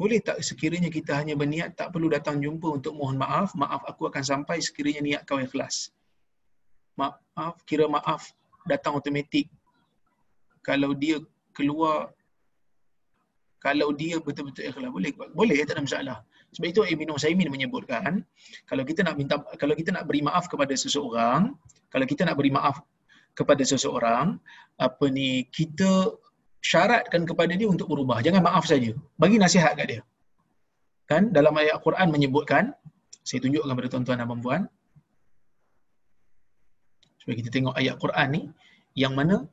Boleh 0.00 0.20
tak 0.20 0.40
sekiranya 0.48 0.88
kita 0.88 1.12
hanya 1.16 1.34
berniat 1.40 1.76
tak 1.80 1.88
perlu 1.92 2.08
datang 2.12 2.36
jumpa 2.44 2.68
untuk 2.76 2.92
mohon 2.96 3.16
maaf 3.20 3.52
maaf 3.62 3.82
aku 3.90 4.08
akan 4.08 4.24
sampai 4.24 4.60
sekiranya 4.60 5.02
niat 5.08 5.22
kau 5.28 5.40
ikhlas. 5.40 5.92
Maaf 7.00 7.56
kira 7.68 7.88
maaf 7.96 8.32
datang 8.68 8.96
automatik. 9.00 9.48
Kalau 10.60 10.92
dia 10.92 11.16
keluar 11.56 12.12
kalau 13.60 13.92
dia 13.92 14.16
betul-betul 14.20 14.72
ikhlas 14.72 14.88
boleh 14.92 15.12
boleh 15.36 15.56
tak 15.64 15.76
ada 15.76 15.84
masalah. 15.88 16.18
Sebab 16.52 16.68
itu 16.72 16.80
Ibnu 16.84 17.12
Saimin 17.20 17.48
menyebutkan 17.52 18.24
kalau 18.68 18.84
kita 18.88 19.04
nak 19.04 19.16
minta 19.20 19.36
kalau 19.56 19.72
kita 19.72 19.92
nak 19.96 20.04
beri 20.08 20.20
maaf 20.20 20.48
kepada 20.52 20.72
seseorang 20.76 21.52
kalau 21.92 22.06
kita 22.08 22.28
nak 22.28 22.36
beri 22.40 22.52
maaf 22.52 22.80
kepada 23.38 23.62
seseorang 23.62 24.36
apa 24.76 25.04
ni 25.08 25.46
kita 25.48 26.14
syaratkan 26.60 27.24
kepada 27.24 27.52
dia 27.56 27.68
untuk 27.68 27.88
berubah. 27.88 28.20
Jangan 28.20 28.42
maaf 28.44 28.64
saja. 28.68 28.92
Bagi 29.16 29.36
nasihat 29.40 29.72
kat 29.78 29.86
dia. 29.92 30.02
Kan? 31.10 31.32
Dalam 31.36 31.56
ayat 31.56 31.80
Quran 31.82 32.08
menyebutkan 32.14 32.76
saya 33.24 33.40
tunjukkan 33.44 33.68
kepada 33.72 33.88
tuan-tuan 33.92 34.18
dan 34.20 34.40
puan 34.40 34.62
supaya 37.20 37.36
kita 37.36 37.50
tengok 37.52 37.74
ayat 37.76 37.94
Quran 38.00 38.28
ni 38.32 38.42
yang 38.96 39.12
mana 39.12 39.44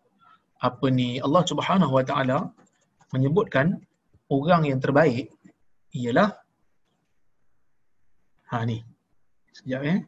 apa 0.64 0.88
ni 0.90 1.20
Allah 1.20 1.44
Subhanahu 1.46 1.94
Wa 1.94 2.04
Taala 2.10 2.38
menyebutkan 3.14 3.78
orang 4.32 4.66
yang 4.70 4.80
terbaik 4.80 5.30
ialah 5.94 6.32
ha 8.50 8.64
ni. 8.64 8.80
Sekejap 9.52 9.82
eh 9.84 10.00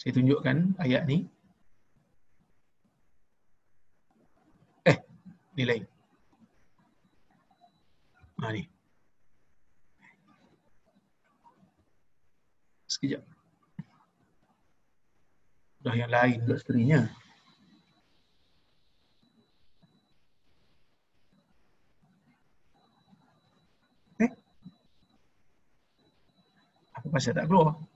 saya 0.00 0.16
tunjukkan 0.16 0.80
ayat 0.80 1.04
ni. 1.04 1.28
Eh 4.88 4.96
ni 5.60 5.68
lain. 5.68 5.84
Ha 8.40 8.48
ni. 8.56 8.64
Sekejap. 12.88 13.20
Dah 15.84 15.92
yang 15.92 16.08
lain. 16.08 16.48
Pula 16.48 16.56
skrinya 16.56 17.04
eh? 17.04 17.12
Apa 26.96 27.06
pasal 27.12 27.36
tak 27.36 27.52
keluar 27.52 27.89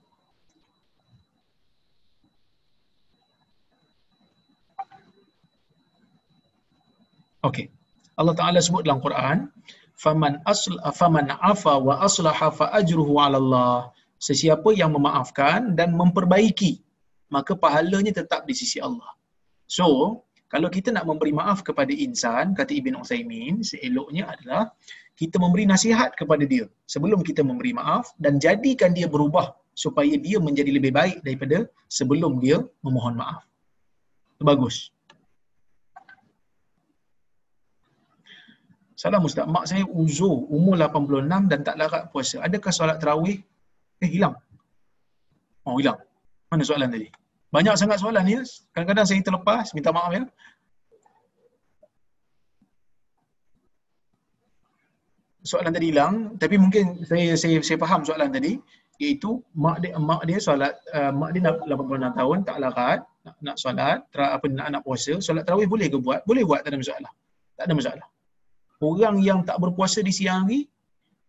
Okey. 7.47 7.67
Allah 8.19 8.35
Taala 8.39 8.59
sebut 8.67 8.81
dalam 8.87 8.99
Quran, 9.05 9.37
"Faman 10.03 10.33
asl 10.51 10.75
faman 10.99 11.27
afa 11.51 11.73
wa 11.87 11.95
aslaha 12.07 12.47
fa 12.59 12.65
ajruhu 12.79 13.13
'ala 13.21 13.37
Allah." 13.43 13.77
Sesiapa 14.27 14.69
yang 14.81 14.91
memaafkan 14.97 15.75
dan 15.79 15.89
memperbaiki, 15.99 16.71
maka 17.35 17.53
pahalanya 17.63 18.13
tetap 18.19 18.41
di 18.49 18.53
sisi 18.61 18.79
Allah. 18.87 19.11
So, 19.77 19.85
kalau 20.53 20.69
kita 20.75 20.89
nak 20.95 21.05
memberi 21.09 21.35
maaf 21.35 21.59
kepada 21.67 21.91
insan, 22.05 22.55
kata 22.57 22.71
Ibn 22.79 23.03
Uthaymin, 23.03 23.59
seeloknya 23.71 24.23
adalah 24.33 24.71
kita 25.19 25.37
memberi 25.43 25.63
nasihat 25.67 26.15
kepada 26.19 26.43
dia 26.47 26.65
sebelum 26.93 27.19
kita 27.27 27.41
memberi 27.49 27.71
maaf 27.75 28.15
dan 28.23 28.39
jadikan 28.45 28.91
dia 28.97 29.07
berubah 29.15 29.51
supaya 29.75 30.15
dia 30.25 30.39
menjadi 30.39 30.71
lebih 30.77 30.91
baik 30.95 31.17
daripada 31.27 31.67
sebelum 31.91 32.39
dia 32.39 32.57
memohon 32.85 33.19
maaf. 33.19 33.43
Itu 34.39 34.43
bagus. 34.47 34.94
Salam 39.05 39.21
Ustaz, 39.21 39.45
mak 39.45 39.69
saya 39.69 39.85
uzur 39.85 40.49
umur 40.49 40.73
86 40.81 41.45
dan 41.45 41.59
tak 41.61 41.77
larat 41.77 42.09
puasa. 42.09 42.41
Adakah 42.41 42.71
solat 42.73 42.97
tarawih? 42.97 43.37
Eh, 44.01 44.09
hilang. 44.09 44.33
Oh, 45.61 45.77
hilang. 45.77 46.01
Mana 46.49 46.65
soalan 46.65 46.89
tadi? 46.89 47.13
Banyak 47.53 47.77
sangat 47.77 48.01
soalan 48.01 48.25
ni. 48.25 48.41
Kadang-kadang 48.73 49.05
saya 49.05 49.21
terlepas, 49.21 49.77
minta 49.77 49.93
maaf 49.93 50.09
ya. 50.09 50.25
Soalan 55.45 55.69
tadi 55.77 55.93
hilang, 55.93 56.41
tapi 56.41 56.57
mungkin 56.57 57.05
saya 57.05 57.37
saya 57.37 57.61
saya 57.61 57.77
faham 57.77 58.01
soalan 58.01 58.33
tadi 58.33 58.57
iaitu 58.97 59.37
mak 59.53 59.85
dia 59.85 59.93
mak 60.01 60.25
dia 60.25 60.41
solat 60.41 60.73
uh, 60.97 61.13
mak 61.13 61.29
dia 61.35 61.45
nak 61.45 61.61
86 61.61 62.09
tahun 62.15 62.37
tak 62.47 62.57
larat 62.63 62.99
nak, 63.27 63.35
nak 63.43 63.55
solat 63.61 63.99
tra, 64.09 64.25
apa 64.33 64.45
nak 64.47 64.67
nak 64.71 64.81
puasa 64.87 65.19
solat 65.19 65.43
tarawih 65.43 65.67
boleh 65.67 65.91
ke 65.91 65.99
buat 65.99 66.23
boleh 66.23 66.47
buat 66.47 66.63
tak 66.63 66.71
ada 66.71 66.79
masalah 66.79 67.11
tak 67.59 67.65
ada 67.67 67.73
masalah 67.75 68.07
orang 68.83 69.21
yang 69.23 69.43
tak 69.47 69.59
berpuasa 69.61 70.03
di 70.03 70.11
siang 70.11 70.47
hari 70.47 70.67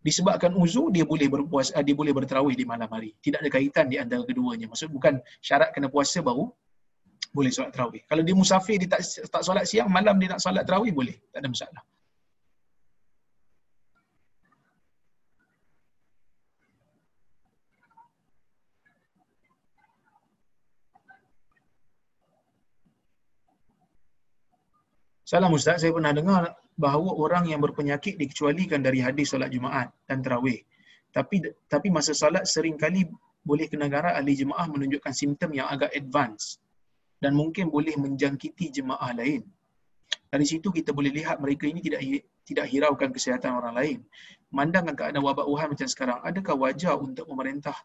disebabkan 0.03 0.55
uzur 0.55 0.87
dia 0.91 1.03
boleh 1.03 1.27
berpuasa 1.27 1.75
dia 1.83 1.95
boleh 1.95 2.15
bertarawih 2.15 2.55
di 2.55 2.63
malam 2.63 2.87
hari. 2.87 3.11
Tidak 3.19 3.43
ada 3.43 3.49
kaitan 3.51 3.91
di 3.91 3.99
antara 3.99 4.23
keduanya. 4.23 4.71
Maksud 4.71 4.87
bukan 4.91 5.19
syarat 5.43 5.75
kena 5.75 5.91
puasa 5.91 6.23
baru 6.23 6.47
boleh 7.35 7.51
solat 7.51 7.75
tarawih 7.75 8.01
kalau 8.07 8.23
dia 8.23 8.33
musafir 8.33 8.79
dia 8.81 8.89
tak 8.89 9.03
tak 9.03 9.43
solat 9.43 9.67
siang 9.67 9.91
malam 9.91 10.15
dia 10.17 10.31
nak 10.33 10.39
solat 10.39 10.63
tarawih 10.63 10.95
boleh. 10.95 11.15
Tak 11.29 11.43
ada 11.43 11.49
masalah 11.51 11.83
Salam 25.27 25.51
Ustaz, 25.51 25.83
saya 25.83 25.91
pernah 25.91 26.15
dengar 26.15 26.55
bahawa 26.79 27.11
orang 27.19 27.51
yang 27.51 27.59
berpenyakit 27.59 28.15
dikecualikan 28.15 28.79
dari 28.79 29.03
hadis 29.03 29.35
solat 29.35 29.51
Jumaat 29.51 29.91
dan 30.07 30.23
tarawih. 30.23 30.63
Tapi 31.11 31.43
tapi 31.67 31.91
masa 31.91 32.15
solat 32.15 32.47
seringkali 32.47 33.11
boleh 33.43 33.67
kedengaran 33.67 34.15
ahli 34.15 34.39
jemaah 34.39 34.71
menunjukkan 34.71 35.11
simptom 35.11 35.51
yang 35.51 35.67
agak 35.67 35.91
advance 35.91 36.63
dan 37.19 37.35
mungkin 37.35 37.67
boleh 37.67 37.99
menjangkiti 37.99 38.71
jemaah 38.71 39.11
lain. 39.11 39.43
Dari 40.31 40.45
situ 40.47 40.71
kita 40.71 40.95
boleh 40.95 41.11
lihat 41.11 41.43
mereka 41.43 41.67
ini 41.67 41.83
tidak 41.83 42.07
tidak 42.47 42.65
hiraukan 42.71 43.11
kesihatan 43.11 43.51
orang 43.51 43.75
lain. 43.75 43.99
Memandangkan 44.47 44.95
keadaan 44.95 45.27
wabak 45.27 45.43
Wuhan 45.43 45.75
macam 45.75 45.91
sekarang, 45.91 46.23
adakah 46.23 46.55
wajar 46.55 46.95
untuk 46.95 47.27
pemerintah 47.27 47.75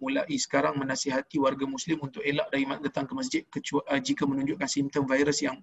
mulai 0.00 0.24
sekarang 0.40 0.80
menasihati 0.80 1.36
warga 1.36 1.68
muslim 1.68 2.00
untuk 2.00 2.24
elak 2.24 2.48
dari 2.48 2.64
datang 2.64 3.04
ke 3.04 3.12
masjid 3.12 3.42
kecuali 3.44 3.84
uh, 3.92 4.00
jika 4.00 4.24
menunjukkan 4.24 4.64
simptom 4.64 5.04
virus 5.04 5.44
yang 5.44 5.60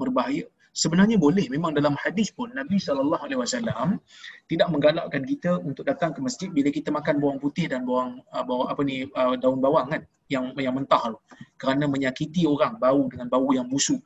berbahaya. 0.00 0.48
Sebenarnya 0.70 1.18
boleh. 1.18 1.50
Memang 1.50 1.74
dalam 1.74 1.98
hadis 1.98 2.30
pun 2.30 2.48
Nabi 2.54 2.78
sallallahu 2.78 3.26
alaihi 3.26 3.40
wasallam 3.42 3.98
tidak 4.46 4.70
menggalakkan 4.70 5.26
kita 5.26 5.58
untuk 5.60 5.82
datang 5.82 6.14
ke 6.14 6.22
masjid 6.22 6.46
bila 6.46 6.70
kita 6.70 6.94
makan 6.94 7.18
bawang 7.18 7.38
putih 7.42 7.66
dan 7.66 7.82
bawang 7.82 8.22
uh, 8.30 8.44
bawang 8.46 8.68
apa 8.70 8.80
ni 8.86 9.04
uh, 9.18 9.34
daun 9.34 9.58
bawang 9.58 9.90
kan 9.90 10.00
yang 10.30 10.54
yang 10.56 10.78
mentah 10.78 11.10
tu. 11.10 11.18
Kerana 11.58 11.90
menyakiti 11.90 12.46
orang 12.46 12.78
bau 12.78 13.10
dengan 13.10 13.26
bau 13.26 13.50
yang 13.50 13.66
busuk. 13.66 13.98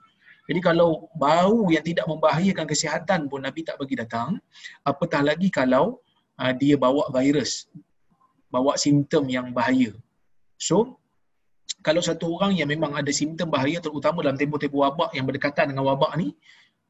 Jadi 0.48 0.60
kalau 0.60 1.08
bau 1.16 1.68
yang 1.68 1.84
tidak 1.84 2.04
membahayakan 2.08 2.66
kesihatan 2.68 3.28
pun 3.28 3.44
Nabi 3.44 3.64
tak 3.64 3.76
bagi 3.80 3.96
datang, 3.96 4.40
apatah 4.88 5.20
lagi 5.20 5.52
kalau 5.52 6.00
uh, 6.40 6.52
dia 6.56 6.80
bawa 6.80 7.12
virus, 7.12 7.68
bawa 8.48 8.76
simptom 8.80 9.28
yang 9.28 9.52
bahaya. 9.52 9.92
So, 10.56 10.96
kalau 11.84 12.00
satu 12.00 12.40
orang 12.40 12.56
yang 12.56 12.72
memang 12.72 12.96
ada 12.96 13.12
simptom 13.12 13.52
bahaya 13.52 13.76
terutama 13.76 14.24
dalam 14.24 14.40
tempoh-tempoh 14.40 14.80
wabak 14.88 15.10
yang 15.12 15.28
berdekatan 15.28 15.68
dengan 15.68 15.84
wabak 15.92 16.16
ni, 16.16 16.32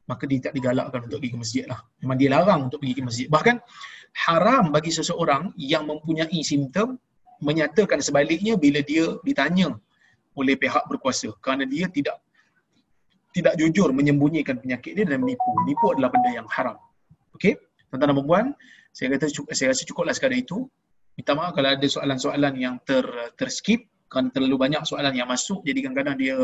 maka 0.07 0.23
dia 0.23 0.39
tak 0.39 0.55
digalakkan 0.55 1.03
untuk 1.03 1.19
pergi 1.19 1.35
ke 1.35 1.39
masjid 1.43 1.63
lah. 1.67 1.83
Memang 1.99 2.15
dia 2.15 2.29
larang 2.31 2.71
untuk 2.71 2.79
pergi 2.79 2.95
ke 2.95 3.03
masjid. 3.03 3.27
Bahkan 3.27 3.55
haram 4.23 4.71
bagi 4.71 4.95
seseorang 4.95 5.51
yang 5.59 5.83
mempunyai 5.83 6.39
simptom 6.47 6.95
menyatakan 7.43 7.99
sebaliknya 7.99 8.55
bila 8.55 8.79
dia 8.79 9.19
ditanya 9.27 9.75
oleh 10.39 10.55
pihak 10.55 10.87
berkuasa 10.87 11.35
kerana 11.43 11.67
dia 11.67 11.91
tidak 11.91 12.15
tidak 13.35 13.59
jujur 13.59 13.91
menyembunyikan 13.91 14.55
penyakit 14.63 14.95
dia 14.95 15.03
dan 15.03 15.19
menipu. 15.19 15.43
Menipu 15.67 15.91
adalah 15.91 16.07
benda 16.07 16.39
yang 16.39 16.47
haram. 16.47 16.79
Okey? 17.35 17.59
Tuan-tuan 17.91 18.15
dan 18.15 18.23
puan 18.23 18.45
saya 18.95 19.11
kata 19.19 19.27
saya 19.51 19.75
rasa 19.75 19.83
cukuplah 19.83 20.15
sekadar 20.15 20.39
itu. 20.39 20.71
Minta 21.19 21.35
maaf 21.35 21.51
kalau 21.51 21.75
ada 21.75 21.87
soalan-soalan 21.87 22.53
yang 22.55 22.79
ter 22.87 23.03
terskip 23.35 23.91
kerana 24.15 24.31
terlalu 24.31 24.55
banyak 24.55 24.79
soalan 24.87 25.11
yang 25.11 25.27
masuk 25.27 25.59
jadi 25.67 25.83
kadang-kadang 25.83 26.15
dia 26.15 26.37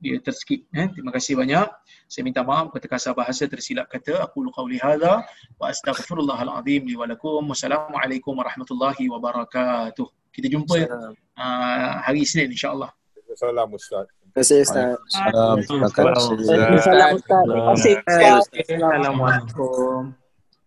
dia 0.00 0.16
terskip 0.24 0.64
eh 0.72 0.88
terima 0.88 1.12
kasih 1.12 1.36
banyak 1.36 1.68
saya 2.08 2.22
minta 2.24 2.40
maaf 2.40 2.72
kata 2.72 2.88
kasar 2.88 3.12
bahasa 3.12 3.44
tersilap 3.44 3.92
kata 3.92 4.24
aku 4.24 4.48
qauli 4.48 4.80
hadza 4.80 5.20
wa 5.60 5.66
astaghfirullahal 5.68 6.64
azim 6.64 6.88
li 6.88 6.96
wa 6.96 7.04
lakum 7.04 7.44
wassalamualaikum 7.44 8.32
warahmatullahi 8.32 9.04
wabarakatuh 9.12 10.08
kita 10.32 10.48
jumpa 10.48 10.88
uh, 11.36 11.92
hari 12.08 12.24
Isnin 12.24 12.48
insyaallah 12.48 12.88
Salam 13.34 13.66
Ustaz. 13.74 14.06
Terima 14.06 14.32
kasih 14.38 14.62
Ustaz. 14.62 14.94
Salam. 15.10 15.56
Terima 15.66 15.90
kasih. 15.90 16.38
Salam 16.86 17.10
Ustaz. 17.18 17.44
Terima 17.50 17.64
kasih 17.74 17.92
Ustaz. 17.98 18.42
Assalamualaikum 18.54 20.00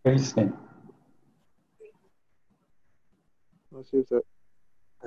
Terima 0.03 0.11
kasih 0.11 0.19
Ustaz. 0.19 0.47
Terima 3.71 3.79
kasih 3.79 3.97
Ustaz. 4.03 4.36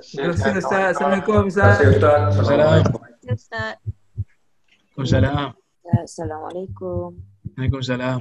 Assalamualaikum 0.01 1.45
Ustaz. 1.45 1.77
Assalamualaikum 1.77 2.99
Ustaz. 3.29 3.77
Waalaikumsalam 4.97 5.53
Assalamualaikum. 6.01 7.21
Waalaikumsalam 7.53 8.19